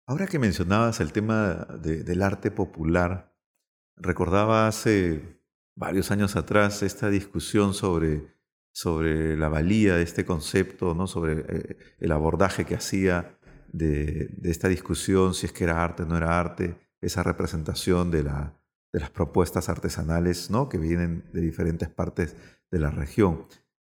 Ahora 0.07 0.27
que 0.27 0.39
mencionabas 0.39 1.01
el 1.01 1.13
tema 1.13 1.67
del 1.83 2.23
arte 2.23 2.51
popular, 2.51 3.34
recordaba 3.97 4.67
hace 4.67 5.39
varios 5.75 6.11
años 6.11 6.37
atrás 6.37 6.83
esta 6.83 7.11
discusión 7.11 7.75
sobre, 7.75 8.35
sobre 8.73 9.37
la 9.37 9.49
valía 9.49 9.97
de 9.97 10.03
este 10.03 10.25
concepto, 10.25 10.95
¿no? 10.95 11.07
sobre 11.07 11.45
eh, 11.49 11.77
el 11.99 12.13
abordaje 12.13 12.65
que 12.65 12.77
hacía 12.77 13.39
de, 13.73 14.31
esta 14.45 14.69
discusión, 14.69 15.35
si 15.35 15.47
es 15.47 15.53
que 15.53 15.65
era 15.65 15.83
arte 15.83 16.05
o 16.05 16.07
no 16.07 16.17
era 16.17 16.39
arte, 16.39 16.77
esa 17.01 17.23
representación 17.23 18.11
de, 18.11 18.23
la, 18.23 18.55
de 18.93 19.01
las 19.01 19.11
propuestas 19.11 19.69
artesanales 19.69 20.51
¿no? 20.51 20.69
que 20.69 20.79
vienen 20.79 21.25
de 21.33 21.41
diferentes 21.41 21.89
partes 21.89 22.37
de 22.71 22.79
la 22.79 22.91
región. 22.91 23.47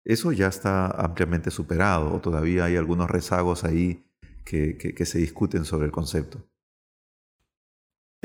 Eso 0.05 0.31
ya 0.31 0.47
está 0.47 0.87
ampliamente 0.87 1.51
superado 1.51 2.13
o 2.13 2.21
todavía 2.21 2.65
hay 2.65 2.77
algunos 2.77 3.09
rezagos 3.09 3.63
ahí 3.63 4.05
que 4.45 5.05
se 5.05 5.17
discuten 5.17 5.65
sobre 5.65 5.87
el 5.87 5.91
concepto. 5.91 6.47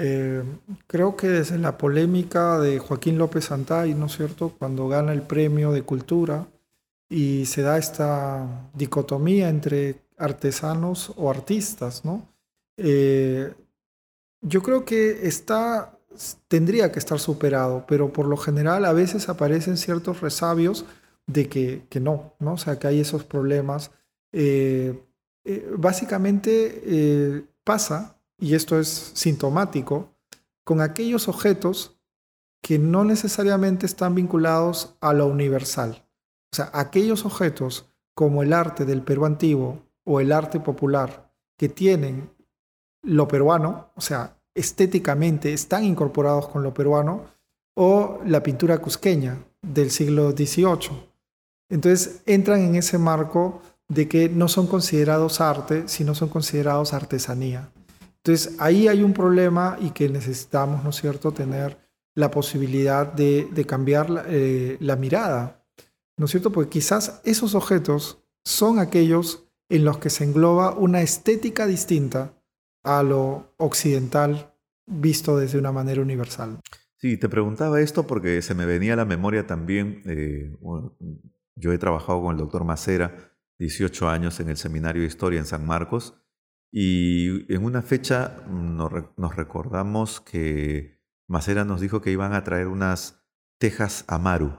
Eh, 0.03 0.42
creo 0.86 1.14
que 1.14 1.28
desde 1.28 1.59
la 1.59 1.76
polémica 1.76 2.59
de 2.59 2.78
Joaquín 2.78 3.18
López 3.18 3.44
Santay, 3.44 3.92
¿no 3.92 4.07
es 4.07 4.16
cierto?, 4.16 4.55
cuando 4.59 4.88
gana 4.88 5.12
el 5.12 5.20
premio 5.20 5.72
de 5.72 5.82
cultura 5.82 6.46
y 7.11 7.44
se 7.44 7.61
da 7.61 7.76
esta 7.76 8.70
dicotomía 8.72 9.51
entre 9.51 10.01
artesanos 10.16 11.12
o 11.16 11.30
artistas, 11.30 12.03
¿no? 12.07 12.26
Eh, 12.78 13.53
yo 14.40 14.62
creo 14.62 14.86
que 14.86 15.26
está, 15.28 15.98
tendría 16.48 16.90
que 16.92 16.98
estar 16.98 17.18
superado, 17.18 17.84
pero 17.86 18.11
por 18.11 18.24
lo 18.26 18.38
general 18.38 18.86
a 18.86 18.94
veces 18.94 19.28
aparecen 19.28 19.76
ciertos 19.76 20.22
resabios 20.22 20.86
de 21.26 21.46
que, 21.51 21.84
que 21.90 22.01
no, 22.01 22.32
¿no? 22.38 22.55
O 22.55 22.59
sea, 22.59 22.78
que 22.78 22.86
hay 22.86 23.01
esos 23.01 23.24
problemas. 23.24 23.90
Eh, 24.32 24.98
básicamente 25.76 27.44
pasa 27.64 28.20
y 28.41 28.55
esto 28.55 28.78
es 28.78 29.12
sintomático, 29.14 30.11
con 30.64 30.80
aquellos 30.80 31.28
objetos 31.28 32.01
que 32.62 32.78
no 32.78 33.05
necesariamente 33.05 33.86
están 33.86 34.14
vinculados 34.14 34.95
a 35.01 35.12
lo 35.12 35.26
universal. 35.26 36.05
O 36.53 36.57
sea, 36.57 36.70
aquellos 36.72 37.24
objetos 37.24 37.91
como 38.14 38.43
el 38.43 38.53
arte 38.53 38.84
del 38.84 39.03
Perú 39.03 39.24
antiguo 39.26 39.82
o 40.05 40.20
el 40.20 40.32
arte 40.32 40.61
popular 40.61 41.32
que 41.57 41.68
tienen 41.68 42.30
lo 43.03 43.28
peruano, 43.28 43.91
o 43.95 44.01
sea, 44.01 44.36
estéticamente 44.55 45.53
están 45.53 45.84
incorporados 45.84 46.49
con 46.49 46.62
lo 46.62 46.74
peruano, 46.74 47.24
o 47.74 48.20
la 48.26 48.43
pintura 48.43 48.78
cusqueña 48.78 49.38
del 49.62 49.91
siglo 49.91 50.32
XVIII. 50.32 51.11
Entonces 51.70 52.22
entran 52.26 52.61
en 52.61 52.74
ese 52.74 52.99
marco 52.99 53.62
de 53.88 54.09
que 54.09 54.28
no 54.28 54.49
son 54.49 54.66
considerados 54.66 55.41
arte, 55.41 55.88
sino 55.88 56.14
son 56.14 56.28
considerados 56.28 56.93
artesanía. 56.93 57.70
Entonces 58.25 58.57
ahí 58.61 58.89
hay 58.89 59.03
un 59.03 59.14
problema 59.14 59.79
y 59.81 59.91
que 59.91 60.09
necesitamos, 60.09 60.85
¿no 60.85 60.91
es 60.91 60.97
cierto?, 60.97 61.33
tener 61.33 61.79
la 62.14 62.31
posibilidad 62.31 63.11
de, 63.11 63.64
cambiar 63.66 64.27
eh, 64.29 64.77
la, 64.81 64.97
mirada, 64.97 65.64
¿no 66.16 66.27
es 66.27 66.31
cierto? 66.31 66.53
Porque 66.53 66.71
quizás 66.71 67.21
esos 67.25 67.55
objetos 67.55 68.23
son 68.45 68.79
aquellos 68.79 69.47
en 69.68 69.85
los 69.85 69.99
que 69.99 70.11
se 70.11 70.25
engloba 70.25 70.75
una 70.75 71.01
estética 71.01 71.66
distinta 71.66 72.35
a 72.83 73.03
lo 73.03 73.55
occidental 73.57 74.55
visto 74.87 75.39
desde 75.39 75.59
una 75.59 75.73
manera 75.73 76.03
universal. 76.03 76.61
Sí, 76.97 77.16
te 77.16 77.29
preguntaba 77.29 77.81
esto 77.81 78.07
porque 78.07 78.43
se 78.43 78.55
me 78.55 78.66
venía 78.66 78.95
a 78.95 78.97
la 78.97 79.05
memoria 79.05 79.47
también, 79.47 80.03
eh, 80.05 80.55
yo 81.57 81.73
he 81.73 81.79
trabajado 81.79 82.21
con 82.21 82.33
el 82.33 82.39
doctor 82.39 82.64
Macera 82.64 83.33
18 83.59 84.09
años 84.09 84.41
en 84.41 84.51
el 84.51 84.57
Seminario 84.57 85.03
de 85.03 85.09
Historia 85.09 85.39
en 85.39 85.47
San 85.47 85.64
Marcos 85.64 86.14
y 86.73 87.53
en 87.53 87.64
una 87.64 87.83
fecha 87.83 88.45
nos, 88.49 89.37
recordamos 89.37 90.21
que 90.21 91.01
Macera 91.27 91.64
nos 91.64 91.81
dijo 91.81 92.01
que 92.01 92.12
iban 92.12 92.33
a 92.33 92.45
traer 92.45 92.68
unas 92.68 93.25
tejas 93.59 94.05
Amaru. 94.09 94.53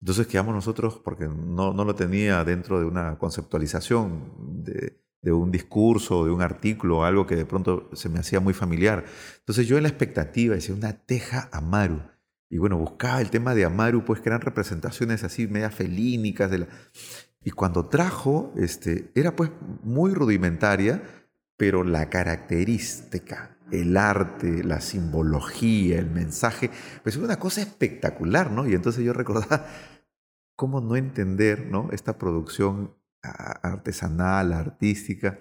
Entonces 0.00 0.26
quedamos 0.26 0.54
nosotros, 0.54 1.00
porque 1.02 1.28
no, 1.28 1.72
no 1.72 1.84
lo 1.84 1.94
tenía 1.94 2.44
dentro 2.44 2.78
de 2.78 2.86
una 2.86 3.18
conceptualización 3.18 4.62
de, 4.64 5.04
de 5.24 5.32
un 5.32 5.50
discurso, 5.50 6.26
de 6.26 6.30
un 6.30 6.42
artículo, 6.42 7.04
algo 7.04 7.26
que 7.26 7.34
de 7.34 7.46
pronto 7.46 7.88
se 7.94 8.10
me 8.10 8.18
hacía 8.18 8.40
muy 8.40 8.52
familiar. 8.52 9.04
Entonces 9.38 9.66
yo 9.66 9.78
en 9.78 9.84
la 9.84 9.88
expectativa 9.88 10.54
decía, 10.54 10.74
una 10.74 10.92
teja 10.92 11.48
Amaru. 11.50 12.02
Y 12.50 12.58
bueno, 12.58 12.76
buscaba 12.76 13.22
el 13.22 13.30
tema 13.30 13.54
de 13.54 13.64
Amaru, 13.64 14.04
pues 14.04 14.20
que 14.20 14.28
eran 14.28 14.42
representaciones 14.42 15.24
así 15.24 15.46
media 15.46 15.70
felínicas. 15.70 16.50
De 16.50 16.58
la... 16.58 16.68
Y 17.42 17.50
cuando 17.52 17.86
trajo, 17.86 18.52
este, 18.56 19.10
era 19.14 19.34
pues 19.34 19.50
muy 19.82 20.12
rudimentaria, 20.12 21.02
pero 21.56 21.84
la 21.84 22.10
característica, 22.10 23.58
el 23.70 23.96
arte, 23.96 24.64
la 24.64 24.80
simbología, 24.80 25.98
el 25.98 26.10
mensaje, 26.10 26.70
pues 27.02 27.16
es 27.16 27.22
una 27.22 27.38
cosa 27.38 27.62
espectacular, 27.62 28.50
¿no? 28.50 28.66
Y 28.68 28.74
entonces 28.74 29.04
yo 29.04 29.12
recordaba 29.14 29.66
cómo 30.56 30.80
no 30.80 30.96
entender, 30.96 31.66
¿no? 31.66 31.90
Esta 31.92 32.18
producción 32.18 32.94
artesanal, 33.22 34.52
artística, 34.52 35.38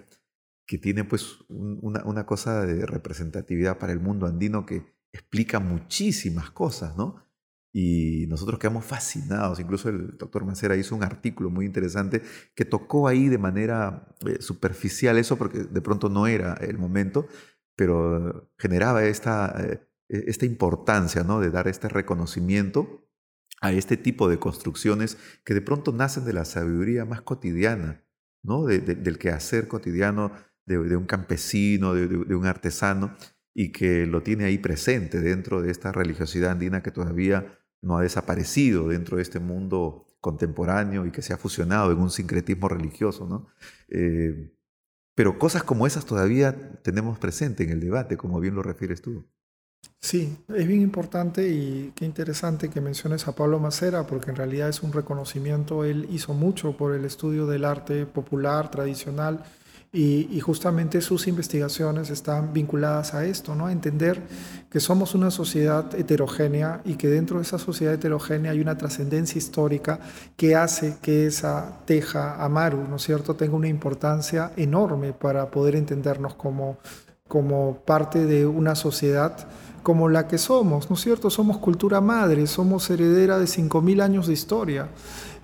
que 0.66 0.78
tiene 0.78 1.04
pues 1.04 1.40
una, 1.50 2.04
una, 2.06 2.26
cosa 2.26 2.66
de 2.66 2.86
representatividad 2.86 3.78
para 3.78 3.92
el 3.92 4.00
mundo 4.00 4.26
andino 4.26 4.66
que 4.66 4.96
explica 5.12 5.60
muchísimas 5.60 6.52
cosas, 6.52 6.96
¿no? 6.96 7.22
Y 7.76 8.28
nosotros 8.28 8.60
quedamos 8.60 8.86
fascinados, 8.86 9.60
incluso 9.60 9.90
el 9.90 10.16
doctor 10.16 10.46
Mancera 10.46 10.76
hizo 10.76 10.96
un 10.96 11.04
artículo 11.04 11.50
muy 11.50 11.66
interesante 11.66 12.22
que 12.54 12.66
tocó 12.66 13.08
ahí 13.08 13.30
de 13.30 13.40
manera 13.40 14.16
eh, 14.28 14.38
superficial 14.42 15.18
eso, 15.18 15.38
porque 15.38 15.64
de 15.64 15.82
pronto 15.82 16.08
no 16.08 16.28
era 16.28 16.54
el 16.62 16.78
momento, 16.78 17.26
pero 17.76 18.52
generaba 18.60 19.04
esta, 19.06 19.56
eh, 19.60 19.88
e, 20.08 20.26
esta 20.28 20.46
importancia 20.46 21.24
¿no? 21.24 21.40
de 21.40 21.50
dar 21.50 21.68
este 21.68 21.90
reconocimiento 21.90 23.10
a 23.60 23.72
este 23.72 23.98
tipo 23.98 24.30
de 24.30 24.38
construcciones 24.38 25.18
que 25.44 25.56
de 25.56 25.62
pronto 25.62 25.92
nacen 25.94 26.26
de 26.26 26.34
la 26.34 26.46
sabiduría 26.46 27.06
más 27.06 27.22
cotidiana, 27.22 28.06
¿no? 28.44 28.66
del 28.66 29.18
quehacer 29.18 29.68
cotidiano 29.68 30.32
de, 30.66 30.78
un 30.78 31.06
campesino, 31.06 31.94
de, 31.94 32.36
un 32.36 32.46
artesano, 32.46 33.16
y 33.56 33.72
que 33.72 34.06
lo 34.06 34.22
tiene 34.22 34.46
ahí 34.46 34.58
presente 34.58 35.22
dentro 35.22 35.62
de 35.62 35.72
esta 35.72 35.92
religiosidad 35.92 36.52
andina 36.52 36.84
que 36.84 36.92
todavía 36.92 37.60
no 37.84 37.98
ha 37.98 38.02
desaparecido 38.02 38.88
dentro 38.88 39.18
de 39.18 39.24
este 39.24 39.40
mundo 39.40 40.08
contemporáneo 40.20 41.06
y 41.06 41.12
que 41.12 41.22
se 41.22 41.34
ha 41.34 41.38
fusionado 41.38 41.92
en 41.92 42.00
un 42.00 42.10
sincretismo 42.10 42.70
religioso. 42.70 43.28
¿no? 43.28 43.48
Eh, 43.90 44.52
pero 45.16 45.38
cosas 45.38 45.64
como 45.64 45.86
esas 45.86 46.06
todavía 46.06 46.80
tenemos 46.82 47.20
presente 47.20 47.64
en 47.64 47.70
el 47.70 47.80
debate, 47.80 48.18
como 48.18 48.40
bien 48.40 48.56
lo 48.56 48.64
refieres 48.64 49.02
tú. 49.02 49.26
Sí, 50.00 50.38
es 50.48 50.68
bien 50.68 50.82
importante 50.82 51.48
y 51.50 51.92
qué 51.96 52.06
interesante 52.06 52.70
que 52.70 52.82
menciones 52.82 53.28
a 53.28 53.36
Pablo 53.36 53.60
Macera, 53.60 54.08
porque 54.08 54.32
en 54.32 54.38
realidad 54.38 54.70
es 54.70 54.82
un 54.82 54.94
reconocimiento, 54.94 55.84
él 55.84 56.08
hizo 56.10 56.34
mucho 56.34 56.76
por 56.78 56.94
el 56.94 57.04
estudio 57.04 57.48
del 57.48 57.66
arte 57.66 58.06
popular, 58.06 58.72
tradicional, 58.72 59.44
y, 59.96 60.40
justamente 60.40 61.02
sus 61.02 61.28
investigaciones 61.28 62.10
están 62.10 62.52
vinculadas 62.52 63.14
a 63.14 63.26
esto, 63.26 63.54
¿no? 63.54 63.68
a 63.68 63.72
entender 63.72 64.20
que 64.72 64.80
somos 64.80 65.14
una 65.14 65.30
sociedad 65.30 65.94
heterogénea 65.94 66.82
y 66.84 66.96
que 66.96 67.08
dentro 67.08 67.38
de 67.38 67.44
esa 67.44 67.60
sociedad 67.60 67.94
heterogénea 67.94 68.54
hay 68.54 68.60
una 68.60 68.76
trascendencia 68.76 69.38
histórica 69.38 70.00
que 70.36 70.56
hace 70.56 70.98
que 71.00 71.28
esa 71.28 71.78
teja 71.86 72.44
amaru, 72.44 72.88
¿no 72.90 72.96
es 72.96 73.04
cierto?, 73.04 73.36
tenga 73.36 73.56
una 73.56 73.68
importancia 73.68 74.52
enorme 74.58 75.14
para 75.14 75.52
poder 75.52 75.76
entendernos 75.76 76.34
como, 76.34 76.80
como 77.28 77.78
parte 77.86 78.26
de 78.26 78.48
una 78.48 78.74
sociedad 78.74 79.48
como 79.84 80.10
la 80.10 80.28
que 80.28 80.38
somos, 80.38 80.90
¿no 80.90 80.96
es 80.96 81.02
cierto? 81.02 81.30
Somos 81.30 81.58
cultura 81.58 82.02
madre, 82.02 82.48
somos 82.48 82.90
heredera 82.90 83.38
de 83.38 83.46
5.000 83.46 84.02
años 84.02 84.28
de 84.28 84.34
historia. 84.34 84.90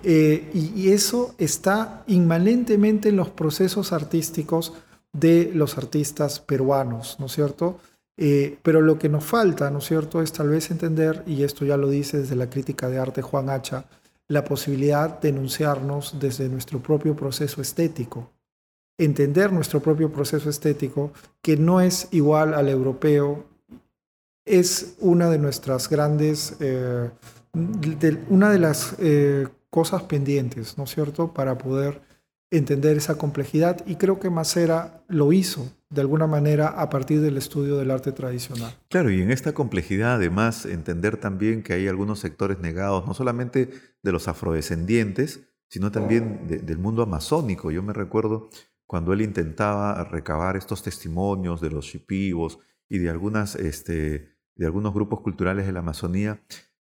Eh, 0.02 0.50
y, 0.54 0.90
eso 0.90 1.34
está 1.36 2.04
inmanentemente 2.06 3.10
en 3.10 3.16
los 3.16 3.28
procesos 3.28 3.92
artísticos 3.92 4.72
de 5.12 5.50
los 5.54 5.76
artistas 5.76 6.40
peruanos, 6.40 7.16
¿no 7.18 7.26
es 7.26 7.32
cierto? 7.32 7.78
Eh, 8.16 8.58
pero 8.62 8.80
lo 8.80 8.98
que 8.98 9.10
nos 9.10 9.24
falta, 9.24 9.70
¿no 9.70 9.78
es 9.78 9.84
cierto?, 9.84 10.22
es 10.22 10.32
tal 10.32 10.48
vez 10.48 10.70
entender, 10.70 11.22
y 11.26 11.42
esto 11.42 11.66
ya 11.66 11.76
lo 11.76 11.90
dice 11.90 12.18
desde 12.18 12.36
la 12.36 12.48
crítica 12.48 12.88
de 12.88 12.98
arte 12.98 13.20
Juan 13.20 13.50
Hacha, 13.50 13.84
la 14.28 14.44
posibilidad 14.44 15.20
de 15.20 15.30
enunciarnos 15.30 16.16
desde 16.18 16.48
nuestro 16.48 16.80
propio 16.80 17.14
proceso 17.14 17.60
estético. 17.60 18.30
Entender 18.96 19.52
nuestro 19.52 19.80
propio 19.80 20.10
proceso 20.12 20.48
estético, 20.48 21.12
que 21.42 21.56
no 21.56 21.80
es 21.80 22.08
igual 22.10 22.54
al 22.54 22.68
europeo, 22.68 23.44
es 24.50 24.96
una 24.98 25.30
de 25.30 25.38
nuestras 25.38 25.88
grandes, 25.88 26.56
eh, 26.60 27.10
una 28.28 28.50
de 28.50 28.58
las 28.58 28.96
cosas 29.70 30.02
pendientes, 30.04 30.76
¿no 30.76 30.84
es 30.84 30.90
cierto?, 30.90 31.32
para 31.32 31.56
poder 31.58 32.02
entender 32.50 32.96
esa 32.96 33.16
complejidad 33.16 33.84
y 33.86 33.96
creo 33.96 34.18
que 34.18 34.28
Macera 34.28 35.04
lo 35.08 35.32
hizo 35.32 35.72
de 35.88 36.00
alguna 36.00 36.26
manera 36.26 36.68
a 36.68 36.90
partir 36.90 37.20
del 37.20 37.36
estudio 37.36 37.76
del 37.76 37.90
arte 37.90 38.12
tradicional. 38.12 38.76
Claro, 38.88 39.10
y 39.10 39.22
en 39.22 39.30
esta 39.30 39.52
complejidad 39.52 40.14
además 40.14 40.66
entender 40.66 41.16
también 41.16 41.62
que 41.62 41.72
hay 41.72 41.88
algunos 41.88 42.18
sectores 42.18 42.58
negados, 42.58 43.06
no 43.06 43.14
solamente 43.14 43.70
de 44.02 44.12
los 44.12 44.28
afrodescendientes, 44.28 45.40
sino 45.68 45.92
también 45.92 46.46
del 46.48 46.78
mundo 46.78 47.02
amazónico. 47.02 47.70
Yo 47.70 47.82
me 47.82 47.92
recuerdo 47.92 48.50
cuando 48.86 49.12
él 49.12 49.22
intentaba 49.22 50.02
recabar 50.04 50.56
estos 50.56 50.82
testimonios 50.82 51.60
de 51.60 51.70
los 51.70 51.84
shipibos 51.84 52.58
y 52.88 52.98
de, 52.98 53.10
algunas, 53.10 53.54
este, 53.54 54.36
de 54.56 54.66
algunos 54.66 54.94
grupos 54.94 55.20
culturales 55.20 55.66
de 55.66 55.72
la 55.72 55.80
Amazonía, 55.80 56.42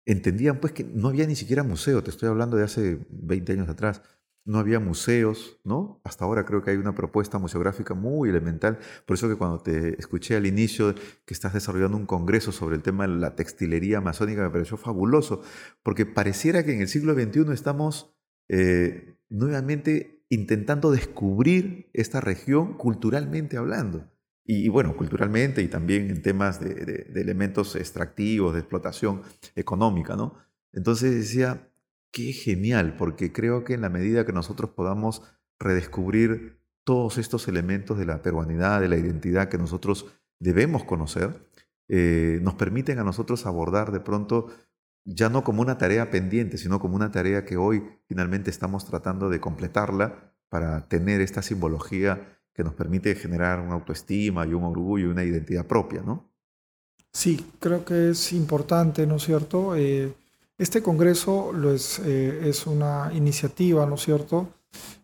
entendían 0.05 0.59
pues 0.59 0.73
que 0.73 0.83
no 0.83 1.09
había 1.09 1.27
ni 1.27 1.35
siquiera 1.35 1.63
museo, 1.63 2.03
te 2.03 2.09
estoy 2.09 2.29
hablando 2.29 2.57
de 2.57 2.63
hace 2.63 2.99
20 3.09 3.53
años 3.53 3.69
atrás, 3.69 4.01
no 4.43 4.57
había 4.57 4.79
museos, 4.79 5.59
¿no? 5.63 6.01
Hasta 6.03 6.25
ahora 6.25 6.45
creo 6.45 6.63
que 6.63 6.71
hay 6.71 6.77
una 6.77 6.95
propuesta 6.95 7.37
museográfica 7.37 7.93
muy 7.93 8.29
elemental, 8.29 8.79
por 9.05 9.15
eso 9.15 9.29
que 9.29 9.35
cuando 9.35 9.59
te 9.59 9.99
escuché 9.99 10.35
al 10.35 10.47
inicio 10.47 10.95
que 11.25 11.33
estás 11.33 11.53
desarrollando 11.53 11.97
un 11.97 12.07
congreso 12.07 12.51
sobre 12.51 12.75
el 12.75 12.81
tema 12.81 13.07
de 13.07 13.15
la 13.15 13.35
textilería 13.35 13.99
amazónica 13.99 14.41
me 14.41 14.49
pareció 14.49 14.77
fabuloso, 14.77 15.43
porque 15.83 16.05
pareciera 16.07 16.65
que 16.65 16.73
en 16.73 16.81
el 16.81 16.87
siglo 16.87 17.13
XXI 17.13 17.51
estamos 17.53 18.15
eh, 18.49 19.15
nuevamente 19.29 20.25
intentando 20.29 20.91
descubrir 20.91 21.89
esta 21.93 22.21
región 22.21 22.73
culturalmente 22.77 23.57
hablando. 23.57 24.09
Y, 24.53 24.67
bueno, 24.67 24.97
culturalmente 24.97 25.61
y 25.61 25.69
también 25.69 26.09
en 26.09 26.21
temas 26.21 26.59
de, 26.59 27.09
elementos 27.15 27.77
extractivos, 27.77 28.53
de 28.53 28.59
explotación 28.59 29.21
económica, 29.55 30.17
¿no? 30.17 30.35
Entonces 30.73 31.15
decía, 31.15 31.71
qué 32.11 32.33
genial, 32.33 32.97
porque 32.97 33.31
creo 33.31 33.63
que 33.63 33.75
en 33.75 33.79
la 33.79 33.87
medida 33.87 34.25
que 34.25 34.33
nosotros 34.33 34.71
podamos 34.71 35.23
redescubrir 35.57 36.59
todos 36.83 37.17
estos 37.17 37.47
elementos 37.47 37.97
de 37.97 38.05
la 38.05 38.21
peruanidad, 38.21 38.81
de 38.81 38.89
la 38.89 38.97
identidad 38.97 39.47
que 39.47 39.57
nosotros 39.57 40.07
debemos 40.37 40.83
conocer, 40.83 41.47
eh, 41.87 42.39
nos 42.41 42.55
permiten 42.55 42.99
a 42.99 43.05
nosotros 43.05 43.45
abordar 43.45 43.93
de 43.93 44.01
pronto 44.01 44.49
ya 45.05 45.29
no 45.29 45.45
como 45.45 45.61
una 45.61 45.77
tarea 45.77 46.11
pendiente, 46.11 46.57
sino 46.57 46.81
como 46.81 46.97
una 46.97 47.13
tarea 47.13 47.45
que 47.45 47.55
hoy 47.55 47.83
finalmente 48.05 48.49
estamos 48.49 48.83
tratando 48.83 49.29
de 49.29 49.39
completarla 49.39 50.33
para 50.49 50.89
tener 50.89 51.21
esta 51.21 51.41
simbología 51.41 52.40
que 52.61 52.65
nos 52.65 52.75
permite 52.75 53.15
generar 53.15 53.59
una 53.59 53.73
autoestima 53.73 54.45
y 54.45 54.53
un 54.53 54.63
orgullo 54.63 55.07
y 55.07 55.09
una 55.09 55.23
identidad 55.23 55.65
propia, 55.65 56.03
¿no? 56.05 56.29
Sí, 57.11 57.43
creo 57.59 57.83
que 57.83 58.11
es 58.11 58.33
importante, 58.33 59.07
¿no 59.07 59.15
es 59.15 59.23
cierto? 59.23 59.75
Eh, 59.75 60.13
este 60.59 60.83
congreso 60.83 61.51
lo 61.53 61.73
es, 61.73 61.99
eh, 62.05 62.41
es, 62.45 62.67
una 62.67 63.11
iniciativa, 63.15 63.87
¿no 63.87 63.95
es 63.95 64.01
cierto?, 64.01 64.47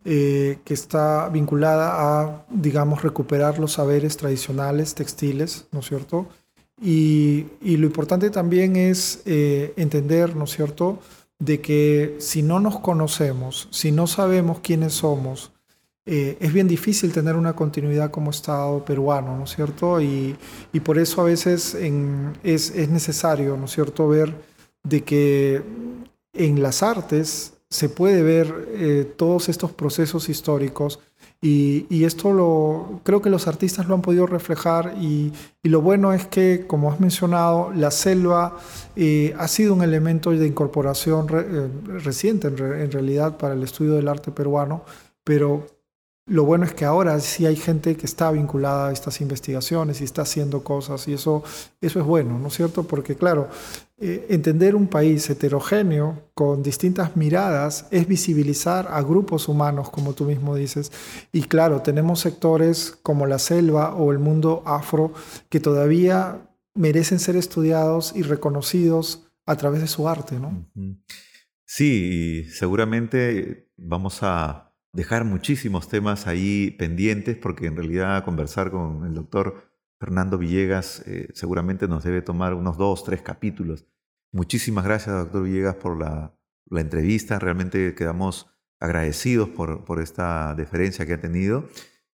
eh, 0.05 0.59
que 0.63 0.75
está 0.75 1.29
vinculada 1.29 1.95
a, 1.97 2.45
digamos, 2.51 3.01
recuperar 3.01 3.57
los 3.57 3.73
saberes 3.73 4.15
tradicionales 4.15 4.93
textiles, 4.93 5.65
¿no 5.71 5.79
es 5.79 5.87
cierto? 5.87 6.27
Y, 6.79 7.47
y 7.59 7.77
lo 7.77 7.87
importante 7.87 8.29
también 8.29 8.75
es 8.75 9.23
entender, 9.25 10.35
¿no 10.35 10.43
es 10.43 10.51
cierto?, 10.51 10.99
de 11.39 11.59
que 11.59 12.17
si 12.19 12.43
no 12.43 12.59
nos 12.59 12.79
conocemos, 12.79 13.67
si 13.71 13.91
no 13.91 14.05
sabemos 14.05 14.59
quiénes 14.59 14.93
somos, 14.93 15.56
eh, 16.09 16.37
es 16.39 16.53
bien 16.53 16.69
difícil 16.69 17.11
tener 17.11 17.35
una 17.35 17.53
continuidad 17.53 18.11
como 18.11 18.31
Estado 18.31 18.85
peruano, 18.85 19.37
¿no 19.37 19.43
es 19.43 19.53
cierto? 19.53 19.99
Y, 19.99 20.37
por 20.81 20.97
eso 20.97 21.19
a 21.19 21.25
veces 21.25 21.75
es, 21.75 22.89
necesario, 22.89 23.57
¿no 23.57 23.65
es 23.65 23.71
cierto?, 23.71 24.07
ver 24.07 24.33
de 24.83 25.03
que 25.03 25.61
en 26.31 26.63
las 26.63 26.81
artes 26.81 27.53
se 27.69 27.89
puede 27.89 28.23
ver 28.23 28.69
eh, 28.69 29.13
todos 29.17 29.49
estos 29.49 29.71
procesos 29.73 30.29
históricos 30.29 30.99
y, 31.41 32.05
esto 32.05 32.31
lo, 32.31 33.01
creo 33.03 33.21
que 33.21 33.29
los 33.29 33.47
artistas 33.47 33.85
lo 33.87 33.93
han 33.93 34.01
podido 34.01 34.27
reflejar 34.27 34.95
y, 35.01 35.33
lo 35.63 35.81
bueno 35.81 36.13
es 36.13 36.25
que, 36.25 36.63
como 36.67 36.89
has 36.89 37.01
mencionado, 37.01 37.73
la 37.75 37.91
selva 37.91 38.57
eh, 38.95 39.35
ha 39.37 39.49
sido 39.49 39.73
un 39.73 39.83
elemento 39.83 40.31
de 40.31 40.47
incorporación 40.47 41.27
reciente 41.27 42.47
en, 42.47 42.57
en 42.57 42.91
realidad 42.91 43.37
para 43.37 43.55
el 43.55 43.63
estudio 43.63 43.95
del 43.95 44.07
arte 44.07 44.31
peruano, 44.31 44.85
pero 45.25 45.76
lo 46.27 46.43
bueno 46.43 46.65
es 46.65 46.73
que 46.73 46.83
ahora 46.83 47.19
sí 47.21 47.45
hay 47.45 47.55
gente 47.55 47.95
que 47.95 48.05
está 48.05 48.31
vinculada 48.31 48.89
a 48.89 48.91
estas 48.91 49.21
investigaciones 49.21 50.01
y 50.01 50.03
está 50.03 50.23
haciendo 50.23 50.61
cosas 50.61 51.07
y 51.07 51.13
eso, 51.13 51.43
eso 51.79 51.99
es 51.99 52.05
bueno, 52.05 52.37
¿no 52.37 52.49
es 52.49 52.53
cierto? 52.53 52.83
Porque 52.83 53.15
claro, 53.15 53.47
eh, 53.97 54.27
entender 54.29 54.75
un 54.75 54.87
país 54.87 55.29
heterogéneo 55.29 56.21
con 56.33 56.63
distintas 56.63 57.15
miradas 57.15 57.87
es 57.91 58.07
visibilizar 58.07 58.89
a 58.91 59.01
grupos 59.01 59.47
humanos, 59.47 59.89
como 59.89 60.13
tú 60.13 60.25
mismo 60.25 60.55
dices. 60.55 60.91
Y 61.31 61.43
claro, 61.43 61.81
tenemos 61.81 62.19
sectores 62.19 62.97
como 63.01 63.25
la 63.25 63.39
selva 63.39 63.95
o 63.95 64.11
el 64.11 64.19
mundo 64.19 64.63
afro 64.65 65.13
que 65.49 65.61
todavía 65.61 66.41
merecen 66.75 67.19
ser 67.19 67.37
estudiados 67.37 68.13
y 68.15 68.21
reconocidos 68.21 69.29
a 69.45 69.55
través 69.55 69.79
de 69.79 69.87
su 69.87 70.09
arte, 70.09 70.39
¿no? 70.39 70.67
Sí, 71.65 72.43
seguramente 72.51 73.71
vamos 73.77 74.19
a 74.21 74.66
dejar 74.93 75.25
muchísimos 75.25 75.87
temas 75.87 76.27
ahí 76.27 76.71
pendientes 76.71 77.37
porque 77.37 77.67
en 77.67 77.75
realidad 77.75 78.23
conversar 78.23 78.71
con 78.71 79.05
el 79.05 79.13
doctor 79.13 79.67
Fernando 79.99 80.37
Villegas 80.37 81.03
eh, 81.07 81.29
seguramente 81.33 81.87
nos 81.87 82.03
debe 82.03 82.21
tomar 82.21 82.53
unos 82.53 82.77
dos, 82.77 83.03
tres 83.03 83.21
capítulos. 83.21 83.85
Muchísimas 84.31 84.83
gracias, 84.83 85.15
doctor 85.15 85.43
Villegas, 85.43 85.75
por 85.75 85.97
la, 85.97 86.33
entrevista. 86.71 87.39
Realmente 87.39 87.95
quedamos 87.95 88.47
agradecidos 88.79 89.49
por, 89.49 89.85
por, 89.85 90.01
esta 90.01 90.53
deferencia 90.53 91.05
que 91.05 91.13
ha 91.13 91.21
tenido 91.21 91.69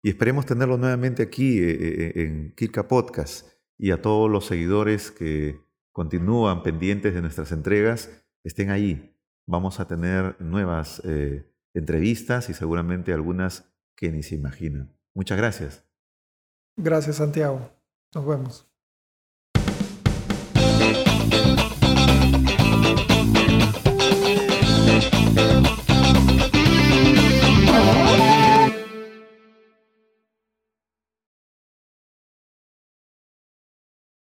y 0.02 0.10
esperemos 0.10 0.46
tenerlo 0.46 0.78
nuevamente 0.78 1.24
aquí 1.24 1.60
eh, 1.60 1.78
eh, 1.80 2.12
en 2.16 2.56
Kirka 2.56 2.88
Podcast 2.88 3.48
y 3.78 3.92
a 3.92 4.02
todos 4.02 4.30
los 4.30 4.46
seguidores 4.46 5.12
que 5.12 5.62
continúan 5.92 6.64
pendientes 6.64 7.14
de 7.14 7.22
nuestras 7.22 7.52
entregas, 7.52 8.10
estén 8.44 8.72
ahí. 8.72 9.16
Vamos 9.46 9.80
a 9.80 9.88
tener 9.88 10.36
nuevas 10.42 11.02
entrevistas 11.74 12.50
y 12.50 12.54
seguramente 12.54 13.14
algunas 13.14 13.72
que 13.96 14.12
ni 14.12 14.24
se 14.24 14.36
imaginan. 14.36 14.96
Muchas 15.14 15.38
gracias. 15.38 15.86
Gracias, 16.78 17.18
Santiago. 17.18 17.70
Nos 18.14 18.26
vemos. 18.26 18.70